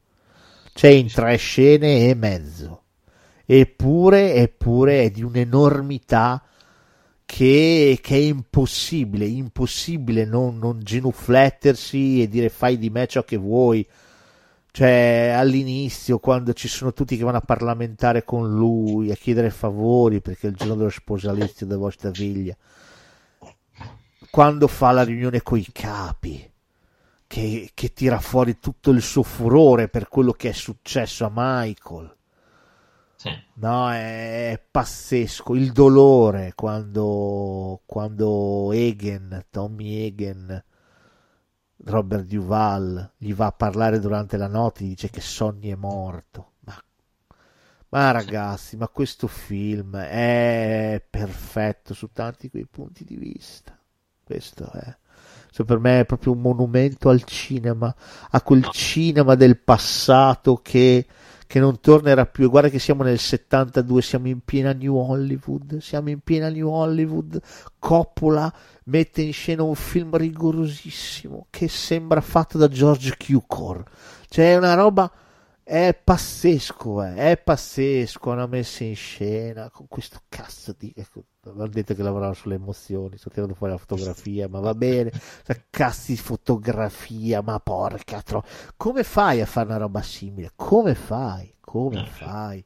[0.73, 2.83] C'è in tre scene e mezzo.
[3.45, 6.43] Eppure, eppure è di un'enormità
[7.35, 13.39] che, che è impossibile, impossibile non, non genuflettersi e dire fai di me ciò che
[13.39, 13.89] vuoi.
[14.71, 20.21] Cioè, all'inizio, quando ci sono tutti che vanno a parlamentare con lui, a chiedere favori
[20.21, 22.55] perché è il giorno dello sposalizio della vostra figlia,
[24.31, 26.51] quando fa la riunione coi capi,
[27.27, 32.15] che, che tira fuori tutto il suo furore per quello che è successo a Michael.
[33.23, 33.31] Sì.
[33.55, 35.55] No, è pazzesco.
[35.55, 40.65] Il dolore quando, quando Egan, Tommy Egan,
[41.85, 46.55] Robert Duval, gli va a parlare durante la notte, gli dice che Sonny è morto.
[46.65, 46.75] Ma,
[47.91, 53.79] ma ragazzi, ma questo film è perfetto su tanti quei punti di vista.
[54.25, 54.97] Questo è.
[55.45, 57.95] Questo per me è proprio un monumento al cinema,
[58.31, 61.07] a quel cinema del passato che
[61.53, 62.49] che non tornerà più.
[62.49, 65.81] Guarda che siamo nel 72, siamo in piena New Hollywood.
[65.81, 67.39] Siamo in piena New Hollywood.
[67.79, 68.51] Coppola
[68.85, 73.85] mette in scena un film rigorosissimo che sembra fatto da George Cukor.
[74.31, 75.13] Cioè, è una roba.
[75.63, 78.31] È pazzesco, eh, è pazzesco.
[78.31, 80.95] Hanno messo in scena con questo cazzo di.
[81.45, 83.17] Avevo detto che lavoravo sulle emozioni.
[83.17, 85.11] Sto tirando fuori la fotografia, ma va bene.
[85.71, 88.45] Cazzo di fotografia, ma porca tro...
[88.77, 90.53] Come fai a fare una roba simile?
[90.55, 91.53] Come fai?
[91.59, 92.65] Come fai?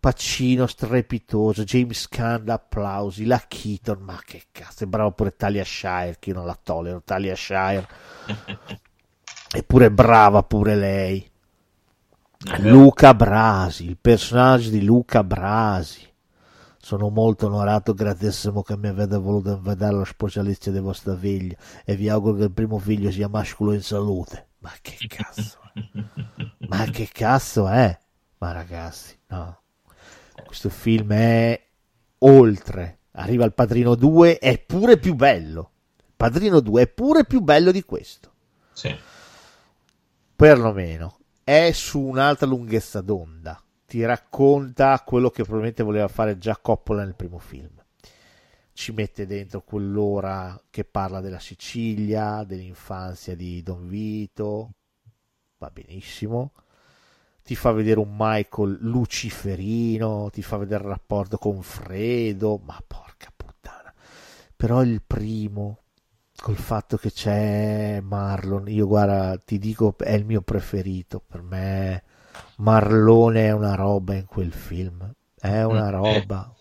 [0.00, 6.16] Pacino strepitoso, James Caan applausi, la Keaton, ma che cazzo, è bravo pure Talia Shire,
[6.18, 7.86] che io non la tollero, Talia Shire.
[9.52, 11.30] Eppure brava pure lei.
[12.60, 16.09] Luca Brasi, il personaggio di Luca Brasi.
[16.90, 21.54] Sono molto onorato, gratissimo che mi avete voluto vedere lo specialista di vostra figlia
[21.84, 24.48] e vi auguro che il primo figlio sia mascolo in salute.
[24.58, 25.60] Ma che cazzo?
[26.66, 27.96] Ma che cazzo è?
[28.38, 29.60] Ma ragazzi, no.
[30.44, 31.64] Questo film è
[32.18, 32.98] oltre.
[33.12, 35.70] Arriva il Padrino 2, è pure più bello.
[36.16, 38.32] Padrino 2 è pure più bello di questo.
[38.72, 38.92] Sì.
[40.34, 43.62] Perlomeno è su un'altra lunghezza d'onda.
[43.90, 47.72] Ti racconta quello che probabilmente voleva fare già Coppola nel primo film.
[48.72, 54.74] Ci mette dentro quell'ora che parla della Sicilia, dell'infanzia di Don Vito.
[55.58, 56.52] Va benissimo.
[57.42, 63.32] Ti fa vedere un Michael luciferino, ti fa vedere il rapporto con Fredo, ma porca
[63.34, 63.92] puttana.
[64.54, 65.78] Però il primo,
[66.40, 71.20] col fatto che c'è Marlon, io guarda, ti dico, è il mio preferito.
[71.26, 72.04] Per me
[72.60, 76.54] Marlone è una roba in quel film, è una Eh, roba.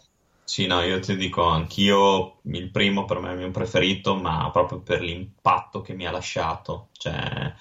[0.43, 4.49] Sì, no, io ti dico anch'io, il primo per me è il mio preferito, ma
[4.51, 7.53] proprio per l'impatto che mi ha lasciato, cioè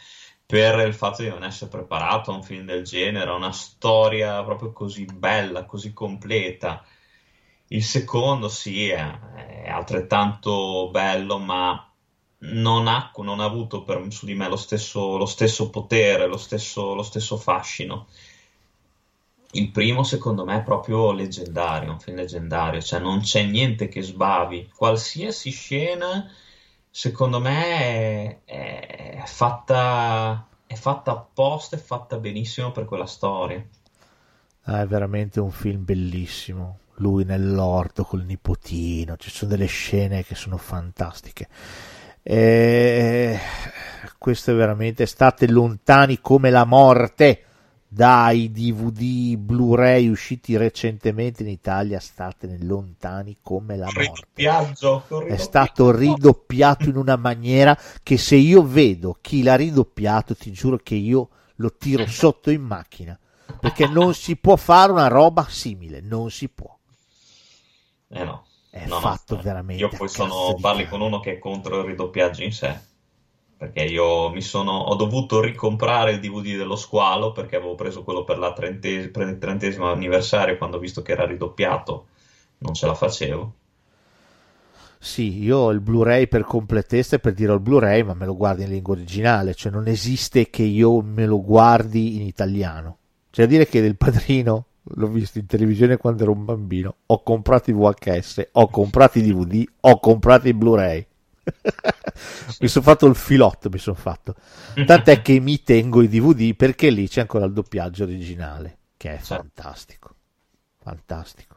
[0.46, 4.42] per il fatto di non essere preparato a un film del genere, a una storia
[4.44, 6.84] proprio così bella, così completa.
[7.68, 9.18] Il secondo sì, è,
[9.64, 11.84] è altrettanto bello, ma
[12.40, 16.36] non ha, non ha avuto per, su di me lo stesso, lo stesso potere, lo
[16.38, 18.08] stesso, lo stesso fascino.
[19.52, 24.02] Il primo, secondo me, è proprio leggendario, un film leggendario, cioè non c'è niente che
[24.02, 24.70] sbavi.
[24.74, 26.30] Qualsiasi scena,
[26.90, 33.64] secondo me, è, è fatta, è fatta apposta, è fatta benissimo per quella storia.
[34.64, 36.80] Ah, è veramente un film bellissimo.
[36.96, 41.48] Lui nell'orto col nipotino, ci sono delle scene che sono fantastiche.
[42.22, 43.38] E...
[44.18, 47.44] Questo è veramente state lontani come la morte
[47.88, 51.98] dai DVD Blu-ray usciti recentemente in Italia.
[51.98, 55.26] State lontani come la morte.
[55.26, 60.78] È stato ridoppiato in una maniera che se io vedo chi l'ha ridoppiato, ti giuro
[60.82, 63.18] che io lo tiro sotto in macchina
[63.58, 66.76] perché non si può fare una roba simile, non si può.
[68.08, 68.44] Eh no.
[68.70, 69.82] È No, no, fatto eh, veramente.
[69.82, 72.78] Io poi sono, parli con uno che è contro il ridoppiaggio in sé,
[73.58, 78.22] perché io mi sono, ho dovuto ricomprare il DVD dello squalo perché avevo preso quello
[78.22, 82.06] per la trentesi- per il trentesimo anniversario quando ho visto che era ridoppiato,
[82.58, 83.54] non ce la facevo.
[85.00, 88.36] Sì, io ho il Blu-ray per completezza e per dire il Blu-ray, ma me lo
[88.36, 92.98] guardi in lingua originale, cioè non esiste che io me lo guardi in italiano.
[93.30, 97.22] C'è da dire che del padrino l'ho visto in televisione quando ero un bambino, ho
[97.22, 101.06] comprato i VHS, ho comprato i DVD, ho comprato i Blu-ray.
[102.60, 104.34] Mi sono fatto il filotto, mi sono fatto.
[104.84, 109.18] Tant'è che mi tengo i DVD perché lì c'è ancora il doppiaggio originale, che è
[109.18, 109.34] Sì.
[109.34, 110.14] fantastico.
[110.80, 111.56] Fantastico.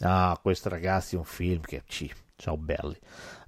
[0.00, 2.96] Ah, questo ragazzi è un film che ci ciao belli.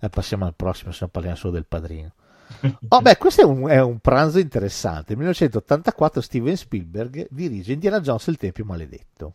[0.00, 2.12] Eh, passiamo al prossimo, se no parliamo solo del padrino.
[2.88, 5.14] Oh, beh, questo è un, è un pranzo interessante.
[5.14, 9.34] 1984 Steven Spielberg dirige Indiana Jones e il Tempio Maledetto.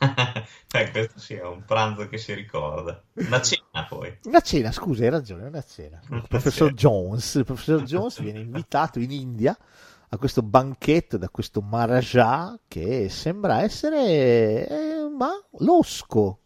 [0.72, 3.02] Eh, questo sì, è un pranzo che si ricorda.
[3.14, 4.18] Una cena poi.
[4.26, 6.00] Una cena, scusa, hai ragione, una cena.
[6.10, 9.58] Il professor Jones, il professor Jones viene invitato in India
[10.10, 16.40] a questo banchetto da questo Maharaja che sembra essere eh, ma losco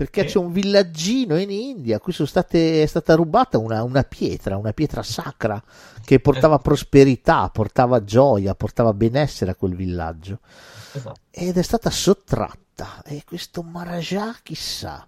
[0.00, 4.02] perché c'è un villaggino in India a cui sono state, è stata rubata una, una
[4.02, 5.62] pietra, una pietra sacra
[6.02, 10.38] che portava prosperità, portava gioia, portava benessere a quel villaggio
[10.92, 11.20] Esatto.
[11.30, 12.69] ed è stata sottratta
[13.04, 15.06] e questo Maharaja chissà.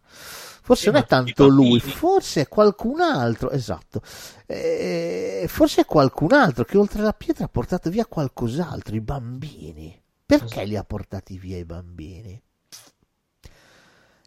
[0.64, 4.00] Forse Sì, non è tanto lui forse è qualcun altro esatto.
[4.46, 10.00] Eh, forse è qualcun altro che oltre alla pietra ha portato via qualcos'altro i bambini.
[10.24, 12.40] Perché li ha portati via i bambini?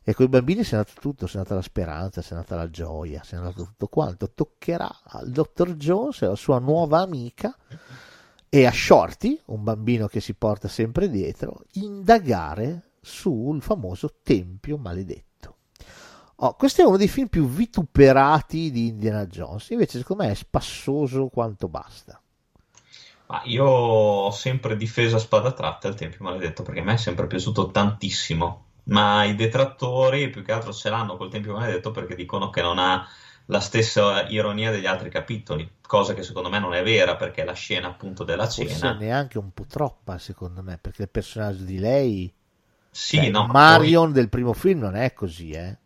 [0.08, 2.36] E con i bambini si è andato tutto, si è andata la speranza, si è
[2.36, 4.30] andata la gioia, si è andato tutto quanto.
[4.30, 7.56] Toccherà al dottor Jones e alla sua nuova amica
[8.48, 15.58] e a Shorty, un bambino che si porta sempre dietro, indagare sul famoso Tempio Maledetto.
[16.38, 20.34] Oh, questo è uno dei film più vituperati di Indiana Jones, invece secondo me è
[20.34, 22.20] spassoso quanto basta.
[23.28, 26.98] Ma io ho sempre difeso a spada tratta il Tempio Maledetto perché a me è
[26.98, 28.64] sempre piaciuto tantissimo.
[28.86, 32.80] Ma i detrattori più che altro ce l'hanno col Tempio Maledetto perché dicono che non
[32.80, 33.08] ha
[33.46, 37.54] la stessa ironia degli altri capitoli, cosa che secondo me non è vera perché la
[37.54, 38.94] scena appunto della Forse cena.
[38.94, 42.34] neanche un po' troppa, secondo me, perché il personaggio di lei,
[42.98, 45.78] Sì, cioè, no, ma Marion del primo film non è così, eh.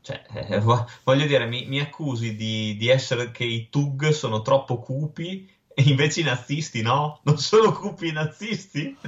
[0.00, 4.40] Cioè, eh, vo- voglio dire, mi, mi accusi di, di essere che i Tug sono
[4.42, 7.20] troppo cupi e invece i nazisti no?
[7.24, 8.96] Non sono cupi i nazisti?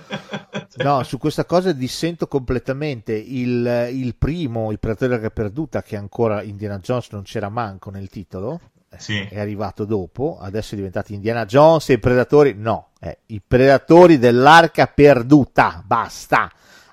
[0.73, 3.13] No, su questa cosa dissento completamente.
[3.13, 8.09] Il, il primo, il Predatore della perduta, che ancora Indiana Jones non c'era manco nel
[8.09, 8.61] titolo,
[8.97, 9.19] Sì.
[9.29, 14.19] è arrivato dopo, adesso è diventato Indiana Jones e i Predatori, no, eh, i Predatori
[14.19, 16.51] dell'Arca Perduta, basta.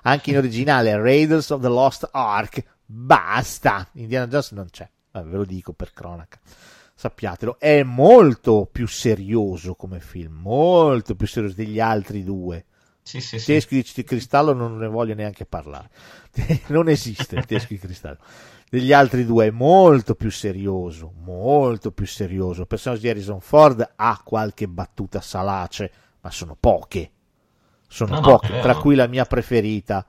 [0.08, 3.86] Anche in originale Raiders of the Lost Ark, basta.
[3.92, 6.40] Indiana Jones non c'è, Eh, ve lo dico per cronaca.
[6.94, 12.64] Sappiatelo, è molto più serioso come film, molto più serioso degli altri due.
[13.02, 13.52] Sì, sì, sì.
[13.52, 15.90] Teschi di cristallo non ne voglio neanche parlare.
[16.68, 18.18] non esiste il teschi di cristallo.
[18.70, 22.62] Degli altri due è molto più serioso, molto più serioso.
[22.62, 27.10] Il personaggio di Harrison Ford ha qualche battuta salace, ma sono poche.
[27.88, 30.04] Sono No, poche, è tra cui la mia preferita.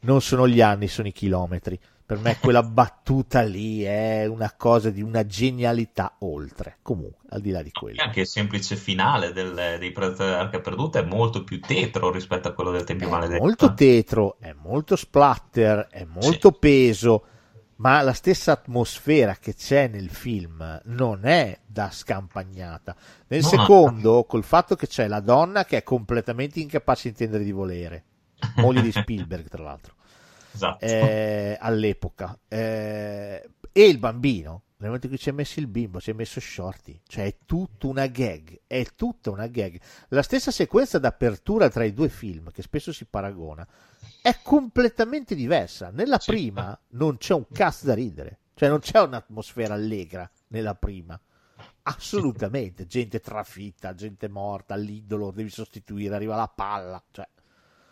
[0.00, 1.78] Non sono gli anni, sono i chilometri.
[2.06, 6.78] Per me quella battuta lì è una cosa di una genialità oltre.
[6.82, 8.00] Comunque, al di là di quello.
[8.02, 12.52] Anche il semplice finale del- dei Predatori dell'Arca Perduta è molto più tetro rispetto a
[12.52, 13.42] quello del Tempio è Maledetto.
[13.42, 17.24] molto tetro, è molto splatter, è molto peso,
[17.76, 22.96] ma la stessa atmosfera che c'è nel film non è da scampagnata.
[23.28, 27.44] Nel No, secondo, col fatto che c'è la donna che è completamente incapace di intendere
[27.44, 28.04] di volere,
[28.56, 29.94] moglie di Spielberg tra l'altro,
[30.52, 30.84] Esatto.
[30.84, 34.62] eh, all'epoca, eh, e il bambino.
[34.78, 37.36] Nel momento in cui ci hai messo il bimbo, ci hai messo shorty, cioè è
[37.46, 39.80] tutta una gag, è tutta una gag.
[40.08, 43.66] La stessa sequenza d'apertura tra i due film, che spesso si paragona,
[44.20, 45.90] è completamente diversa.
[45.90, 46.32] Nella Sì.
[46.32, 51.18] prima non c'è un cazzo da ridere, cioè non c'è un'atmosfera allegra nella prima.
[51.82, 57.28] Assolutamente, gente trafitta, gente morta, l'idolo devi sostituire, arriva la palla, cioè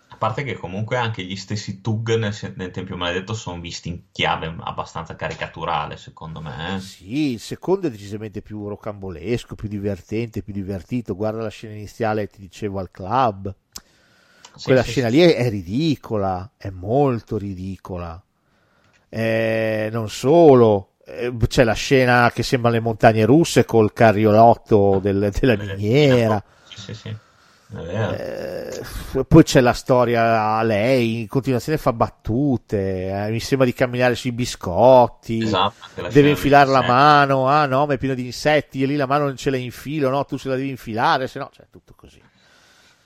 [0.08, 4.10] A parte che comunque anche gli stessi Tug nel, nel Tempio Maledetto sono visti in
[4.12, 6.76] chiave abbastanza caricaturale, secondo me.
[6.76, 6.80] eh.
[6.80, 11.14] Sì, il secondo è decisamente più rocambolesco, più divertente, più divertito.
[11.16, 13.54] Guarda la scena iniziale, ti dicevo al club.
[14.62, 15.16] Quella sì, scena sì.
[15.16, 18.22] lì è, è ridicola, è molto ridicola.
[19.09, 25.31] Eh, non solo, eh, c'è la scena che sembra le montagne russe col carriolotto del-
[25.39, 26.43] della miniera.
[26.74, 27.16] Sì, sì.
[27.76, 28.82] Eh,
[29.26, 34.14] poi c'è la storia a lei, in continuazione fa battute, eh, mi sembra di camminare
[34.14, 38.86] sui biscotti, Esatto, deve infilare la mano, ah no, ma è pieno di insetti, io
[38.86, 41.51] lì la mano non ce la infilo, no, tu se la devi infilare, se no,
[41.52, 42.22] cioè tutto così.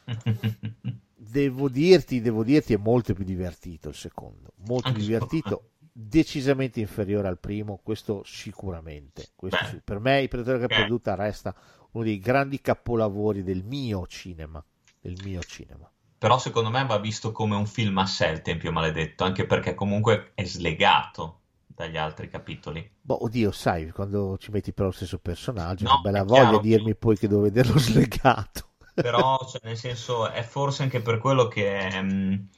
[1.31, 7.29] Devo dirti, devo dirti, è molto più divertito il secondo, molto più divertito, decisamente inferiore
[7.29, 9.31] al primo, questo sicuramente.
[9.35, 9.81] Questo sì.
[9.83, 10.77] Per me, I Predatori che Eh.
[10.79, 11.55] perduta resta
[11.93, 14.65] uno dei grandi capolavori del mio cinema,
[15.01, 15.91] del mio cinema.
[16.19, 19.75] Però secondo me va visto come un film a sé il Tempio Maledetto, anche perché
[19.75, 22.89] comunque è slegato dagli altri capitoli.
[23.01, 26.41] Boh, oddio, sai, quando ci metti però lo stesso personaggio, No, una bella è voglia
[26.43, 28.68] chiaro di dirmi poi che devo vederlo slegato.
[29.01, 32.49] Però, cioè, nel senso, è forse anche per quello che ehm,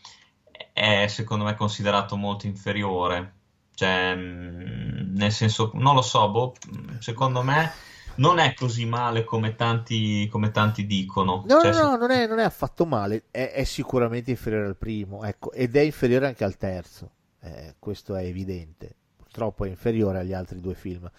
[0.73, 3.35] è, secondo me considerato molto inferiore.
[3.75, 6.55] Cioè, mm, nel senso, non lo so, boh,
[6.99, 7.73] secondo me
[8.17, 11.45] non è così male come tanti, come tanti dicono.
[11.47, 14.77] No, Cioè, no, no, non è, non è affatto male, è, è sicuramente inferiore al
[14.77, 17.11] primo, ecco, ed è inferiore anche al terzo,
[17.41, 21.11] eh, questo è evidente, purtroppo è inferiore agli altri due film,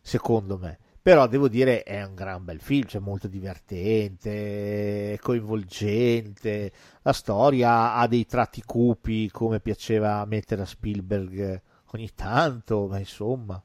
[0.00, 0.78] secondo me.
[1.02, 8.06] Però devo dire è un gran bel film, cioè molto divertente, coinvolgente, la storia ha
[8.06, 11.62] dei tratti cupi come piaceva mettere a Spielberg
[11.92, 13.62] ogni tanto, ma insomma,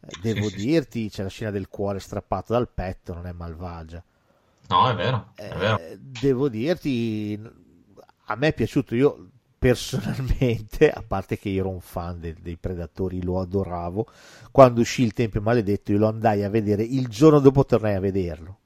[0.00, 4.02] eh, devo dirti, c'è la scena del cuore strappato dal petto, non è malvagia.
[4.68, 5.78] No, è vero, è vero.
[5.78, 7.38] Eh, devo dirti,
[8.26, 9.28] a me è piaciuto, io
[9.64, 14.06] personalmente, a parte che ero un fan de- dei Predatori, lo adoravo,
[14.50, 18.00] quando uscì il Tempio Maledetto io lo andai a vedere, il giorno dopo tornai a
[18.00, 18.58] vederlo.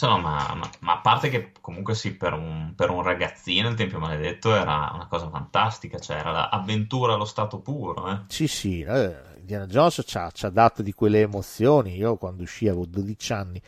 [0.00, 3.74] No, ma, ma- ma a parte che comunque sì, per un, per un ragazzino il
[3.74, 8.20] Tempio Maledetto era una cosa fantastica, cioè era l'avventura allo stato puro, eh.
[8.28, 12.44] Sì, sì, eh, Indiana Jones ci ha, ci ha dato di quelle emozioni, io quando
[12.44, 13.60] uscì avevo 12 anni,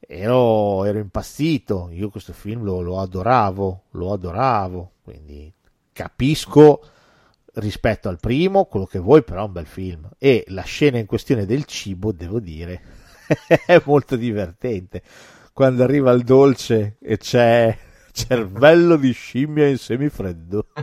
[0.00, 5.52] ero, ero impazzito, io questo film lo, lo adoravo, lo adoravo, quindi
[5.92, 6.80] capisco
[7.54, 10.08] rispetto al primo quello che vuoi, però è un bel film.
[10.18, 12.80] E la scena in questione del cibo, devo dire,
[13.66, 15.02] è molto divertente.
[15.52, 17.76] quando arriva il dolce e c'è
[18.12, 20.68] cervello di scimmia in semifreddo.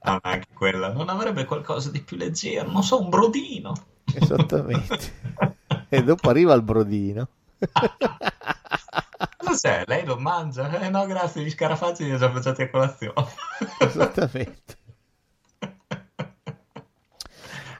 [0.00, 0.90] ah, anche quella.
[0.90, 3.74] Non avrebbe qualcosa di più leggero, non so, un brodino.
[4.14, 5.12] Esattamente.
[5.90, 7.28] e dopo arriva il brodino.
[9.36, 9.84] Cos'è?
[9.86, 10.80] Lei lo mangia?
[10.80, 13.26] Eh no, grazie, gli scarafaggi li ho già mangiati a colazione.
[13.78, 14.82] Esattamente.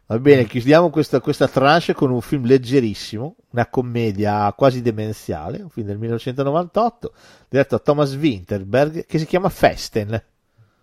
[0.06, 5.70] Va bene, chiudiamo questa, questa tranche con un film leggerissimo, una commedia quasi demenziale, un
[5.70, 7.14] film del 1998,
[7.48, 10.22] diretto da Thomas Winterberg, che si chiama Festen.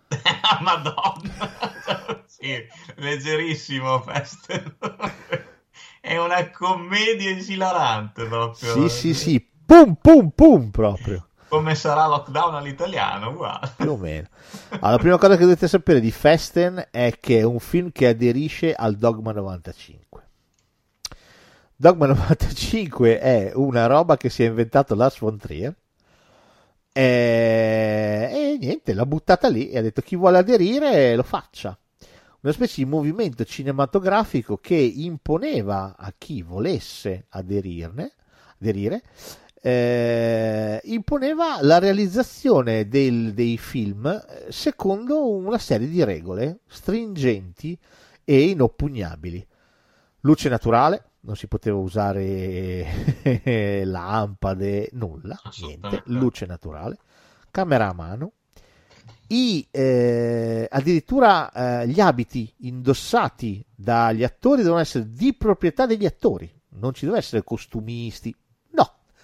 [0.60, 2.24] Madonna!
[2.26, 2.66] sì,
[2.96, 4.76] leggerissimo Festen.
[6.04, 8.72] È una commedia esilarante proprio.
[8.72, 13.74] Sì, sì, sì, pum pum pum proprio come sarà lockdown all'italiano, guarda.
[13.76, 14.26] Più o meno.
[14.70, 18.06] Allora, la prima cosa che dovete sapere di Festen è che è un film che
[18.06, 20.28] aderisce al Dogma 95.
[21.76, 25.74] Dogma 95 è una roba che si è inventato Lars von Trier
[26.90, 31.76] e, e niente, l'ha buttata lì e ha detto chi vuole aderire lo faccia.
[32.42, 38.14] Una specie di movimento cinematografico che imponeva a chi volesse aderirne,
[38.58, 39.02] aderire
[39.64, 47.78] eh, imponeva la realizzazione del, dei film eh, secondo una serie di regole stringenti
[48.24, 49.46] e inoppugnabili.
[50.22, 52.84] Luce naturale, non si poteva usare
[53.86, 56.98] lampade, nulla, niente, luce naturale,
[57.52, 58.32] camera a mano,
[59.34, 66.50] i, eh, addirittura eh, gli abiti indossati dagli attori devono essere di proprietà degli attori,
[66.70, 68.34] non ci devono essere costumisti,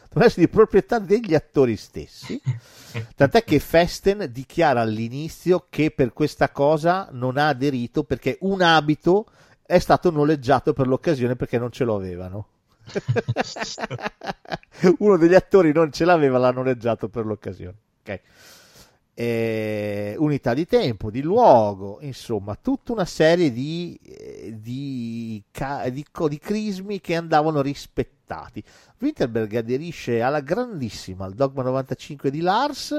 [0.09, 2.41] devono essere di proprietà degli attori stessi.
[3.15, 9.27] Tant'è che Festen dichiara all'inizio che per questa cosa non ha aderito perché un abito
[9.65, 12.49] è stato noleggiato per l'occasione perché non ce lo avevano.
[14.99, 17.77] Uno degli attori non ce l'aveva, l'ha noleggiato per l'occasione.
[18.01, 18.21] Ok.
[19.21, 25.43] Eh, unità di tempo, di luogo, insomma, tutta una serie di, eh, di,
[25.91, 28.63] di, di crismi che andavano rispettati.
[29.01, 32.97] Winterberg aderisce alla grandissima al Dogma 95 di Lars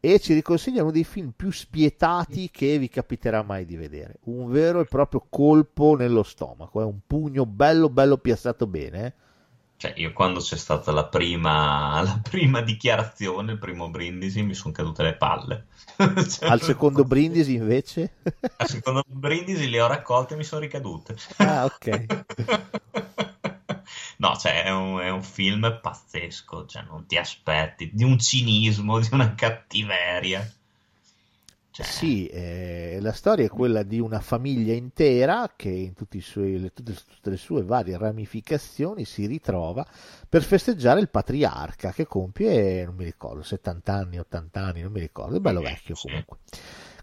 [0.00, 4.20] e ci riconsiglia uno dei film più spietati che vi capiterà mai di vedere.
[4.24, 9.04] Un vero e proprio colpo nello stomaco, è un pugno bello bello piazzato bene.
[9.04, 9.12] Eh?
[9.78, 14.72] Cioè, io quando c'è stata la prima, la prima dichiarazione, il primo brindisi, mi sono
[14.72, 15.66] cadute le palle.
[15.96, 18.14] cioè, Al secondo brindisi invece?
[18.56, 21.16] Al secondo brindisi le ho raccolte e mi sono ricadute.
[21.36, 22.06] Ah, ok.
[24.18, 28.98] No, cioè è un, è un, film pazzesco, cioè non ti aspetti, di un cinismo,
[28.98, 30.44] di una cattiveria.
[31.78, 31.86] Cioè...
[31.86, 36.92] Sì, eh, la storia è quella di una famiglia intera che in suoi, le, tutte,
[36.92, 39.86] tutte, le sue varie ramificazioni si ritrova
[40.28, 44.98] per festeggiare il patriarca che compie, non mi ricordo, 70 anni, 80 anni, non mi
[44.98, 46.38] ricordo, è bello vecchio comunque.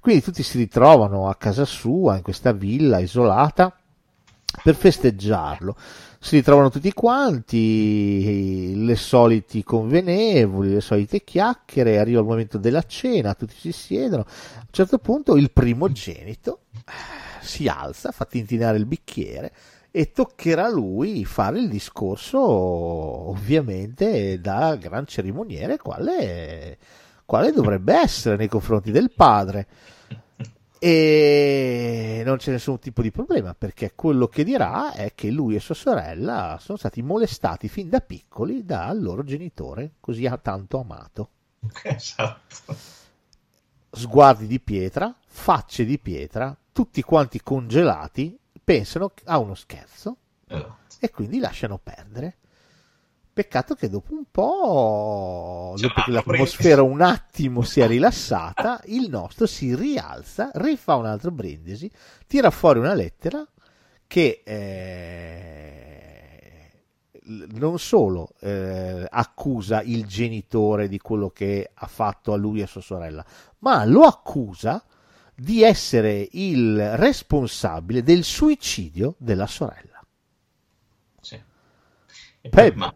[0.02, 3.74] Quindi tutti si ritrovano a casa sua, in questa villa isolata,
[4.64, 5.76] per festeggiarlo.
[6.19, 13.36] Si ritrovano tutti quanti, le soliti convenevoli, le solite chiacchiere, arriva il momento della cena,
[13.36, 18.86] tutti si siedono, a un certo punto il primogenito eh, si alza, fa tintinare il
[18.86, 19.53] bicchiere
[19.91, 26.77] e toccherà a lui fare il discorso ovviamente da gran cerimoniere quale,
[27.23, 29.68] quale dovrebbe essere nei confronti del padre
[30.88, 35.60] e non c'è nessun tipo di problema perché quello che dirà è che lui e
[35.60, 41.30] sua sorella sono stati molestati fin da piccoli dal loro genitore così tanto amato.
[41.82, 42.78] Esatto.
[43.90, 50.78] Sguardi di pietra, facce di pietra, tutti quanti congelati, pensano a uno scherzo esatto.
[50.99, 52.38] e quindi lasciano perdere.
[53.36, 59.10] Peccato che dopo un po', C'è dopo che l'atmosfera un attimo si è rilassata, il
[59.10, 61.91] nostro si rialza, rifà un altro brindisi,
[62.28, 63.45] tira fuori una lettera
[64.07, 65.76] che eh,
[67.26, 72.68] non solo eh, accusa il genitore di quello che ha fatto a lui e a
[72.68, 73.26] sua sorella,
[73.60, 74.82] ma lo accusa
[75.36, 80.02] di essere il responsabile del suicidio della sorella.
[81.20, 81.38] Sì.
[82.49, 82.95] Poi, ma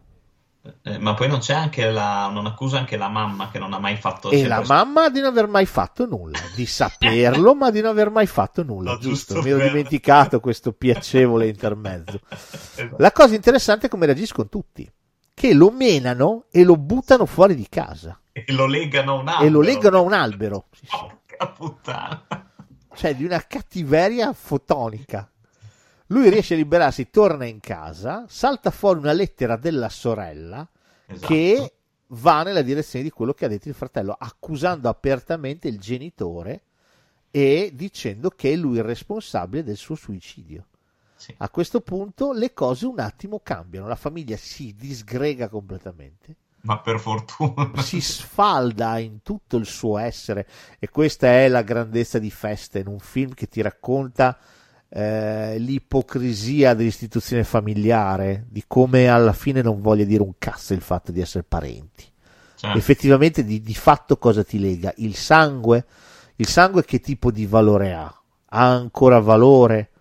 [0.84, 2.30] eh, ma poi non c'è anche la.
[2.32, 4.30] non accusa anche la mamma che non ha mai fatto.
[4.30, 8.10] E la mamma di non aver mai fatto nulla, di saperlo, ma di non aver
[8.10, 8.92] mai fatto nulla.
[8.94, 12.20] No, giusto, giusto, mi ero dimenticato questo piacevole intermezzo.
[12.30, 12.96] Esatto.
[12.98, 14.90] La cosa interessante è come reagiscono tutti,
[15.34, 18.20] che lo menano e lo buttano fuori di casa.
[18.32, 19.46] E lo legano a un albero.
[19.46, 20.66] E lo legano a un albero.
[20.72, 22.26] Sì, Porca puttana.
[22.94, 25.30] Cioè, di una cattiveria fotonica.
[26.12, 30.68] Lui riesce a liberarsi, torna in casa, salta fuori una lettera della sorella
[31.06, 31.28] Esatto.
[31.28, 31.74] che
[32.08, 36.64] va nella direzione di quello che ha detto il fratello, accusando apertamente il genitore
[37.32, 40.66] e dicendo che è lui il responsabile del suo suicidio.
[41.16, 41.36] Sì.
[41.38, 47.00] A questo punto le cose un attimo cambiano, la famiglia si disgrega completamente, Ma per
[47.00, 47.72] fortuna.
[47.84, 50.48] si sfalda in tutto il suo essere
[50.80, 54.38] e questa è la grandezza di Festen, un film che ti racconta
[54.90, 61.12] eh, l'ipocrisia dell'istituzione familiare, di come alla fine non voglia dire un cazzo il fatto
[61.12, 62.06] di essere parenti.
[62.56, 64.92] Cioè, Effettivamente di, di fatto cosa ti lega?
[64.98, 65.86] Il sangue?
[66.36, 68.14] Il sangue che tipo di valore ha?
[68.52, 69.92] Ha ancora valore?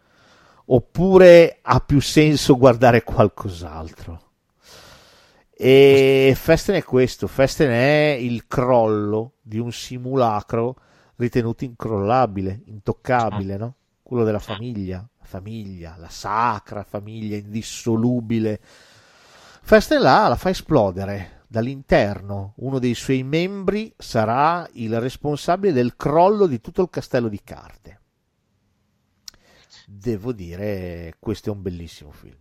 [0.67, 4.23] Oppure ha più senso guardare qualcos'altro?
[5.61, 10.77] E Festen è questo, Festen è il crollo di un simulacro
[11.17, 13.75] ritenuto incrollabile, intoccabile, no?
[14.09, 18.59] Quello della famiglia, la famiglia, la sacra famiglia indissolubile.
[19.61, 22.55] Festen là la fa esplodere dall'interno.
[22.57, 28.01] Uno dei suoi membri sarà il responsabile del crollo di tutto il castello di carte.
[29.87, 32.39] Devo dire, questo è un bellissimo film.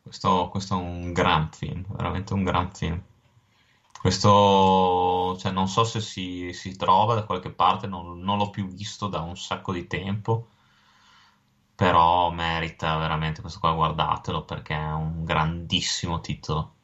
[0.00, 3.02] questo, questo è un gran film, veramente un gran film.
[4.00, 8.68] Questo, cioè, non so se si, si trova da qualche parte, non, non l'ho più
[8.68, 10.50] visto da un sacco di tempo,
[11.74, 16.74] però merita veramente questo qua, guardatelo perché è un grandissimo titolo.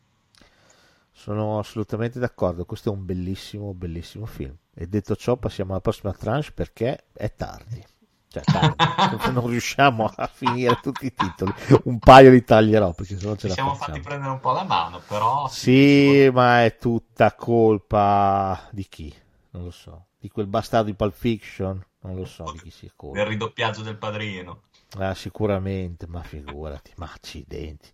[1.12, 4.56] Sono assolutamente d'accordo, questo è un bellissimo, bellissimo film.
[4.74, 7.84] E detto ciò, passiamo alla prossima tranche perché è tardi.
[8.28, 8.88] Cioè, tardi.
[9.32, 11.52] non riusciamo a finire tutti i titoli.
[11.84, 13.98] Un paio li taglierò perché sennò ce Ci la siamo facciamo.
[13.98, 19.14] fatti prendere un po' la mano, però Sì, ma è tutta colpa di chi?
[19.50, 20.06] Non lo so.
[20.18, 21.84] Di quel bastardo di Pulp Fiction?
[22.00, 23.26] Non lo so di chi sia del colpa.
[23.26, 24.62] ridoppiaggio del padrino.
[24.98, 27.88] Ah, sicuramente, ma figurati, ma accidenti.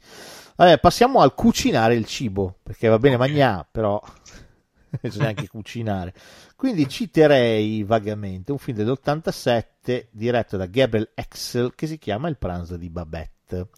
[0.56, 3.18] Vabbè, passiamo al cucinare il cibo, perché va bene Ok.
[3.18, 4.00] mangiare, però
[5.02, 6.14] bisogna anche cucinare.
[6.56, 12.78] Quindi citerei vagamente un film dell'87 diretto da Gabriel Axel che si chiama Il pranzo
[12.78, 13.68] di Babette,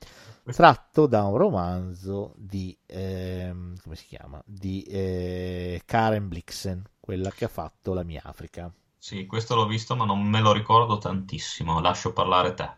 [0.52, 4.40] tratto da un romanzo di, ehm, come si chiama?
[4.46, 8.72] Di eh, Karen Blixen, quella che ha fatto La mia Africa.
[8.96, 11.80] Sì, questo l'ho visto, ma non me lo ricordo tantissimo.
[11.80, 12.77] Lascio parlare te.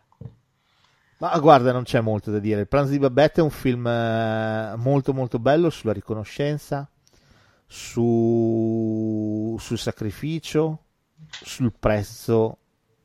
[1.21, 2.61] Ma guarda, non c'è molto da dire.
[2.61, 6.89] Il pranzo di Babette è un film eh, molto molto bello sulla riconoscenza,
[7.67, 10.79] su- sul sacrificio,
[11.29, 12.57] sul prezzo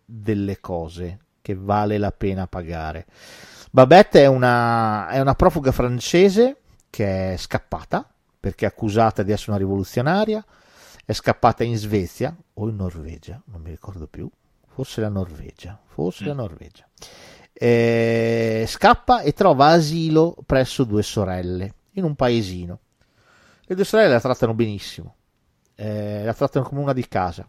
[0.02, 3.05] delle cose che vale la pena pagare.
[3.70, 6.56] Babette è una, è una profuga francese
[6.88, 8.09] che è scappata
[8.40, 10.43] perché è accusata di essere una rivoluzionaria,
[11.05, 14.26] è scappata in Svezia o in Norvegia, non mi ricordo più,
[14.68, 16.36] forse la Norvegia, forse la Mm.
[16.38, 16.88] Norvegia.
[17.58, 22.80] Eh, scappa e trova asilo presso due sorelle in un paesino.
[23.62, 25.14] Le due sorelle la trattano benissimo,
[25.74, 27.48] eh, la trattano come una di casa.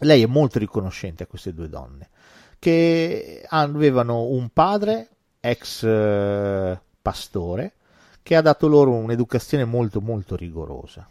[0.00, 2.10] Lei è molto riconoscente a queste due donne
[2.58, 5.08] che avevano un padre
[5.40, 7.74] ex eh, pastore
[8.22, 11.08] che ha dato loro un'educazione molto molto rigorosa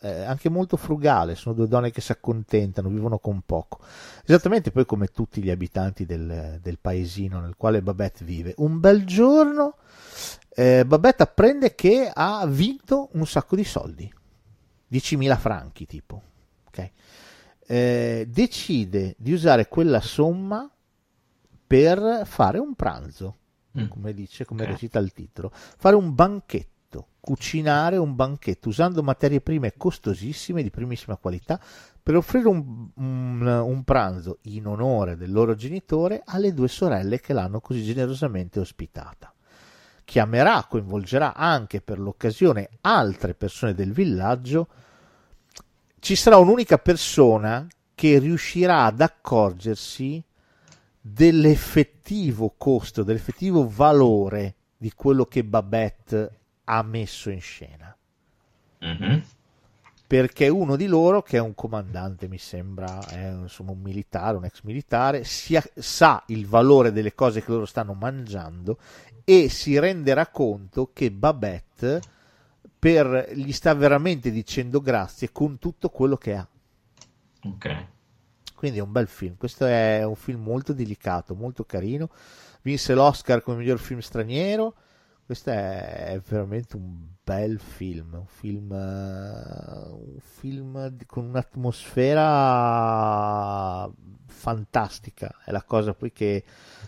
[0.00, 3.80] eh, anche molto frugale sono due donne che si accontentano vivono con poco.
[4.24, 8.54] Esattamente poi come tutti gli abitanti del, del paesino nel quale Babette vive.
[8.58, 9.76] Un bel giorno
[10.50, 14.12] eh, Babette apprende che ha vinto un sacco di soldi.
[14.90, 16.22] 10.000 franchi tipo
[16.66, 16.90] ok?
[17.66, 20.70] Eh, decide di usare quella somma
[21.66, 23.38] per fare un pranzo,
[23.78, 23.88] Mm.
[23.88, 26.70] come dice, come recita il titolo, fare un banchetto,
[27.26, 31.60] cucinare un banchetto usando materie prime costosissime di primissima qualità
[32.00, 37.32] per offrire un, un- un pranzo in onore del loro genitore alle due sorelle che
[37.32, 39.34] l'hanno così generosamente ospitata.
[40.04, 44.68] Chiamerà, coinvolgerà anche per l'occasione altre persone del villaggio
[45.98, 50.22] ci sarà un'unica persona che riuscirà ad accorgersi
[51.00, 57.96] dell'effettivo costo, dell'effettivo valore di quello che Babette ha messo in scena.
[58.78, 59.22] Mhm.
[60.06, 64.44] Perché uno di loro, che è un comandante, mi sembra, è insomma un militare, un
[64.44, 68.78] ex militare, si- sa il valore delle cose che loro stanno mangiando
[69.24, 72.00] e si renderà conto che Babette
[72.78, 76.46] per, gli sta veramente dicendo grazie con tutto quello che ha.
[77.42, 77.86] Ok.
[78.54, 79.36] Quindi è un bel film.
[79.36, 82.10] Questo è un film molto delicato, molto carino.
[82.62, 84.74] Vinse l'Oscar come miglior film straniero
[85.26, 93.90] Questo è veramente un bel film, un film, eh, un film con un'atmosfera
[94.26, 95.34] fantastica.
[95.44, 96.44] È la cosa poi che,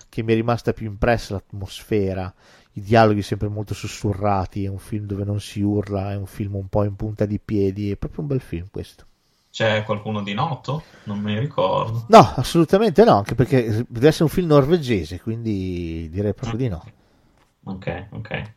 [0.08, 2.32] che mi è rimasta più impressa, l'atmosfera,
[2.74, 4.66] i dialoghi sempre molto sussurrati.
[4.66, 7.40] È un film dove non si urla, è un film un po' in punta di
[7.40, 7.90] piedi.
[7.90, 9.04] È proprio un bel film questo.
[9.50, 10.84] C'è qualcuno di noto?
[11.04, 12.04] Non mi ricordo.
[12.06, 16.84] No, assolutamente no, anche perché deve essere un film norvegese, quindi direi proprio di no.
[17.68, 18.52] Ok, ok.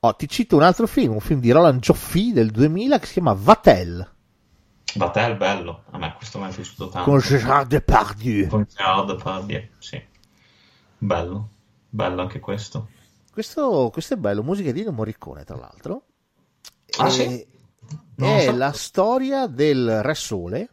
[0.00, 3.12] Oh, ti cito un altro film, un film di Roland Joffé del 2000 che si
[3.14, 4.12] chiama Vatel
[4.96, 5.84] Vatel, bello.
[5.90, 7.10] A me questo mi è piaciuto tanto.
[7.10, 8.46] con Gérard Depardieu.
[8.48, 10.00] Con Gerard Depardieu, sì.
[10.98, 11.48] Bello.
[11.88, 12.88] Bello anche questo.
[13.32, 16.04] Questo, questo è bello, musica di Ennio Morricone, tra l'altro.
[16.98, 17.46] Ah, E- sì?
[18.16, 18.56] Non È so.
[18.56, 20.68] la storia del Re Sole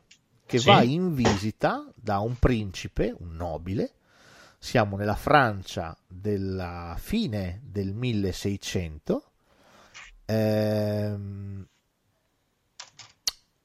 [0.46, 0.68] che Sì.
[0.68, 3.94] va in visita da un principe, un nobile.
[4.64, 9.32] Siamo nella Francia della fine del 1600.
[10.26, 11.68] Ehm,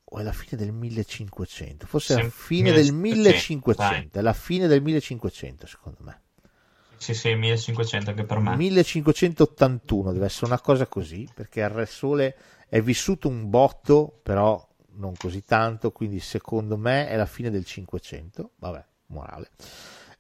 [0.05, 1.87] o è la fine del 1500?
[1.87, 4.19] Forse è la fine del 1500, 1500.
[4.19, 6.21] È la fine del 1500, secondo me.
[6.97, 8.57] Sì, sì, 1500 anche per me.
[8.57, 12.37] 1581 deve essere una cosa così, perché il Re Sole
[12.71, 17.67] è vissuto un botto, però non così tanto, quindi secondo me è la fine del
[17.67, 18.53] 500.
[18.57, 19.51] Vabbè, morale.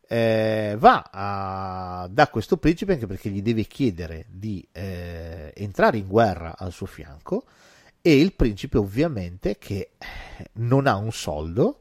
[0.08, 6.06] Eh, va a- da questo principe anche perché gli deve chiedere di eh, entrare in
[6.06, 7.42] guerra al suo fianco
[8.00, 11.80] e il principe ovviamente che eh, non ha un soldo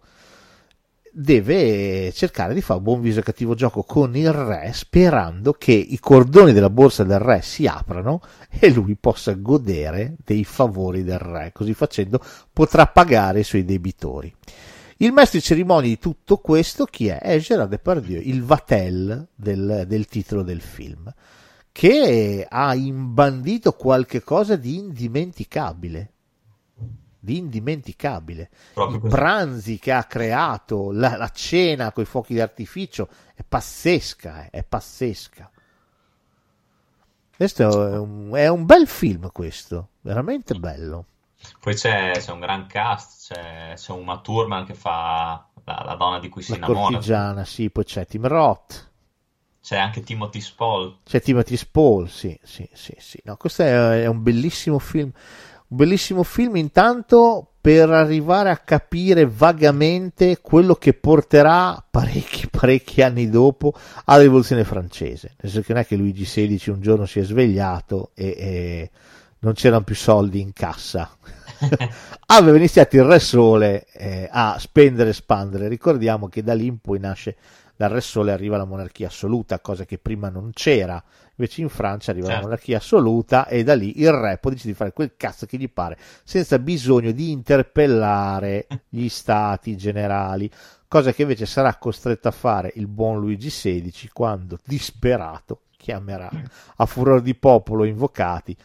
[1.17, 5.97] deve cercare di fare buon viso e cattivo gioco con il re sperando che i
[5.99, 11.51] cordoni della borsa del re si aprano e lui possa godere dei favori del re
[11.53, 12.19] così facendo
[12.51, 14.33] potrà pagare i suoi debitori
[14.97, 17.19] il maestro di cerimonie di tutto questo chi è?
[17.19, 21.13] È Gérard Depardieu, il Vatel del, del titolo del film,
[21.71, 26.11] che ha imbandito qualche cosa di indimenticabile.
[27.19, 28.49] Di indimenticabile.
[28.73, 29.15] Proprio I così.
[29.15, 34.63] pranzi che ha creato, la, la cena con i fuochi d'artificio, è pazzesca, eh, è
[34.63, 35.51] pazzesca.
[37.35, 41.05] Questo è un, è un bel film, questo, veramente bello.
[41.59, 46.19] Poi c'è, c'è un gran cast, c'è, c'è Uma Thurman che fa la, la donna
[46.19, 46.79] di cui si La innamora.
[46.91, 48.91] cortigiana, sì, poi c'è Tim Roth.
[49.61, 50.97] C'è anche Timothy Spall.
[51.03, 53.19] C'è Timothy Spall, sì, sì, sì, sì.
[53.23, 55.11] No, questo è, è un bellissimo film.
[55.67, 63.27] Un bellissimo film intanto per arrivare a capire vagamente quello che porterà parecchi, parecchi anni
[63.27, 63.73] dopo
[64.03, 65.33] alla rivoluzione francese.
[65.41, 68.91] Nel senso che non è che Luigi XVI un giorno si è svegliato e, e
[69.39, 71.09] non c'erano più soldi in cassa.
[72.27, 75.67] Aveva iniziato il Re Sole eh, a spendere e spandere.
[75.67, 77.35] Ricordiamo che da lì in poi nasce
[77.75, 81.01] dal Re Sole arriva la monarchia assoluta, cosa che prima non c'era.
[81.37, 82.47] Invece in Francia arriva la Certo.
[82.47, 85.69] monarchia assoluta e da lì il re può decidere di fare quel cazzo che gli
[85.69, 90.49] pare, senza bisogno di interpellare gli stati generali,
[90.87, 96.29] cosa che invece sarà costretto a fare il buon Luigi XVI quando, disperato, chiamerà
[96.77, 98.55] a furor di popolo invocati,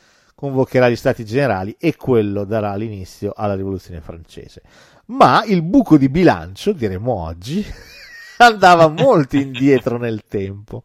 [0.41, 4.63] convocherà gli stati generali e quello darà l'inizio alla rivoluzione francese.
[5.09, 7.63] Ma il buco di bilancio, diremo oggi,
[8.41, 10.85] andava molto indietro nel tempo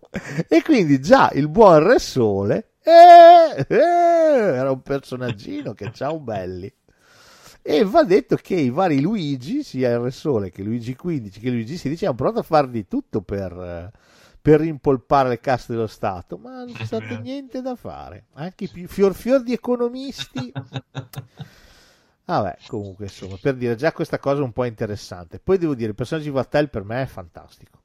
[0.50, 6.70] e quindi già il buon Re Sole eh, eh, era un personaggino che ciao belli
[7.62, 11.50] e va detto che i vari Luigi sia il Re Sole che Luigi XV che
[11.50, 13.92] Luigi XVI hanno provato a far di tutto per, eh,
[14.46, 18.68] per rimpolpare le casse dello Stato ma non c'è stato niente da fare anche i
[18.68, 20.52] più fior fior di economisti
[22.26, 25.38] Vabbè, comunque, insomma, per dire già questa cosa è un po' interessante.
[25.38, 27.84] Poi devo dire, il personaggio di Vattel per me è fantastico.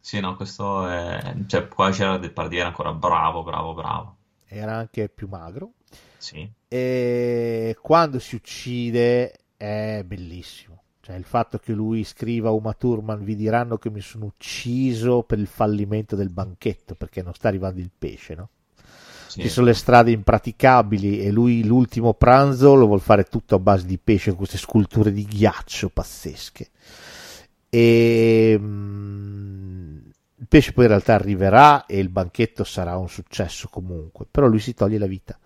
[0.00, 1.34] Sì, no, questo è...
[1.46, 4.16] Cioè, qua c'era Depardieu era ancora bravo, bravo, bravo.
[4.46, 5.72] Era anche più magro.
[6.16, 6.50] Sì.
[6.66, 10.81] E quando si uccide è bellissimo.
[11.04, 15.38] Cioè, il fatto che lui scriva Uma Thurman, vi diranno che mi sono ucciso per
[15.38, 18.48] il fallimento del banchetto, perché non sta arrivando il pesce, no?
[19.32, 19.40] sì.
[19.40, 23.86] Ci sono le strade impraticabili e lui l'ultimo pranzo lo vuol fare tutto a base
[23.86, 26.68] di pesce con queste sculture di ghiaccio pazzesche.
[27.70, 29.96] E mm,
[30.36, 34.60] il pesce poi in realtà arriverà e il banchetto sarà un successo comunque, però lui
[34.60, 35.38] si toglie la vita.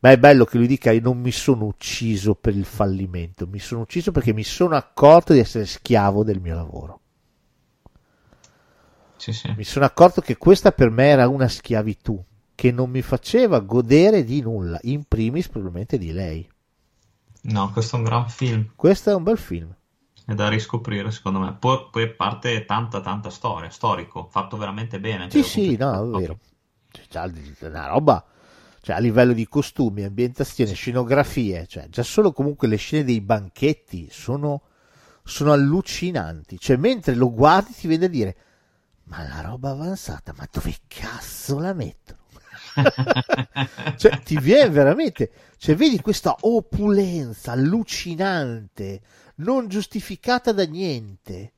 [0.00, 3.58] Ma è bello che lui dica: Io non mi sono ucciso per il fallimento, mi
[3.58, 7.00] sono ucciso perché mi sono accorto di essere schiavo del mio lavoro.
[9.16, 9.52] Sì, sì.
[9.56, 12.22] Mi sono accorto che questa per me era una schiavitù
[12.54, 16.48] che non mi faceva godere di nulla, in primis probabilmente di lei.
[17.42, 18.70] No, questo è un gran film.
[18.76, 19.74] Questo è un bel film.
[20.24, 21.54] È da riscoprire, secondo me.
[21.54, 25.28] Poi, poi parte tanta, tanta storia, storico, fatto veramente bene.
[25.30, 26.38] Sì, Cioè, sì, no, è vero.
[26.90, 27.30] C'è già
[27.60, 28.24] una roba
[28.80, 34.08] cioè a livello di costumi, ambientazione, scenografie, cioè già solo comunque le scene dei banchetti
[34.10, 34.62] sono,
[35.24, 38.36] sono allucinanti, cioè mentre lo guardi ti viene a dire
[39.08, 42.18] ma la roba avanzata, ma dove cazzo la mettono?
[43.96, 49.00] cioè, ti viene veramente, cioè, vedi questa opulenza allucinante,
[49.36, 51.52] non giustificata da niente.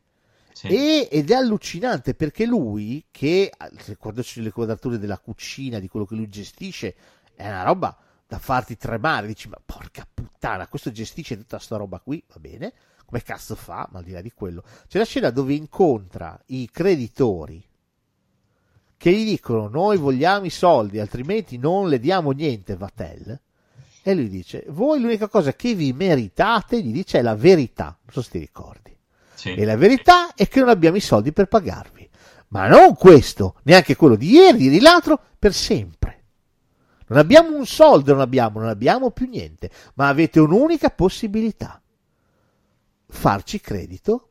[0.69, 1.05] Sì.
[1.05, 6.29] Ed è allucinante perché lui, che c'è le quadrature della cucina, di quello che lui
[6.29, 6.95] gestisce,
[7.35, 7.97] è una roba
[8.27, 9.27] da farti tremare.
[9.27, 12.75] Dici, ma porca puttana, questo gestisce tutta sta roba qui, va bene.
[13.07, 13.89] Come cazzo fa?
[13.91, 17.65] Ma al di là di quello, c'è la scena dove incontra i creditori
[18.99, 23.41] che gli dicono: Noi vogliamo i soldi, altrimenti non le diamo niente, Vatel.
[24.03, 27.99] E lui dice: Voi l'unica cosa che vi meritate, gli dice, è la verità.
[28.03, 28.95] Non so se ti ricordi.
[29.49, 32.09] E la verità è che non abbiamo i soldi per pagarvi.
[32.49, 36.25] Ma non questo, neanche quello di ieri, di l'altro, per sempre.
[37.07, 41.81] Non abbiamo un soldo, non abbiamo, non abbiamo più niente, ma avete un'unica possibilità.
[43.09, 44.29] Farci credito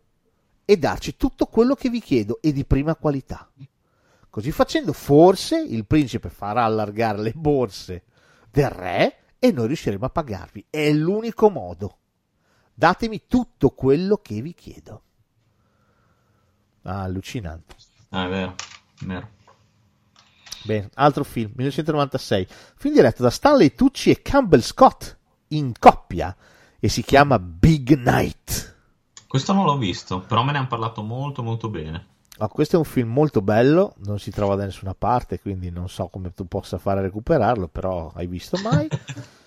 [0.63, 3.49] e darci tutto quello che vi chiedo e di prima qualità.
[4.29, 8.03] Così facendo, forse il principe farà allargare le borse
[8.51, 10.67] del re e noi riusciremo a pagarvi.
[10.69, 11.97] È l'unico modo.
[12.79, 15.01] Datemi tutto quello che vi chiedo.
[16.83, 17.75] Ah, allucinante.
[18.11, 18.55] Ah, è vero,
[19.01, 19.29] è vero.
[20.63, 22.47] Bene, altro film, 1996.
[22.77, 25.17] Film diretto da Stanley Tucci e Campbell Scott
[25.49, 26.33] in coppia
[26.79, 28.77] e si chiama Big Night.
[29.27, 32.05] Questo non l'ho visto, però me ne hanno parlato molto molto bene.
[32.37, 35.89] Ah, questo è un film molto bello, non si trova da nessuna parte, quindi non
[35.89, 38.87] so come tu possa fare a recuperarlo, però hai visto mai?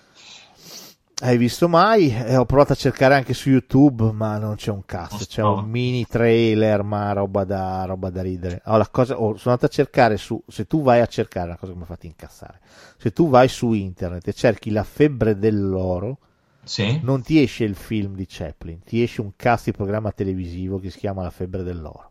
[1.24, 2.12] hai visto mai?
[2.12, 5.64] Eh, ho provato a cercare anche su YouTube, ma non c'è un cazzo, c'è un
[5.68, 8.60] mini trailer, ma roba da, roba da ridere.
[8.66, 11.56] Oh, la cosa, oh, sono andato a cercare su, se tu vai a cercare, una
[11.56, 12.60] cosa che mi ha fatto incassare,
[12.98, 16.18] se tu vai su internet e cerchi la febbre dell'oro,
[16.64, 16.98] Sì?
[17.04, 20.90] non ti esce il film di Chaplin, ti esce un cast di programma televisivo che
[20.90, 22.10] si chiama La febbre dell'oro.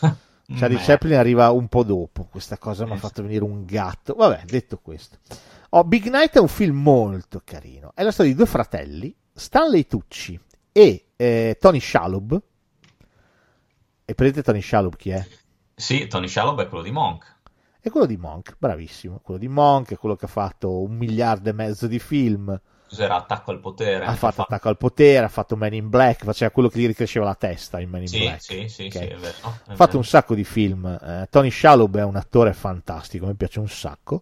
[0.52, 4.14] Charlie Beh, Chaplin arriva un po' dopo, questa cosa mi ha fatto venire un gatto.
[4.14, 5.18] Vabbè, detto questo.
[5.70, 7.92] Oh, Big Night è un film molto carino.
[7.94, 10.38] È la storia di due fratelli, Stanley Tucci
[10.72, 12.42] e eh, Tony Shalhoub.
[14.04, 15.24] E prendete Tony Shalhoub chi è?
[15.74, 17.38] Sì, Tony Shalhoub è quello di Monk.
[17.80, 19.20] È quello di Monk, bravissimo.
[19.22, 22.60] Quello di Monk è quello che ha fatto un miliardo e mezzo di film.
[22.88, 24.04] Cos'era Attacco al potere?
[24.04, 27.24] Ha fatto Attacco al potere, ha fatto Man in Black, faceva quello che gli ricresceva
[27.26, 28.42] la testa in Man in Sì, Black.
[28.42, 28.92] sì, sì, Ok.
[28.92, 29.36] sì, è vero.
[29.42, 29.98] Ha fatto vero.
[29.98, 30.84] un sacco di film.
[30.86, 34.20] Eh, Tony Shalhoub è un attore fantastico, mi piace un sacco.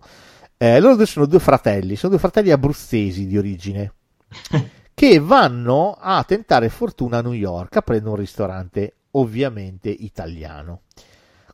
[0.60, 3.92] Eh, loro due sono due fratelli, sono due fratelli abruzzesi di origine
[4.92, 10.80] che vanno a tentare fortuna a New York aprendo un ristorante ovviamente italiano.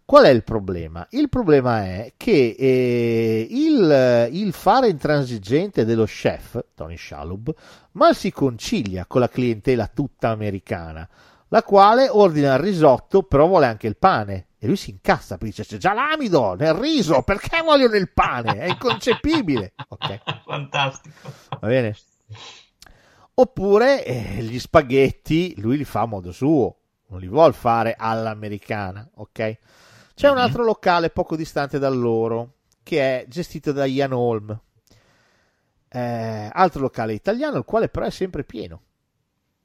[0.07, 1.07] Qual è il problema?
[1.11, 7.55] Il problema è che eh, il, il fare intransigente dello chef, Tony Shalhoub,
[7.93, 11.07] mal si concilia con la clientela tutta americana,
[11.49, 14.49] la quale ordina il risotto, però vuole anche il pane.
[14.59, 18.59] E lui si incazza, perché dice c'è già l'amido nel riso, perché vogliono il pane?
[18.61, 19.75] È inconcepibile.
[19.89, 21.31] Ok, Fantastico.
[21.61, 21.95] va bene?
[23.37, 26.77] Oppure eh, gli spaghetti lui li fa a modo suo,
[27.09, 29.59] non li vuol fare all'americana, ok?
[30.15, 30.43] C'è un Mhm.
[30.43, 32.53] altro locale poco distante da loro
[32.85, 34.57] che è gestito da Ian Holm,
[35.89, 38.81] eh, altro locale italiano, il quale però è sempre pieno,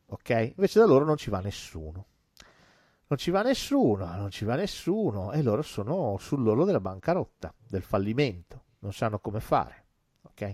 [0.09, 0.53] ok?
[0.55, 2.05] Invece da loro non ci va nessuno.
[3.07, 7.81] Non ci va nessuno, non ci va nessuno e loro sono sull'orlo della bancarotta, del
[7.81, 9.85] fallimento, non sanno come fare,
[10.21, 10.51] ok?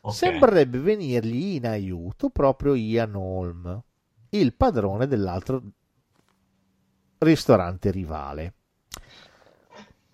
[0.00, 0.12] Ok.
[0.14, 3.82] Sembrerebbe venirgli in aiuto proprio Ian Holm,
[4.30, 5.62] il padrone dell'altro
[7.18, 8.54] ristorante rivale.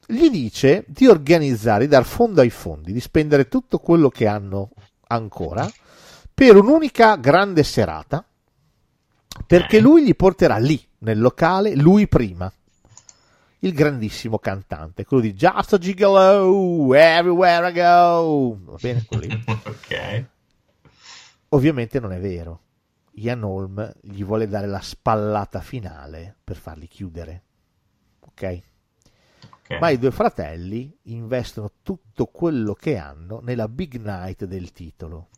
[0.07, 4.71] Gli dice di organizzare, di dar fondo ai fondi, di spendere tutto quello che hanno
[5.07, 5.69] ancora
[6.33, 8.25] per un'unica grande serata,
[9.47, 9.83] perché Ok.
[9.83, 12.53] lui gli porterà lì, nel locale, lui prima,
[13.61, 19.45] il grandissimo cantante, quello di Just a Gigolo, Everywhere I Go, va bene, quello lì.
[19.47, 20.25] ok.
[21.51, 22.63] Ovviamente non è vero.
[23.15, 27.43] Ian Holm gli vuole dare la spallata finale per farli chiudere.
[28.21, 28.61] Ok?
[29.65, 29.79] ok.
[29.81, 35.29] Ma i due fratelli investono tutto quello che hanno nella Big Night del titolo.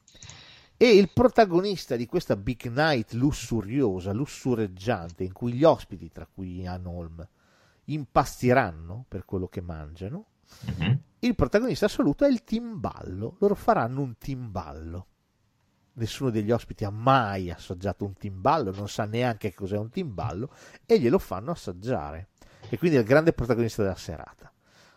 [0.83, 6.59] E il protagonista di questa Big Night lussuriosa, lussureggiante, in cui gli ospiti, tra cui
[6.59, 7.25] Ian Holm,
[7.85, 10.27] impastiranno per quello che mangiano,
[10.65, 10.99] Mhm.
[11.21, 13.37] il protagonista assoluto è il timballo.
[13.39, 15.07] Loro faranno un timballo.
[15.93, 20.53] Nessuno degli ospiti ha mai assaggiato un timballo, non sa neanche che cos'è un timballo,
[20.85, 22.31] e glielo fanno assaggiare.
[22.69, 24.52] E quindi è il grande protagonista della serata.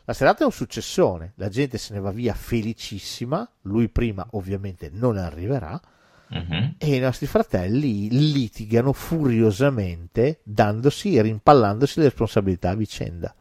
[0.05, 4.89] La serata è un successone, la gente se ne va via felicissima, lui prima ovviamente
[4.93, 5.79] non arriverà,
[6.27, 6.75] Mhm.
[6.79, 13.33] e i nostri fratelli litigano furiosamente, dandosi e rimpallandosi le responsabilità a vicenda.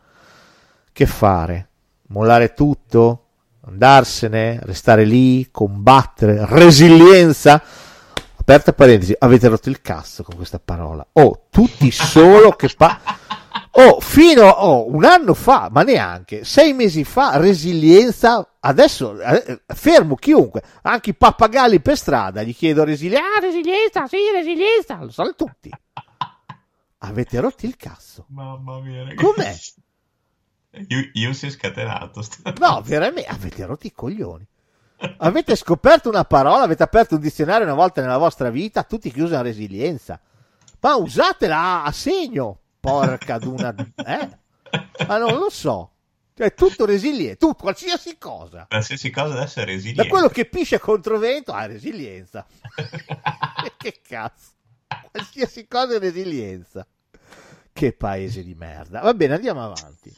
[0.93, 1.69] Che fare?
[2.09, 3.21] Mollare tutto?
[3.67, 4.59] Andarsene?
[4.63, 5.49] Restare lì?
[5.51, 6.45] Combattere?
[6.47, 7.63] Resilienza?
[8.37, 11.07] Aperta parentesi, avete rotto il cazzo con questa parola.
[11.13, 13.01] Oh, tutti solo che pa...
[13.77, 19.63] Oh, fino a oh, un anno fa, ma neanche, sei mesi fa, resilienza, adesso eh,
[19.67, 25.11] fermo chiunque, anche i pappagalli per strada, gli chiedo resilienza, ah, resilienza, sì, resilienza, lo
[25.11, 25.71] sanno tutti.
[26.99, 28.27] Avete rotto il cazzo.
[28.29, 29.17] Mamma mia, ragazzi.
[29.17, 29.55] Com'è?
[30.87, 32.25] Io, io si è scatenato.
[32.61, 34.47] No, veramente, avete rotto i coglioni.
[35.19, 39.21] Avete scoperto una parola, avete aperto un dizionario una volta nella vostra vita, tutti che
[39.21, 40.21] usano resilienza.
[40.81, 43.75] Ma usatela a segno, porca d'una...
[44.05, 44.39] Eh?
[45.07, 45.93] Ma non lo so.
[46.37, 48.67] Cioè, tutto resiliente, tutto, qualsiasi cosa.
[48.69, 50.03] Qualsiasi cosa adesso è resiliente.
[50.03, 52.45] Da quello che pisce contro vento, ah, resilienza.
[53.79, 54.51] che cazzo.
[55.11, 56.87] Qualsiasi cosa è resilienza.
[57.73, 59.01] Che paese di merda.
[59.01, 60.13] Va bene, andiamo avanti.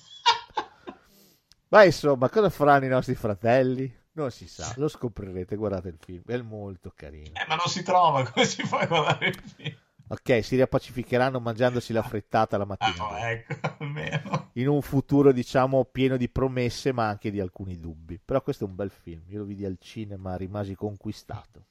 [1.69, 4.05] Ma insomma, cosa faranno i nostri fratelli?
[4.13, 7.33] Non si sa, lo scoprirete, guardate il film, è molto carino.
[7.35, 9.77] Eh, ma non si trova, come si fa a guardare il film?
[10.09, 13.09] Ok, si riappacificheranno mangiandosi la frittata la Ah, mattina.
[13.11, 13.55] no, ecco.
[14.55, 18.19] In un futuro, diciamo, pieno di promesse, ma anche di alcuni dubbi.
[18.25, 21.65] Però questo è un bel film, io lo vidi al cinema, rimasi conquistato.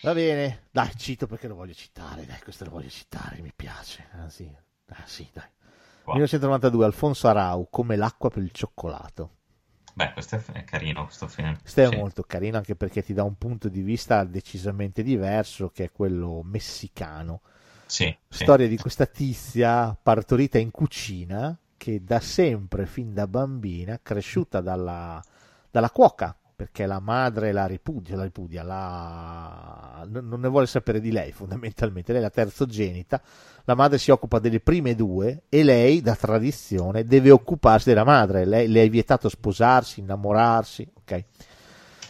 [0.00, 4.06] Va bene, dai, cito perché lo voglio citare, dai, questo lo voglio citare, mi piace.
[4.12, 4.48] Ah sì,
[4.88, 5.48] ah, sì dai.
[6.02, 6.14] Qua.
[6.14, 9.35] 1992, Alfonso Arau, come l'acqua per il cioccolato.
[9.96, 11.58] Beh, questo è, carino, questo film.
[11.58, 11.96] Questo è Sì.
[11.96, 16.42] molto carino anche perché ti dà un punto di vista decisamente diverso, che è quello
[16.44, 17.40] messicano.
[17.86, 18.42] Sì, sì.
[18.42, 25.22] Storia di questa tizia partorita in cucina che da sempre, fin da bambina, cresciuta dalla,
[25.70, 30.06] dalla cuoca, perché la madre la ripudia, la ripudia la...
[30.08, 33.20] non ne vuole sapere di lei fondamentalmente, lei è la terzogenita,
[33.64, 38.46] la madre si occupa delle prime due e lei, da tradizione, deve occuparsi della madre,
[38.46, 41.24] lei, le è vietato sposarsi, innamorarsi, ok?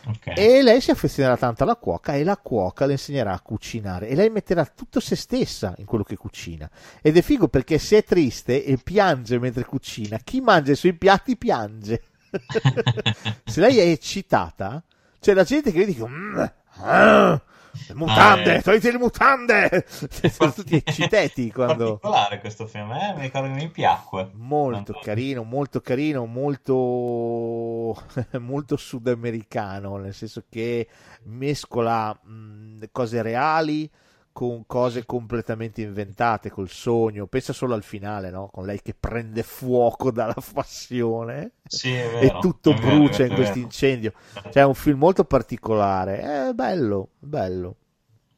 [0.06, 0.38] Ok.
[0.38, 4.14] E lei si affezionerà tanto alla cuoca e la cuoca le insegnerà a cucinare e
[4.14, 6.70] lei metterà tutto se stessa in quello che cucina.
[7.02, 10.94] Ed è figo perché se è triste e piange mentre cucina, chi mangia i suoi
[10.94, 12.02] piatti piange.
[13.44, 14.82] se lei è eccitata,
[15.20, 16.42] c'è la gente che dice "Mm,
[16.82, 17.40] ah,
[17.88, 18.62] le mutande, Ah, eh.
[18.62, 19.86] togliti le mutande!
[20.30, 21.98] Sono tutti eccitati quando...
[21.98, 23.12] particolare questo film, eh?
[23.16, 24.30] Mi ricordo che mi piacque.
[24.34, 26.74] Molto Quando- carino, molto carino, molto,
[28.40, 30.88] molto sudamericano, nel senso che
[31.24, 33.90] mescola mh, cose reali
[34.36, 37.26] con cose completamente inventate, col sogno.
[37.26, 38.50] Pensa solo al finale, no?
[38.52, 42.38] Con lei che prende fuoco dalla passione Sì, e vero.
[42.40, 43.64] tutto vero, brucia è in questo vero.
[43.64, 44.12] incendio.
[44.34, 46.20] Cioè, è un film molto particolare.
[46.48, 47.76] È bello, bello.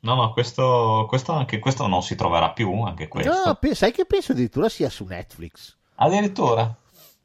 [0.01, 3.33] No, no, questo, questo anche questo non si troverà più, anche questo.
[3.33, 5.77] No, sai che penso addirittura sia su Netflix.
[5.97, 6.77] Addirittura.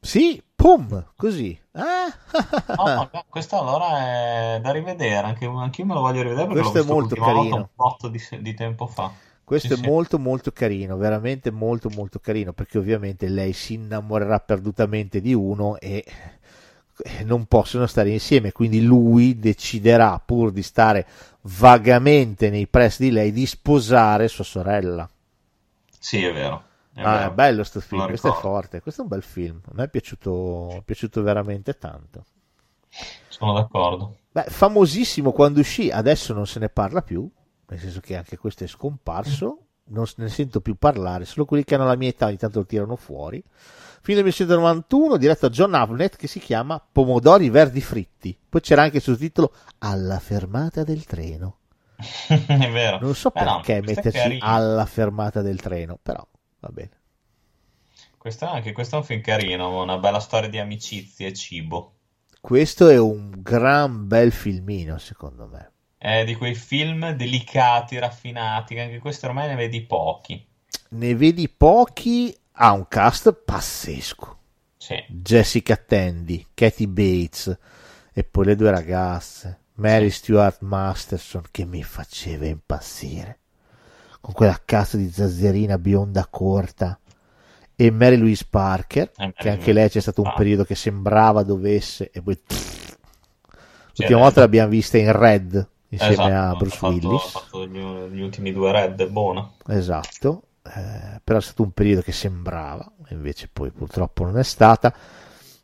[0.04, 1.60] Sì, pum, così.
[1.72, 2.14] Ah,
[2.76, 6.62] No, no, questo allora è da rivedere, anche, anche io me lo voglio rivedere perché
[6.62, 7.68] Questo l'ho è visto molto l'ultima volta carino.
[7.68, 9.16] un botto di, di tempo fa.
[9.46, 9.78] Questo Sì, è sì.
[9.78, 15.78] molto molto carino, veramente molto molto carino, perché ovviamente lei si innamorerà perdutamente di uno
[15.80, 16.04] e
[17.04, 21.06] eh, non possono stare insieme, quindi lui deciderà pur di stare
[21.42, 25.10] vagamente nei pressi di lei di sposare sua sorella.
[26.00, 26.64] Sì, è vero.
[26.94, 27.32] È ah, vero.
[27.32, 29.86] è bello sto Me film, questo è forte, questo è un bel film, a me
[29.86, 32.24] è piaciuto, è piaciuto veramente tanto.
[33.28, 34.18] Sono d'accordo.
[34.32, 37.28] Beh, famosissimo quando uscì, adesso non se ne parla più,
[37.68, 41.74] nel senso che anche questo è scomparso, non ne sento più parlare, solo quelli che
[41.74, 43.44] hanno la mia età ogni tanto lo tirano fuori.
[44.02, 48.38] Film del 1991, diretto da John Avnet, che si chiama Pomodori Verdi Fritti.
[48.50, 51.58] Poi c'era anche il sottotitolo Alla fermata del treno.
[52.28, 53.00] è vero.
[53.00, 56.26] Non so Eh no, perché questo è metterci alla fermata del treno, però
[56.64, 57.02] va bene.
[58.18, 61.96] Questo, anche, questo è un film carino, una bella storia di amicizia e cibo.
[62.40, 65.72] Questo è un gran bel filmino, secondo me.
[65.98, 70.46] È di quei film delicati, raffinati, che anche questo ormai ne vedi pochi.
[70.90, 74.38] Ne vedi pochi, ha un cast pazzesco.
[74.78, 75.04] Sì.
[75.08, 77.58] Jessica Tandy, Katie Bates
[78.14, 83.40] e poi le due ragazze, Mary Stuart Masterson che mi faceva impazzire
[84.24, 86.98] con quella cazzo di zazzerina bionda corta
[87.76, 90.34] e Mary Louise Parker Eh, che anche Louise lei c'è stato un Parker.
[90.34, 92.40] periodo che sembrava dovesse e poi
[93.96, 94.24] l'ultima Red.
[94.24, 98.22] volta l'abbiamo vista in Red insieme Esatto, a Bruce fatto, Willis ha fatto gli, gli
[98.22, 99.52] ultimi due Red, buona.
[99.68, 100.44] Esatto.
[100.64, 104.94] eh, però è stato un periodo che sembrava, invece poi purtroppo non è stata.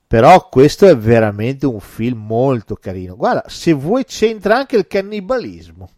[0.07, 3.15] Però questo è veramente un film molto carino.
[3.15, 5.89] Guarda, se vuoi c'entra anche il cannibalismo.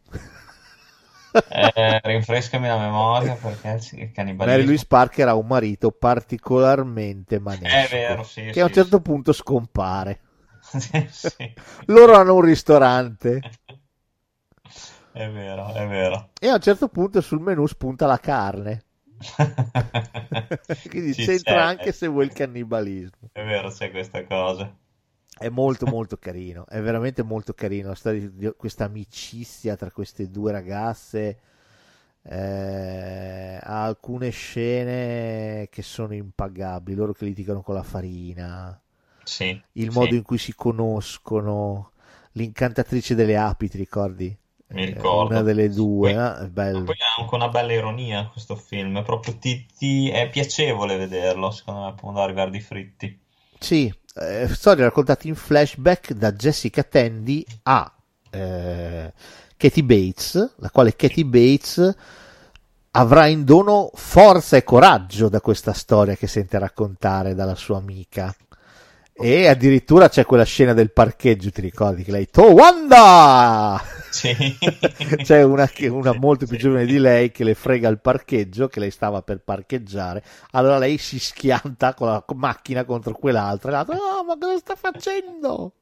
[1.50, 4.46] Eh, rinfrescami la memoria perché il cannibalismo...
[4.46, 7.76] Mary Louise Parker ha un marito particolarmente manesco.
[7.76, 10.20] È vero, sì, che sì, a un certo punto scompare.
[11.86, 13.40] Loro hanno un ristorante
[15.14, 16.30] È vero, è vero.
[16.40, 18.86] e a un certo punto sul menù spunta la carne.
[20.90, 23.30] Quindi c'entra anche se vuoi il cannibalismo.
[23.34, 24.74] È vero, c'è questa cosa.
[25.42, 30.30] È molto molto carino, è veramente molto carino la storia di questa amicizia tra queste
[30.30, 31.40] due ragazze.
[32.24, 38.80] eh, ha alcune scene che sono impagabili, loro che litigano con la farina,
[39.24, 41.94] Sì, il sì, modo in cui si conoscono,
[42.34, 44.38] l'incantatrice delle api, ti ricordi?
[44.74, 45.40] mi Eh, ricordo.
[45.40, 46.38] una delle due, Poi-?
[46.46, 46.86] È bello.
[46.86, 51.52] Poi ha anche una bella ironia questo film, è proprio ti, ti- è piacevole vederlo,
[51.52, 53.20] secondo me, Pomodori Verdi Fritti.
[53.60, 57.92] Sì, eh, storie raccontate in flashback da Jessica Tandy a
[58.30, 59.14] eh,
[59.58, 61.96] Katie Bates, la quale Katie Bates
[62.92, 68.36] avrà in dono forza e coraggio da questa storia che sente raccontare dalla sua amica.
[69.14, 73.80] E addirittura c'è quella scena del parcheggio, ti ricordi che lei Towanda!
[74.12, 74.36] Sì.
[75.24, 78.80] C'è una, che- una molto più giovane di lei che le frega il parcheggio, che
[78.80, 80.24] lei stava per parcheggiare.
[80.52, 83.70] Allora lei si schianta con la macchina contro quell'altra.
[83.70, 85.76] E l'altra, no, ma cosa sta facendo?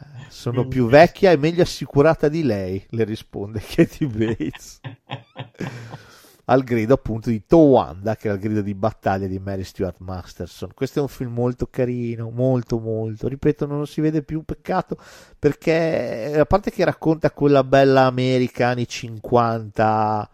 [0.00, 4.80] Eh, Sono più vecchia e meglio assicurata di lei, le risponde Katie Bates.
[6.50, 10.70] Al grido appunto di Towanda, che era il grido di battaglia di Mary Stuart Masterson.
[10.74, 13.28] Questo è un film molto carino, molto molto.
[13.28, 14.96] Ripeto, non lo si vede più, peccato,
[15.38, 20.30] perché a parte che racconta quella bella America anni 50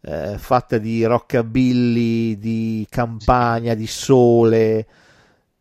[0.00, 4.86] eh, fatta di rockabilly, di campagna, di sole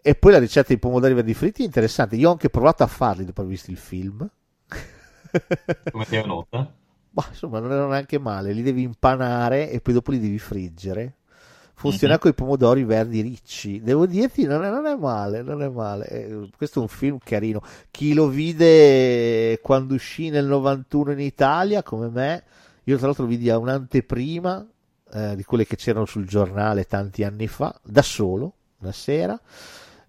[0.06, 2.18] e poi la ricetta di pomodori verdi fritti è interessante.
[2.18, 4.30] Io ho anche provato a farli dopo aver visto il film.
[5.92, 6.82] Come ti è venuta?
[7.16, 8.54] Ma insomma, non erano neanche male.
[8.54, 11.18] Li devi impanare e poi dopo li devi friggere.
[11.76, 12.20] Funziona Mhm.
[12.20, 13.82] con i pomodori verdi ricci.
[13.82, 16.08] Devo dirti, non è, non è male, non è male.
[16.08, 17.62] Eh, questo è un film carino.
[17.92, 22.44] Chi lo vide quando uscì nel 91 in Italia, come me,
[22.84, 24.68] io tra l'altro lo vidi a un'anteprima
[25.14, 29.40] eh, di quelle che c'erano sul giornale tanti anni fa, da solo, una sera.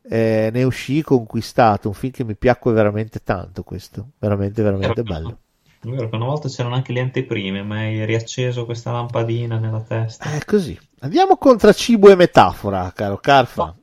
[0.07, 5.39] Eh, ne uscì conquistato, un film che mi piacque veramente tanto questo, veramente, veramente bello.
[5.85, 9.83] È vero che una volta c'erano anche le anteprime, ma hai riacceso questa lampadina nella
[9.83, 10.33] testa.
[10.33, 10.79] È così.
[11.01, 13.75] Andiamo contra cibo e metafora, caro Carfa.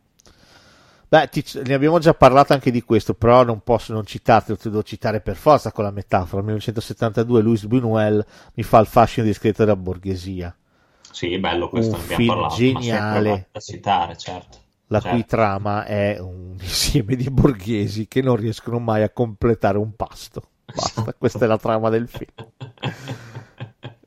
[1.08, 4.58] Beh, ti- ne abbiamo già parlato anche di questo, però non posso non citarti, lo
[4.64, 6.42] devo citare per forza con la metafora.
[6.42, 10.56] 1972, Louis Buñuel mi fa il fascino discreto della borghesia,
[11.12, 13.50] Sì, bello questo, Un film parlato, geniale.
[13.52, 14.58] da citare, certo.
[14.88, 15.16] la Certo.
[15.18, 20.44] cui trama è un insieme di borghesi che non riescono mai a completare un pasto.
[20.74, 22.32] Basta, questa è la trama del film.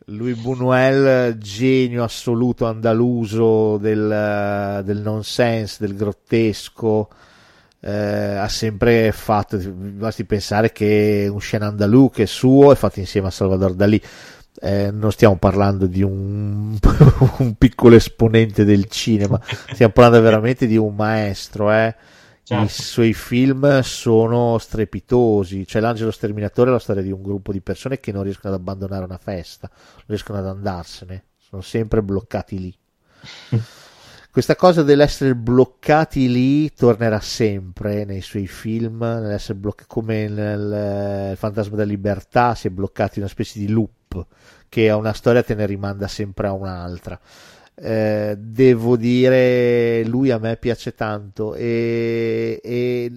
[0.06, 7.08] Louis Buñuel, genio assoluto andaluso del, del nonsense, del grottesco,
[7.80, 13.00] eh, ha sempre fatto, basti pensare che un Chien andalou che è suo è fatto
[13.00, 14.00] insieme a Salvador Dalì.
[14.60, 16.78] Eh, non stiamo parlando di un,
[17.38, 19.40] un piccolo esponente del cinema,
[19.72, 21.94] stiamo parlando veramente di un maestro, eh.
[22.46, 22.68] I Certo.
[22.68, 25.66] suoi film sono strepitosi.
[25.66, 28.60] Cioè, L'Angelo Sterminatore è la storia di un gruppo di persone che non riescono ad
[28.60, 32.78] abbandonare una festa, non riescono ad andarsene, sono sempre bloccati lì.
[34.30, 41.76] Questa cosa dell'essere bloccati lì tornerà sempre nei suoi film, nell'essere bloccati come nel Fantasma
[41.76, 44.26] della Libertà, si è bloccati in una specie di loop
[44.68, 47.18] che a una storia te ne rimanda sempre a un'altra.
[47.76, 53.12] Eh, devo dire, lui a me piace tanto e, e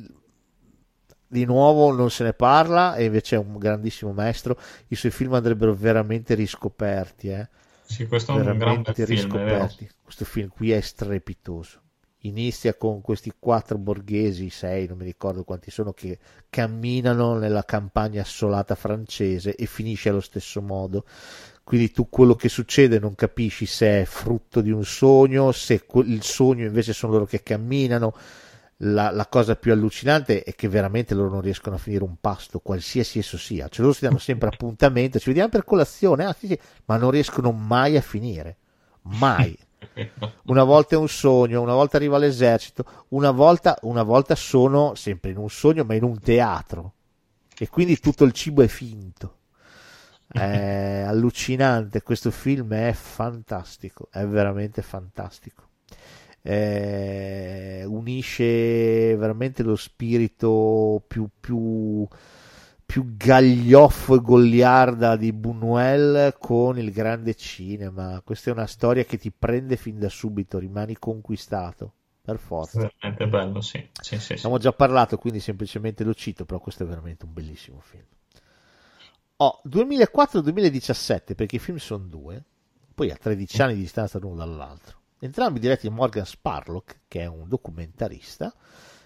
[1.27, 4.57] di nuovo non se ne parla e invece è un grandissimo maestro.
[4.87, 7.47] I suoi film andrebbero veramente riscoperti, eh?
[7.83, 9.89] Sì, questo è un grande veramente film, riscoperti.
[10.03, 11.81] Questo film qui è strepitoso.
[12.21, 16.17] Inizia con questi quattro borghesi, sei, non mi ricordo quanti sono, che
[16.49, 21.05] camminano nella campagna assolata francese e finisce allo stesso modo.
[21.67, 26.23] Quindi tu quello che succede non capisci se è frutto di un sogno, se il
[26.23, 28.15] sogno invece sono loro che camminano.
[28.77, 32.59] La, la cosa più allucinante è che veramente loro non riescono a finire un pasto,
[32.59, 33.67] qualsiasi esso sia.
[33.67, 37.11] Cioè loro si danno sempre appuntamento, ci vediamo per colazione, ah, sì, sì, ma non
[37.11, 38.55] riescono mai a finire.
[39.01, 39.59] Mai.
[40.45, 45.31] Una volta è un sogno, una volta arriva l'esercito, una volta, una volta sono sempre
[45.31, 46.93] in un sogno, ma in un teatro.
[47.57, 49.36] E quindi tutto il cibo è finto.
[50.31, 55.63] È allucinante, questo film è fantastico, è veramente fantastico.
[56.41, 62.07] Eh, unisce veramente lo spirito più, più,
[62.85, 68.21] più gaglioffo e goliarda di Buñuel con il grande cinema.
[68.23, 72.79] Questa è una storia che ti prende fin da subito, rimani conquistato per forza.
[72.79, 73.89] Veramente bello, sì.
[74.01, 77.79] sì, sì, Abbiamo già parlato, quindi semplicemente lo cito, però questo è veramente un bellissimo
[77.79, 78.03] film.
[79.39, 82.43] Oh, 2004-2017, perché i film sono due,
[82.95, 84.97] poi a 13 anni di distanza l'uno dall'altro.
[85.19, 88.51] Entrambi diretti da Morgan Sparlock, che è un documentarista,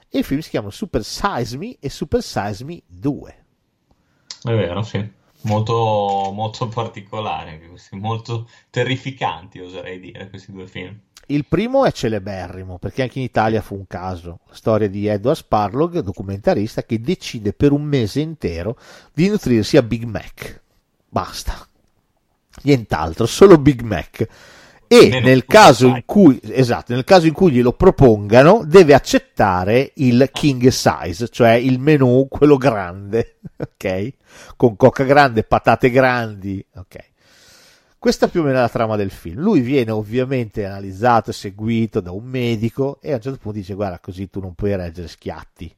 [0.07, 3.45] e i film si chiamano Super Size Me e Super Size Me 2.
[4.43, 5.05] È vero, sì.
[5.41, 7.59] Molto, molto particolari,
[7.91, 10.97] molto terrificanti, oserei dire, questi due film.
[11.31, 14.39] Il primo è celeberrimo, perché anche in Italia fu un caso.
[14.49, 18.77] La storia di Edward Sparlock, documentarista, che decide per un mese intero
[19.13, 20.61] di nutrirsi a Big Mac.
[21.07, 21.65] Basta.
[22.63, 24.27] Nient'altro, solo Big Mac.
[24.87, 30.27] E nel caso, in cui, esatto, nel caso in cui glielo propongano, deve accettare il
[30.33, 34.13] king size, cioè il menù, quello grande, ok?
[34.57, 37.10] Con coca grande, patate grandi, ok?
[38.01, 39.41] Questa più o meno è la trama del film.
[39.41, 43.75] Lui viene ovviamente analizzato e seguito da un medico e a un certo punto dice
[43.75, 45.71] guarda così tu non puoi reggere schiatti.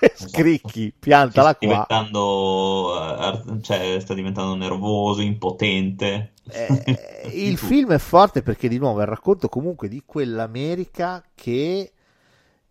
[0.14, 1.86] Scricchi, piantala sta qua.
[1.88, 6.32] Diventando, cioè, sta diventando nervoso, impotente.
[6.50, 11.90] Eh, il film è forte perché di nuovo è il racconto comunque di quell'America che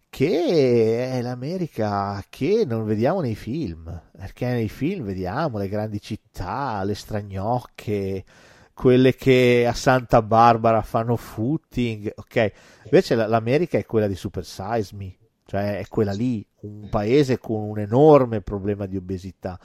[0.09, 6.83] che è l'America che non vediamo nei film, perché nei film vediamo le grandi città,
[6.83, 8.25] le stragnocche,
[8.73, 12.51] quelle che a Santa Barbara fanno footing, ok?
[12.85, 15.15] Invece l'America è quella di Super Size Me,
[15.45, 19.59] cioè è quella lì, un paese con un enorme problema di obesità.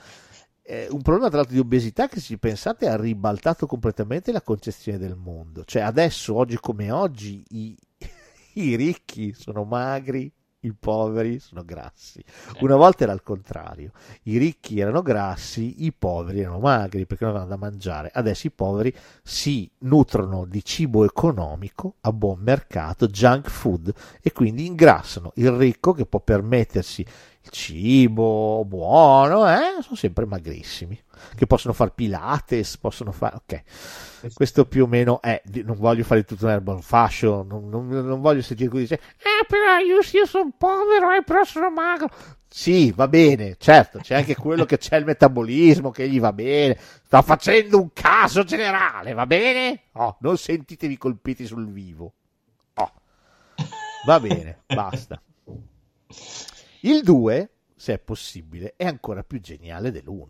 [0.61, 4.97] Eh, un problema tra l'altro di obesità che se pensate ha ribaltato completamente la concezione
[4.97, 5.63] del mondo.
[5.63, 7.77] Cioè adesso, oggi come oggi, i,
[8.55, 10.31] i ricchi sono magri,
[10.61, 12.23] i poveri sono grassi.
[12.61, 13.91] Una volta era al contrario,
[14.23, 18.09] i ricchi erano grassi, i poveri erano magri perché non avevano da mangiare.
[18.11, 24.65] Adesso i poveri si nutrono di cibo economico a buon mercato, junk food, e quindi
[24.65, 25.31] ingrassano.
[25.35, 27.05] Il ricco che può permettersi
[27.47, 30.99] il cibo buono, eh, sono sempre magrissimi,
[31.35, 33.35] che possono fare pilates, possono fare...
[33.35, 37.87] Ok, questo più o meno è, non voglio fare tutto un urban fashion, non, non,
[37.87, 42.09] non voglio sentire così, dice, eh però io, io sono povero, eh, però sono magro.
[42.49, 46.77] Sì, va bene, certo, c'è anche quello che c'è il metabolismo, che gli va bene,
[47.03, 49.83] sto facendo un caso generale, va bene?
[49.93, 52.13] Oh, non sentitevi colpiti sul vivo.
[52.75, 52.91] Oh.
[54.05, 55.21] Va bene, basta.
[56.87, 60.25] Il 2, se è possibile, è ancora più geniale dell'1,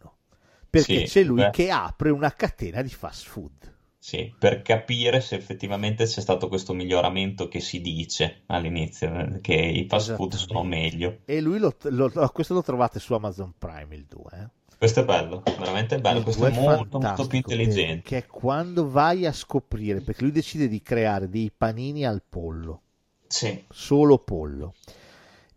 [0.70, 1.50] perché Sì, c'è lui beh.
[1.52, 3.76] che apre una catena di fast food.
[4.00, 9.86] Sì, per capire se effettivamente c'è stato questo miglioramento che si dice all'inizio, che i
[9.88, 11.20] fast food sono meglio.
[11.26, 14.24] E lui lo, lo- questo lo trovate su Amazon Prime il 2.
[14.34, 14.50] Eh?
[14.78, 18.02] Questo è bello, veramente bello, Il questo due è molto, molto più intelligente.
[18.08, 22.82] Che è quando vai a scoprire, perché lui decide di creare dei panini al pollo,
[23.28, 24.74] Sì, solo pollo,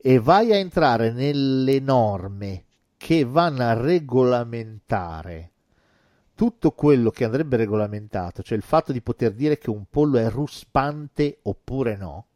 [0.02, 2.64] e vai a entrare nelle norme
[2.96, 5.52] che vanno a regolamentare
[6.34, 10.30] tutto quello che andrebbe regolamentato, cioè il fatto di poter dire che un pollo è
[10.30, 12.26] ruspante oppure no.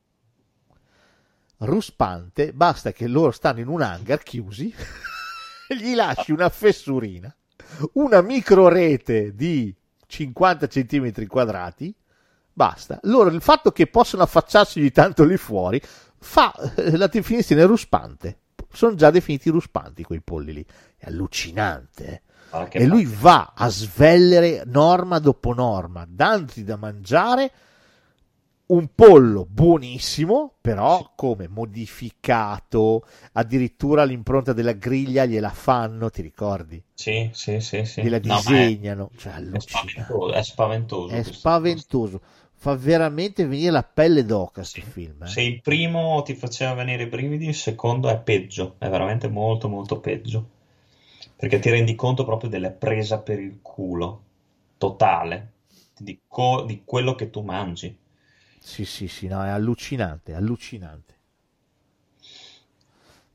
[1.58, 4.74] Ruspante, basta che loro stanno in un hangar chiusi,
[5.80, 7.34] gli lasci una fessurina,
[7.94, 9.74] una micro rete di
[10.06, 11.94] 50 cm quadrati,
[12.52, 12.98] basta.
[13.04, 15.80] Loro il fatto che possono affacciarsi di tanto lì fuori
[16.24, 18.38] fa eh, la definizione ruspante.
[18.72, 20.66] Sono già definiti ruspanti quei polli lì.
[20.96, 22.22] È allucinante.
[22.50, 22.68] eh.
[22.72, 27.52] E lui va a svellere norma dopo norma, dandogli da mangiare
[28.66, 36.82] un pollo buonissimo, però come modificato, addirittura l'impronta della griglia gliela fanno, ti ricordi?
[36.94, 38.00] Sì, sì, sì, sì.
[38.00, 40.02] Gliela No, è- disegnano, cioè è, allucinante.
[40.02, 42.20] spaventoso, è spaventoso È spaventoso,
[42.64, 44.82] fa veramente venire la pelle d'oca sto Sì.
[44.82, 45.22] film.
[45.24, 45.28] eh.
[45.28, 49.68] Se il primo ti faceva venire i brividi, il secondo è peggio, è veramente molto
[49.68, 50.48] molto peggio.
[51.36, 54.22] Perché ti rendi conto proprio della presa per il culo
[54.78, 55.52] totale
[55.96, 57.96] di, co- di quello che tu mangi.
[58.58, 61.14] Sì, sì, sì, no, è allucinante, allucinante.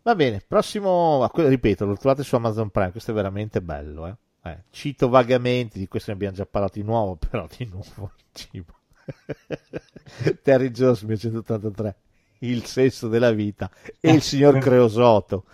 [0.01, 4.15] Va bene, prossimo, ah, ripeto, lo trovate su Amazon Prime, questo è veramente bello, eh.
[4.43, 8.23] Eh, cito vagamente, di questo ne abbiamo già parlato di nuovo, però di nuovo il
[8.31, 8.78] cibo.
[10.41, 11.95] Terry Jones 1983,
[12.39, 13.69] il senso della vita
[13.99, 15.45] e il signor Creosoto.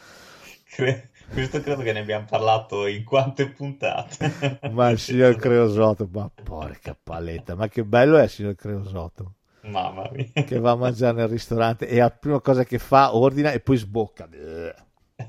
[0.65, 4.59] Cre- Questo credo che ne abbiamo parlato in quante puntate.
[4.71, 9.33] Ma il signor Creosoto, ma porca paletta, ma che bello è il signor Creosoto.
[9.61, 10.43] Mamma mia.
[10.43, 13.77] Che va a mangiare nel ristorante e la prima cosa che fa ordina e poi
[13.77, 14.27] sbocca.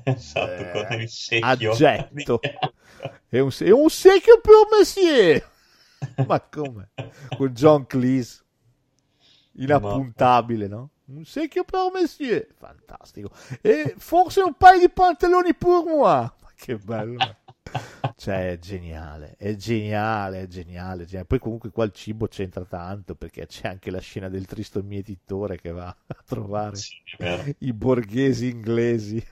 [0.03, 1.71] Esatto, Eh, con il secchio.
[1.71, 2.39] aggetto.
[3.29, 5.49] È un, è un secchio per monsieur.
[6.27, 6.91] Ma come?
[7.35, 8.43] Con John Cleese.
[9.53, 10.91] Inappuntabile, no?
[11.05, 12.47] Un secchio per monsieur.
[12.57, 13.31] Fantastico.
[13.61, 16.01] E forse un paio di pantaloni per moi.
[16.01, 17.17] Ma che bello.
[18.15, 21.25] Cioè, è geniale, è geniale, è geniale, geniale.
[21.25, 25.57] Poi comunque qua il cibo c'entra tanto perché c'è anche la scena del tristo mietitore
[25.57, 29.23] che va a trovare Sì, è i borghesi inglesi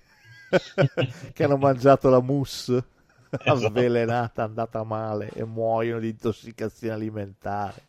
[1.34, 2.86] che hanno mangiato la mousse
[3.38, 3.68] Esatto.
[3.68, 7.84] avvelenata, andata male e muoiono di intossicazione alimentare.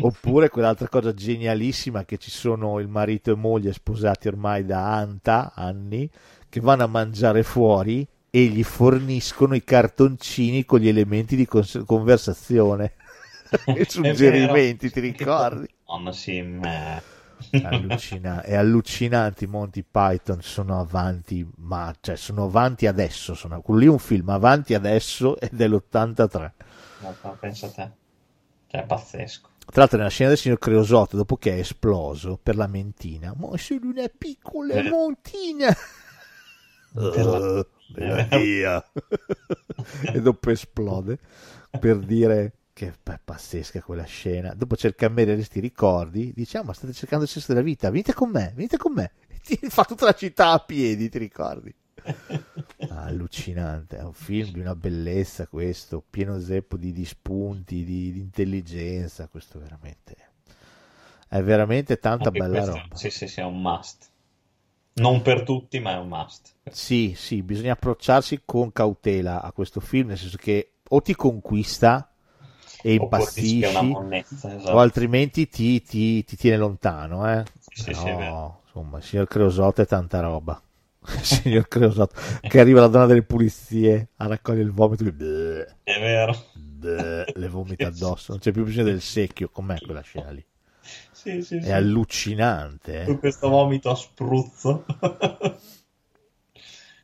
[0.00, 5.52] Oppure quell'altra cosa genialissima che ci sono il marito e moglie sposati ormai da anta,
[5.54, 6.08] anni,
[6.48, 11.82] che vanno a mangiare fuori e gli forniscono i cartoncini con gli elementi di cons-
[11.84, 12.92] conversazione
[13.74, 15.66] e suggerimenti, ti ricordi?
[15.86, 17.02] Madonna, sì, ma...
[17.62, 23.80] Allucina- è allucinante i Monty Python sono avanti ma cioè sono avanti adesso sono, quello
[23.80, 26.50] lì è un film avanti adesso è dell'83
[27.22, 27.90] Ma pensa a te.
[28.66, 29.48] Cioè, è pazzesco.
[29.66, 33.50] tra l'altro nella scena del signor Creosoto dopo che è esploso per la mentina ma
[33.54, 34.88] è solo una piccola Eh.
[34.90, 35.68] montina
[36.92, 37.66] Per la-
[38.38, 38.84] via.
[40.12, 41.18] e dopo esplode
[41.80, 44.54] per dire che è pazzesca quella scena.
[44.54, 46.32] Dopo c'è il cameriere, ti ricordi?
[46.32, 49.12] Dice: Ah, ma state cercando il senso della vita, venite con me, venite con me.
[49.42, 51.74] Ti fa tutta la città a piedi, ti ricordi?
[52.90, 58.20] Allucinante, è un film di una bellezza questo, pieno zeppo di, di spunti, di, di
[58.20, 60.28] intelligenza, questo veramente
[61.28, 62.86] è veramente tanta Anche bella roba.
[62.94, 64.08] Sì, sì, sì, è un must.
[64.94, 66.54] Non per tutti, ma è un must.
[66.70, 72.10] Sì, sì, bisogna approcciarsi con cautela a questo film, nel senso che o ti conquista
[72.80, 74.80] e impazzisci, monnezza, o esatto.
[74.80, 77.46] altrimenti ti, ti- ti tiene lontano, eh.
[77.72, 80.60] Sì, Però, sì, insomma, il signor Creosoto è tanta roba.
[81.08, 82.14] Il signor Creosoto,
[82.46, 85.12] che arriva la donna delle pulizie a raccogliere il vomito, e
[85.82, 86.34] È vero.
[86.52, 90.44] bleh, le vomita addosso, non c'è più bisogno del secchio, com'è quella scena lì?
[91.12, 91.72] Sì, sì, È sì.
[91.72, 93.18] allucinante, eh.
[93.18, 94.84] Questo vomito a spruzzo.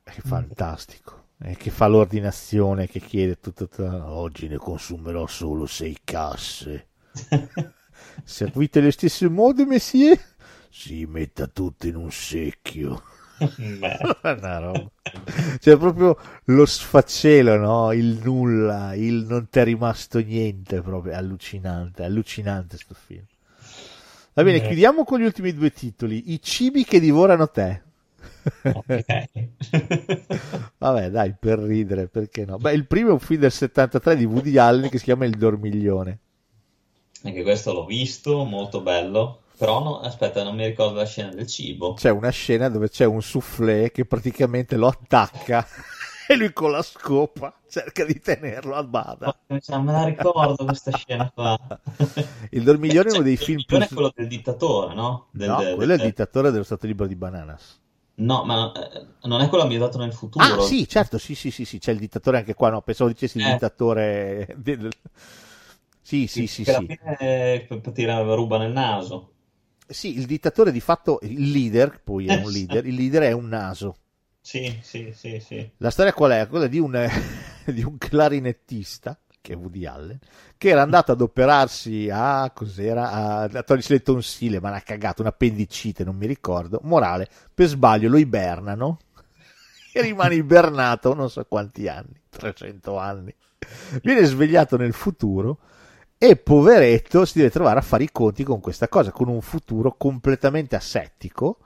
[0.05, 1.24] È fantastico.
[1.39, 6.89] E che fa l'ordinazione, che chiede tutto, tutto- Oggi ne consumerò solo sei casse.
[8.25, 10.19] Servite le stesse mode, messie?
[10.71, 13.03] Si metta tutto in un secchio.
[13.39, 14.91] Una roba.
[15.59, 17.93] C'è proprio lo sfacelo, no?
[17.93, 23.25] Il nulla, il non ti è rimasto niente, proprio allucinante, allucinante sto film.
[24.35, 24.67] Va bene, Eh.
[24.67, 27.83] chiudiamo con gli ultimi due titoli, I cibi che divorano te.
[28.73, 29.05] Ok.
[30.79, 32.59] Vabbè, dai, per ridere, perché no?
[32.59, 35.37] Beh, il primo è un film del 73 di Woody Allen che si chiama Il
[35.37, 36.19] Dormiglione.
[37.25, 39.41] Anche questo l'ho visto, molto bello.
[39.57, 41.95] Però no, aspetta, non mi ricordo la scena del cibo.
[41.95, 45.65] C'è una scena dove c'è un soufflé che praticamente lo attacca
[46.29, 49.35] e lui con la scopa cerca di tenerlo a bada.
[49.61, 51.57] Cioè, me la ricordo questa scena qua.
[52.51, 53.79] Il Dormiglione è uno dei Cioè, film il più...
[53.79, 55.29] è quello del dittatore, no?
[55.31, 57.81] Del- No, del- quello è il del- dittatore dello Stato Libero di Bananas.
[58.17, 60.57] No, ma eh, non è quello ambientato nel futuro.
[60.57, 63.39] Ah, sì, certo, sì, sì, sì, sì, c'è il dittatore anche qua, no, pensavo dicessi
[63.39, 63.53] il Eh.
[63.53, 64.55] dittatore...
[64.59, 64.91] del-
[66.01, 66.87] Sì, sì, sì, Che alla sì.
[66.87, 69.33] fine eh, tira ruba nel naso.
[69.87, 73.49] Sì, il dittatore di fatto, il leader, poi è un leader, il leader è un
[73.49, 73.97] naso.
[74.41, 75.69] Sì, sì, sì, sì.
[75.79, 76.49] La storia qual è?
[76.49, 77.09] Quella di un,
[77.67, 80.19] di un clarinettista, che è Woody Allen,
[80.57, 85.21] che era andato ad operarsi a, cos'era, a, a togliersi le tonsille, ma l'ha cagato,
[85.21, 86.81] un'appendicite, non mi ricordo.
[86.85, 89.01] Morale, per sbaglio lo ibernano
[89.93, 93.35] e rimane ibernato non so quanti anni, 300 anni.
[94.03, 95.59] Viene svegliato nel futuro
[96.17, 99.95] e poveretto si deve trovare a fare i conti con questa cosa, con un futuro
[99.99, 101.59] completamente assettico,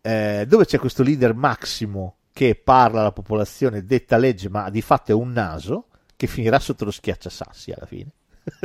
[0.00, 5.10] eh, dove c'è questo leader Massimo che parla alla popolazione, detta legge, ma di fatto
[5.10, 8.10] è un naso, che finirà sotto lo schiacciasassi alla fine.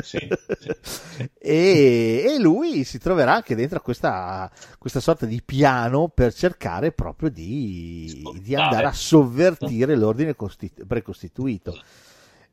[0.01, 0.27] Sì,
[0.59, 1.29] sì.
[1.39, 6.91] e, e lui si troverà anche dentro a questa, questa sorta di piano per cercare
[6.91, 11.81] proprio di, di andare a sovvertire l'ordine costi- precostituito.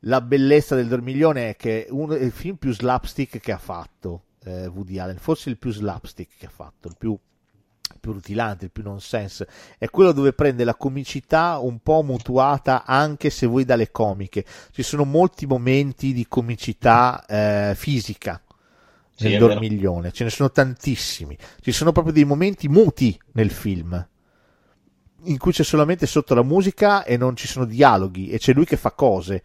[0.01, 4.25] La bellezza del Dormiglione è che è uno dei film più slapstick che ha fatto
[4.43, 7.19] eh, Woody Allen, forse il più slapstick che ha fatto, il più, il
[7.99, 9.47] più rutilante, il più nonsense,
[9.77, 14.45] è quello dove prende la comicità un po' mutuata anche se vuoi dalle comiche.
[14.71, 18.41] Ci sono molti momenti di comicità eh, fisica
[19.15, 19.47] Sì, nel vero.
[19.47, 21.37] Dormiglione, ce ne sono tantissimi.
[21.61, 24.07] Ci sono proprio dei momenti muti nel film
[25.23, 28.65] in cui c'è solamente sotto la musica e non ci sono dialoghi e c'è lui
[28.65, 29.43] che fa cose.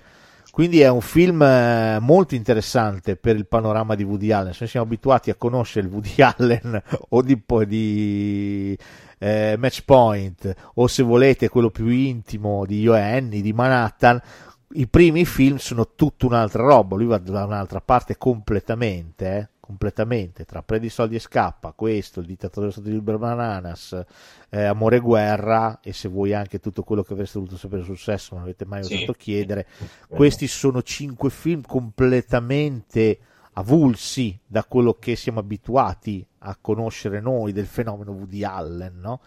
[0.53, 4.53] Quindi è un film eh, molto interessante per il panorama di Woody Allen.
[4.53, 8.79] Se siamo abituati a conoscere il Woody Allen o di, di
[9.19, 12.93] eh, Match Point o se volete quello più intimo di Io
[13.31, 14.21] di Manhattan,
[14.75, 16.97] i primi film sono tutta un'altra roba.
[16.97, 19.37] Lui va da un'altra parte completamente.
[19.39, 24.05] Eh completamente tra Prendi soldi e scappa, questo, il dittatore dello Stato di Liber Bananas,
[24.51, 27.99] eh, Amore e guerra e se vuoi anche tutto quello che avreste voluto sapere sul
[27.99, 29.67] sesso, non avete mai osato chiedere.
[30.09, 33.19] Questi sono cinque film completamente
[33.55, 39.21] avulsi da quello che siamo abituati a conoscere noi del fenomeno Woody Allen, no?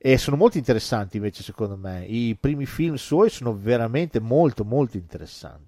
[0.00, 2.04] E sono molto interessanti invece secondo me.
[2.04, 5.67] I primi film suoi sono veramente molto molto interessanti.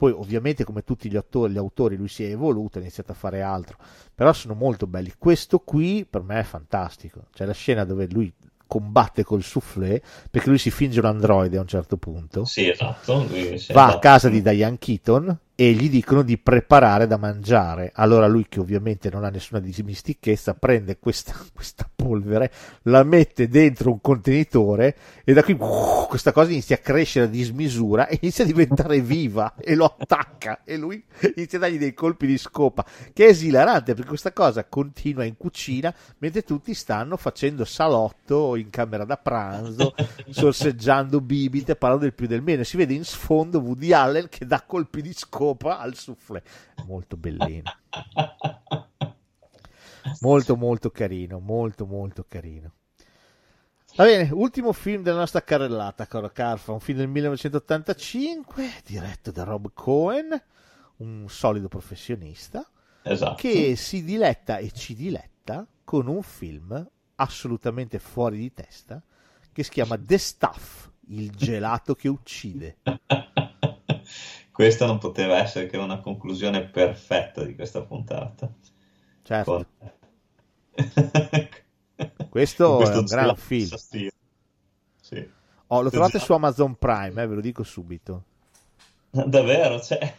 [0.00, 3.14] Poi ovviamente come tutti gli autori, gli autori lui si è evoluto, ha iniziato a
[3.14, 3.76] fare altro,
[4.14, 5.12] però sono molto belli.
[5.18, 8.32] Questo qui per me è fantastico, c'è la scena dove lui
[8.66, 10.00] combatte col soufflé
[10.30, 12.46] perché lui si finge un androide a un certo punto.
[12.46, 13.28] Sì, esatto.
[13.74, 17.92] Va a casa di Diane Keaton e gli dicono di preparare da mangiare.
[17.96, 22.50] Allora lui, che ovviamente non ha nessuna dimistichezza, prende questa, questa polvere,
[22.84, 27.28] la mette dentro un contenitore e da qui uh, questa cosa inizia a crescere a
[27.28, 31.04] dismisura e inizia a diventare viva e lo attacca e lui
[31.36, 32.82] inizia a dargli dei colpi di scopa,
[33.12, 38.70] che è esilarante perché questa cosa continua in cucina mentre tutti stanno facendo salotto in
[38.70, 39.94] camera da pranzo,
[40.30, 42.64] sorseggiando bibite, parlando del più del meno.
[42.64, 46.42] Si vede in sfondo Woody Allen che dà colpi di scopa scopa al soufflé.
[46.86, 47.62] Molto bellino.
[50.20, 52.72] molto molto carino, molto molto carino.
[53.96, 59.42] Va bene, ultimo film della nostra carrellata, caro Carfa, un film del 1985 diretto da
[59.42, 60.40] Rob Cohen,
[60.98, 62.64] un solido professionista
[63.02, 63.34] esatto.
[63.34, 69.02] che si diletta e ci diletta con un film assolutamente fuori di testa
[69.52, 72.78] che si chiama The Stuff, il gelato che uccide.
[74.60, 78.52] questa non poteva essere che una conclusione perfetta di questa puntata.
[79.22, 79.66] Certo.
[82.28, 83.74] Questo, questo è un gran film.
[85.00, 85.30] Sì.
[85.68, 88.24] Oh, lo trovate su Amazon Prime, eh, ve lo dico subito.
[89.10, 89.78] Davvero?
[89.78, 90.14] C'è?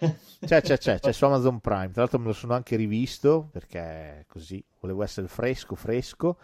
[0.45, 1.91] C'è, c'è, c'è, c'è su Amazon Prime.
[1.91, 6.37] Tra l'altro me lo sono anche rivisto perché così volevo essere fresco, fresco.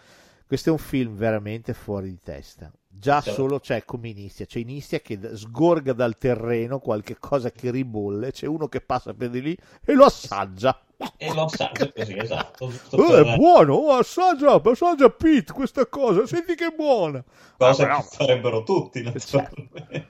[0.45, 2.71] Questo è un film veramente fuori di testa.
[2.99, 3.41] Già certo.
[3.41, 8.47] solo c'è come inizia, c'è inizia che sgorga dal terreno qualche cosa che ribolle, c'è
[8.47, 10.81] uno che passa per di lì e lo assaggia.
[11.15, 12.71] E lo assaggia così, esatto.
[12.91, 17.23] Oh, è buono, oh, assaggia, assaggia Pete questa cosa, senti che è buona.
[17.55, 20.09] Cosa ah, che farebbero tutti, naturalmente.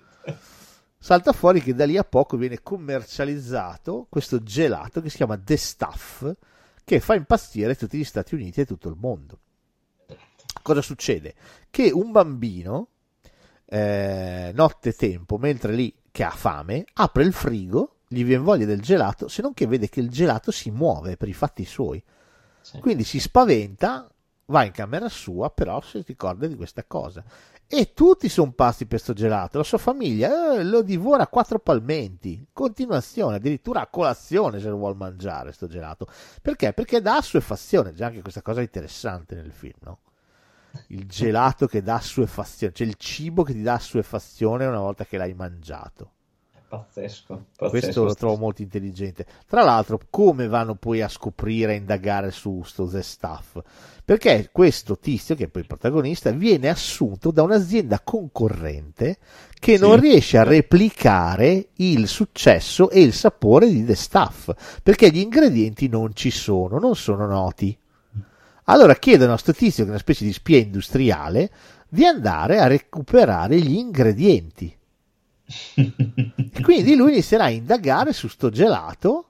[0.97, 5.57] Salta fuori che da lì a poco viene commercializzato questo gelato che si chiama The
[5.57, 6.33] Stuff,
[6.85, 9.39] che fa impazzire tutti gli Stati Uniti e tutto il mondo
[10.67, 11.33] cosa succede?
[11.69, 12.89] Che un bambino,
[13.65, 18.81] eh, notte tempo, mentre lì che ha fame, apre il frigo, gli viene voglia del
[18.81, 22.03] gelato, se non che vede che il gelato si muove per i fatti suoi.
[22.59, 22.79] Sì.
[22.79, 24.11] Quindi si spaventa,
[24.47, 27.23] va in camera sua, però si ricorda di questa cosa.
[27.65, 29.57] E tutti sono pazzi per questo gelato.
[29.57, 34.75] La sua famiglia eh, lo divora a quattro palmenti, continuazione, addirittura a colazione se lo
[34.75, 36.07] vuole mangiare questo gelato.
[36.41, 36.73] Perché?
[36.73, 37.93] Perché dà assuefazione.
[37.93, 39.99] Già anche questa cosa è interessante nel film, no?
[40.87, 45.17] Il gelato che dà assuefazione, cioè il cibo che ti dà assuefazione una volta che
[45.17, 46.11] l'hai mangiato.
[46.69, 47.69] Pazzesco, pazzesco.
[47.69, 49.25] Questo lo trovo molto intelligente.
[49.47, 53.61] Tra l'altro, come vanno poi a scoprire e indagare su sto The Stuff?
[54.03, 59.17] Perché questo tizio, che è poi il protagonista, viene assunto da un'azienda concorrente
[59.57, 59.81] che sì.
[59.81, 65.87] non riesce a replicare il successo e il sapore di The Stuff, perché gli ingredienti
[65.87, 67.77] non ci sono, non sono noti.
[68.69, 71.51] Allora chiedono a sto tizio, che è una specie di spia industriale,
[71.87, 74.75] di andare a recuperare gli ingredienti.
[75.75, 79.29] e quindi lui inizierà a indagare su sto gelato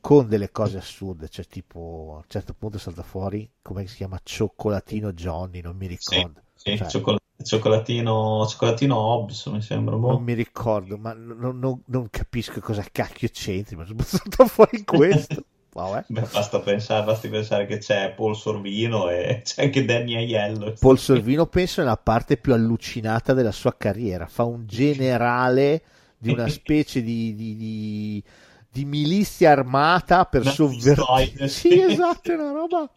[0.00, 4.20] con delle cose assurde, cioè tipo a un certo punto salta fuori come si chiama
[4.22, 6.42] cioccolatino Johnny, non mi ricordo.
[6.54, 9.96] Sì, sì, cioè, cioccolatino, cioccolatino Hobbs mi sembra.
[9.96, 10.12] Boh.
[10.12, 14.84] Non mi ricordo, ma non, non, non capisco cosa cacchio c'entri, ma sono saltato fuori
[14.84, 15.46] questo.
[15.74, 20.74] Beh, basta pensare, basti pensare che c'è Paul Sorvino e c'è anche Danny Aiello.
[20.78, 24.26] Paul Sorvino penso è la parte più allucinata della sua carriera.
[24.26, 25.82] Fa un generale
[26.18, 28.22] di una specie di, di, di,
[28.70, 31.48] di milizia armata per sovvertire.
[31.48, 32.92] Sì, esatto, è una roba.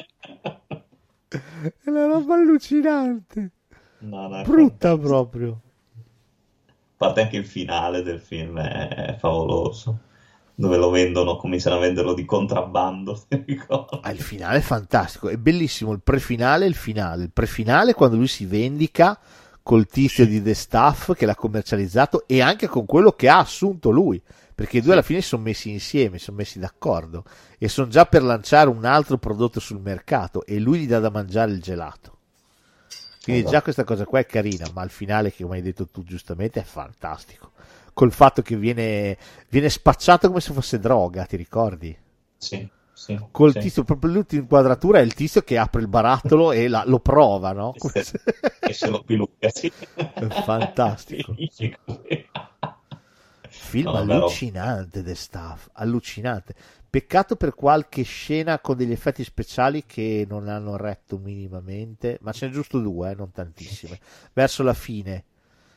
[1.30, 3.52] È una roba allucinante.
[4.00, 4.98] No, no, Brutta fantastico.
[4.98, 5.62] proprio.
[5.96, 10.00] A parte anche il finale del film è favoloso
[10.56, 13.24] dove lo vendono, cominciano a venderlo di contrabbando.
[14.02, 17.24] Ah, il finale è fantastico, è bellissimo il prefinale e il finale.
[17.24, 19.20] Il prefinale quando lui si vendica
[19.62, 23.90] col tizio di The Staff che l'ha commercializzato e anche con quello che ha assunto
[23.90, 24.22] lui,
[24.54, 27.24] perché i due alla fine si sono messi insieme, si sono messi d'accordo
[27.58, 31.10] e sono già per lanciare un altro prodotto sul mercato e lui gli dà da
[31.10, 32.14] mangiare il gelato.
[33.24, 33.56] Quindi Esatto.
[33.58, 36.60] già questa cosa qua è carina, ma il finale, che come hai detto tu giustamente,
[36.60, 37.54] è fantastico.
[37.96, 39.18] Col fatto che viene,
[39.50, 41.98] viene spacciato come se fosse droga, ti ricordi?
[42.38, 43.18] Sì, sì.
[43.32, 43.60] Col sì.
[43.60, 47.54] tizio, proprio l'ultima inquadratura è il tizio che apre il barattolo e la- lo prova,
[47.54, 47.74] no?
[47.94, 48.20] E se-
[48.60, 49.72] e lo pilucca, sì.
[50.44, 51.36] Fantastico.
[53.48, 56.54] Film No, allucinante, The Staff, allucinante.
[56.90, 62.48] Peccato per qualche scena con degli effetti speciali che non hanno retto minimamente, ma ce
[62.48, 64.00] n'è giusto due, eh, non tantissime.
[64.34, 65.24] Verso la fine,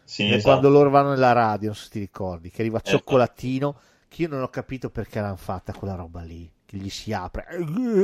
[0.09, 0.41] Sì, Eh, esatto.
[0.41, 2.99] quando loro vanno nella radio, non so se ti ricordi, che arriva Esatto.
[2.99, 7.13] Cioccolatino, che io non ho capito perché l'hanno fatta quella roba lì, che gli si
[7.13, 7.45] apre,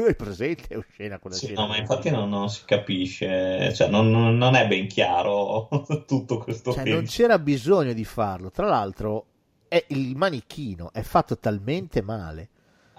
[0.07, 1.63] è presente, è scena quella Sì, scena.
[1.63, 5.69] no, ma infatti non, non si capisce, cioè non, non- è ben chiaro
[6.07, 6.97] tutto questo Cioè, film.
[6.97, 8.51] non c'era bisogno di farlo.
[8.51, 9.27] Tra l'altro,
[9.69, 12.49] è il manichino è fatto talmente male.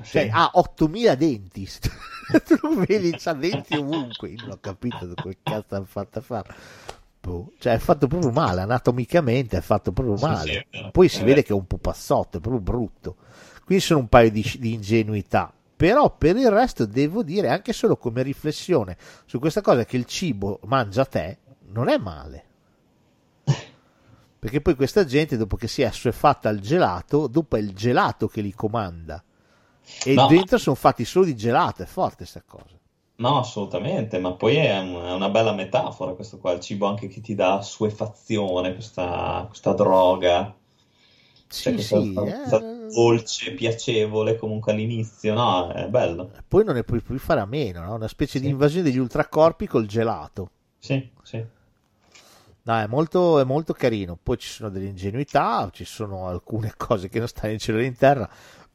[0.02, 0.12] Sì.
[0.12, 1.68] Cioè, ha 8000 denti.
[2.46, 4.30] tu lo vedi, c'ha denti ovunque.
[4.30, 6.54] Io non ho capito come cazzo hanno fatto a farlo.
[7.26, 7.52] Boh.
[7.58, 8.62] Cioè, è fatto proprio male.
[8.62, 10.68] Anatomicamente è fatto proprio male.
[10.92, 13.16] Poi si È vede che è un pupazzotto, è proprio brutto.
[13.66, 15.52] Quindi sono un paio di, di ingenuità.
[15.76, 18.96] Però per il resto devo dire, anche solo come riflessione
[19.26, 21.40] su questa cosa che il cibo mangia te,
[21.72, 22.44] non è male.
[24.40, 28.28] Perché poi questa gente, dopo che si è assuefatta al gelato, dopo è il gelato
[28.28, 29.24] che li comanda.
[30.04, 30.28] E No.
[30.28, 32.78] dentro sono fatti solo di gelato, è forte questa cosa.
[33.18, 37.08] No, assolutamente, ma poi è, un- è una bella metafora questo qua, il cibo anche
[37.08, 40.54] che ti dà suefazione, questa, questa droga,
[41.58, 42.66] cioè Sì, questa, sì, questa eh.
[42.94, 46.32] dolce, piacevole comunque all'inizio, no, è bello.
[46.48, 47.96] Poi non ne puoi più fare a meno, no?
[47.96, 48.50] Una specie di Sì.
[48.50, 50.52] invasione degli ultracorpi col gelato.
[50.80, 51.46] Sì, sì.
[52.64, 54.18] No, è molto, è molto carino.
[54.22, 57.86] Poi ci sono delle ingenuità, ci sono alcune cose che non stanno in cielo e
[57.86, 58.28] in terra.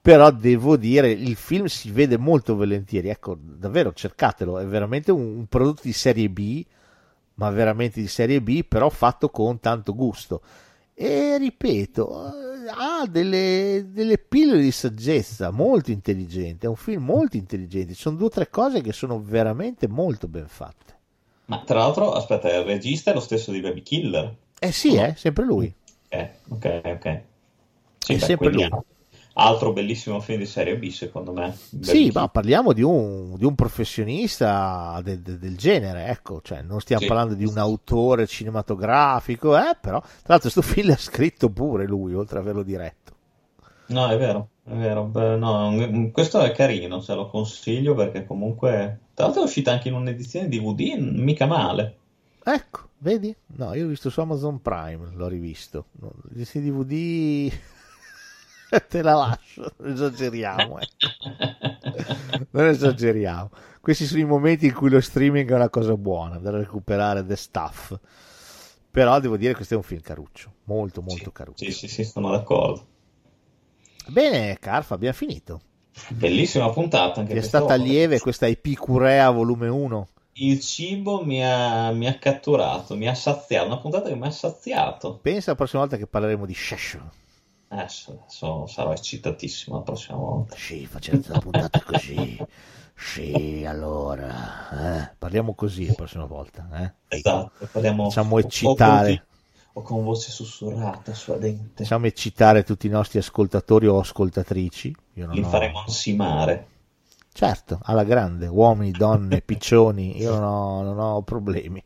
[0.03, 3.09] Però devo dire, il film si vede molto volentieri.
[3.09, 4.59] Ecco, davvero cercatelo.
[4.59, 6.65] È veramente un, un prodotto di serie B,
[7.35, 10.41] ma veramente di serie B, però fatto con tanto gusto.
[10.95, 16.67] E ripeto, eh, ha delle, delle pillole di saggezza molto intelligenti.
[16.67, 17.95] È un film molto intelligente.
[17.95, 20.99] Ci sono due o tre cose che sono veramente molto ben fatte.
[21.47, 24.35] Ma tra l'altro, aspetta, il regista è lo stesso di Baby Killer.
[24.61, 25.75] Eh sì, è sempre lui.
[26.11, 27.23] Eh, ok, ok.
[27.99, 28.75] Sì, È beh, sempre quindi lui.
[29.43, 31.57] Altro bellissimo film di serie B, secondo me.
[31.71, 36.61] Baby Sì, ma parliamo di un, di un professionista de- de- del genere, ecco, cioè
[36.61, 37.09] non stiamo Sì.
[37.09, 42.13] parlando di un autore cinematografico, eh, però tra l'altro questo film l'ha scritto pure lui,
[42.13, 43.15] oltre ad averlo diretto.
[43.87, 45.05] No, è vero, è vero.
[45.05, 45.75] Beh, no,
[46.13, 48.99] questo è carino, se lo consiglio perché comunque...
[49.15, 51.97] Tra l'altro è uscita anche in un'edizione DVD, mica male.
[52.45, 53.35] Ecco, vedi?
[53.57, 55.87] No, io l'ho visto su Amazon Prime, l'ho rivisto.
[56.35, 57.53] Il DVD
[58.89, 61.09] te la lascio, non esageriamo, ecco.
[62.51, 63.51] non esageriamo.
[63.81, 67.37] Questi sono i momenti in cui lo streaming è una cosa buona, da recuperare the
[67.37, 67.99] stuff.
[68.91, 71.71] Però devo dire che questo è un film caruccio, molto molto Sì, caruccio.
[71.71, 72.87] sì, sì, sì, sono d'accordo.
[74.09, 75.61] Bene, Carfa, abbiamo finito.
[76.09, 77.77] Bellissima puntata anche Ti è stata volta.
[77.77, 80.09] lieve questa Epicurea volume 1?
[80.33, 84.31] Il cibo mi ha, mi ha catturato, mi ha saziato, una puntata che mi ha
[84.33, 85.23] saziato.
[85.23, 87.13] Pensa la prossima volta che parleremo di Shesho.
[87.73, 90.57] Adesso, adesso sarò eccitatissimo la prossima volta.
[90.57, 92.37] Sì, facendo la puntata così.
[92.97, 95.07] Sì, allora.
[95.07, 96.69] eh, parliamo così la prossima volta.
[97.09, 97.17] Eh?
[97.17, 99.25] Esatto, parliamo Facciamo o eccitare.
[99.75, 101.85] O con voce sussurrata, suadente.
[101.85, 104.93] Facciamo eccitare tutti i nostri ascoltatori o ascoltatrici.
[105.15, 106.67] Io non Li ho- faremo ansimare.
[107.33, 111.81] Certo, alla grande, uomini, donne, piccioni, io non ho, non ho problemi.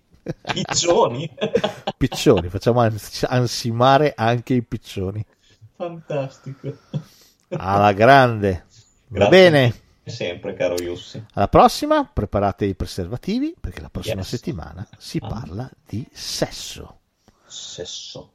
[0.51, 1.31] Piccioni!
[1.99, 5.23] Piccioni, facciamo ans- ansimare anche i piccioni.
[5.77, 6.77] Fantastico.
[7.57, 8.65] Alla grande.
[9.09, 9.75] Va bene.
[10.05, 11.25] Sempre, caro Yussi.
[11.35, 14.28] Alla prossima, preparate i preservativi perché la prossima Yes.
[14.28, 15.28] settimana si Ah.
[15.28, 16.99] parla di sesso.
[17.47, 18.31] Sesso.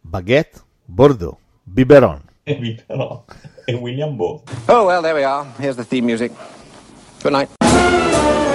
[0.00, 2.22] Baguette, Bordeaux, biberon.
[2.42, 3.24] E Viterò.
[3.66, 4.50] E William Bolt.
[4.68, 5.46] Oh, well, there we are.
[5.58, 6.32] Here's the theme music.
[7.22, 8.49] Good night.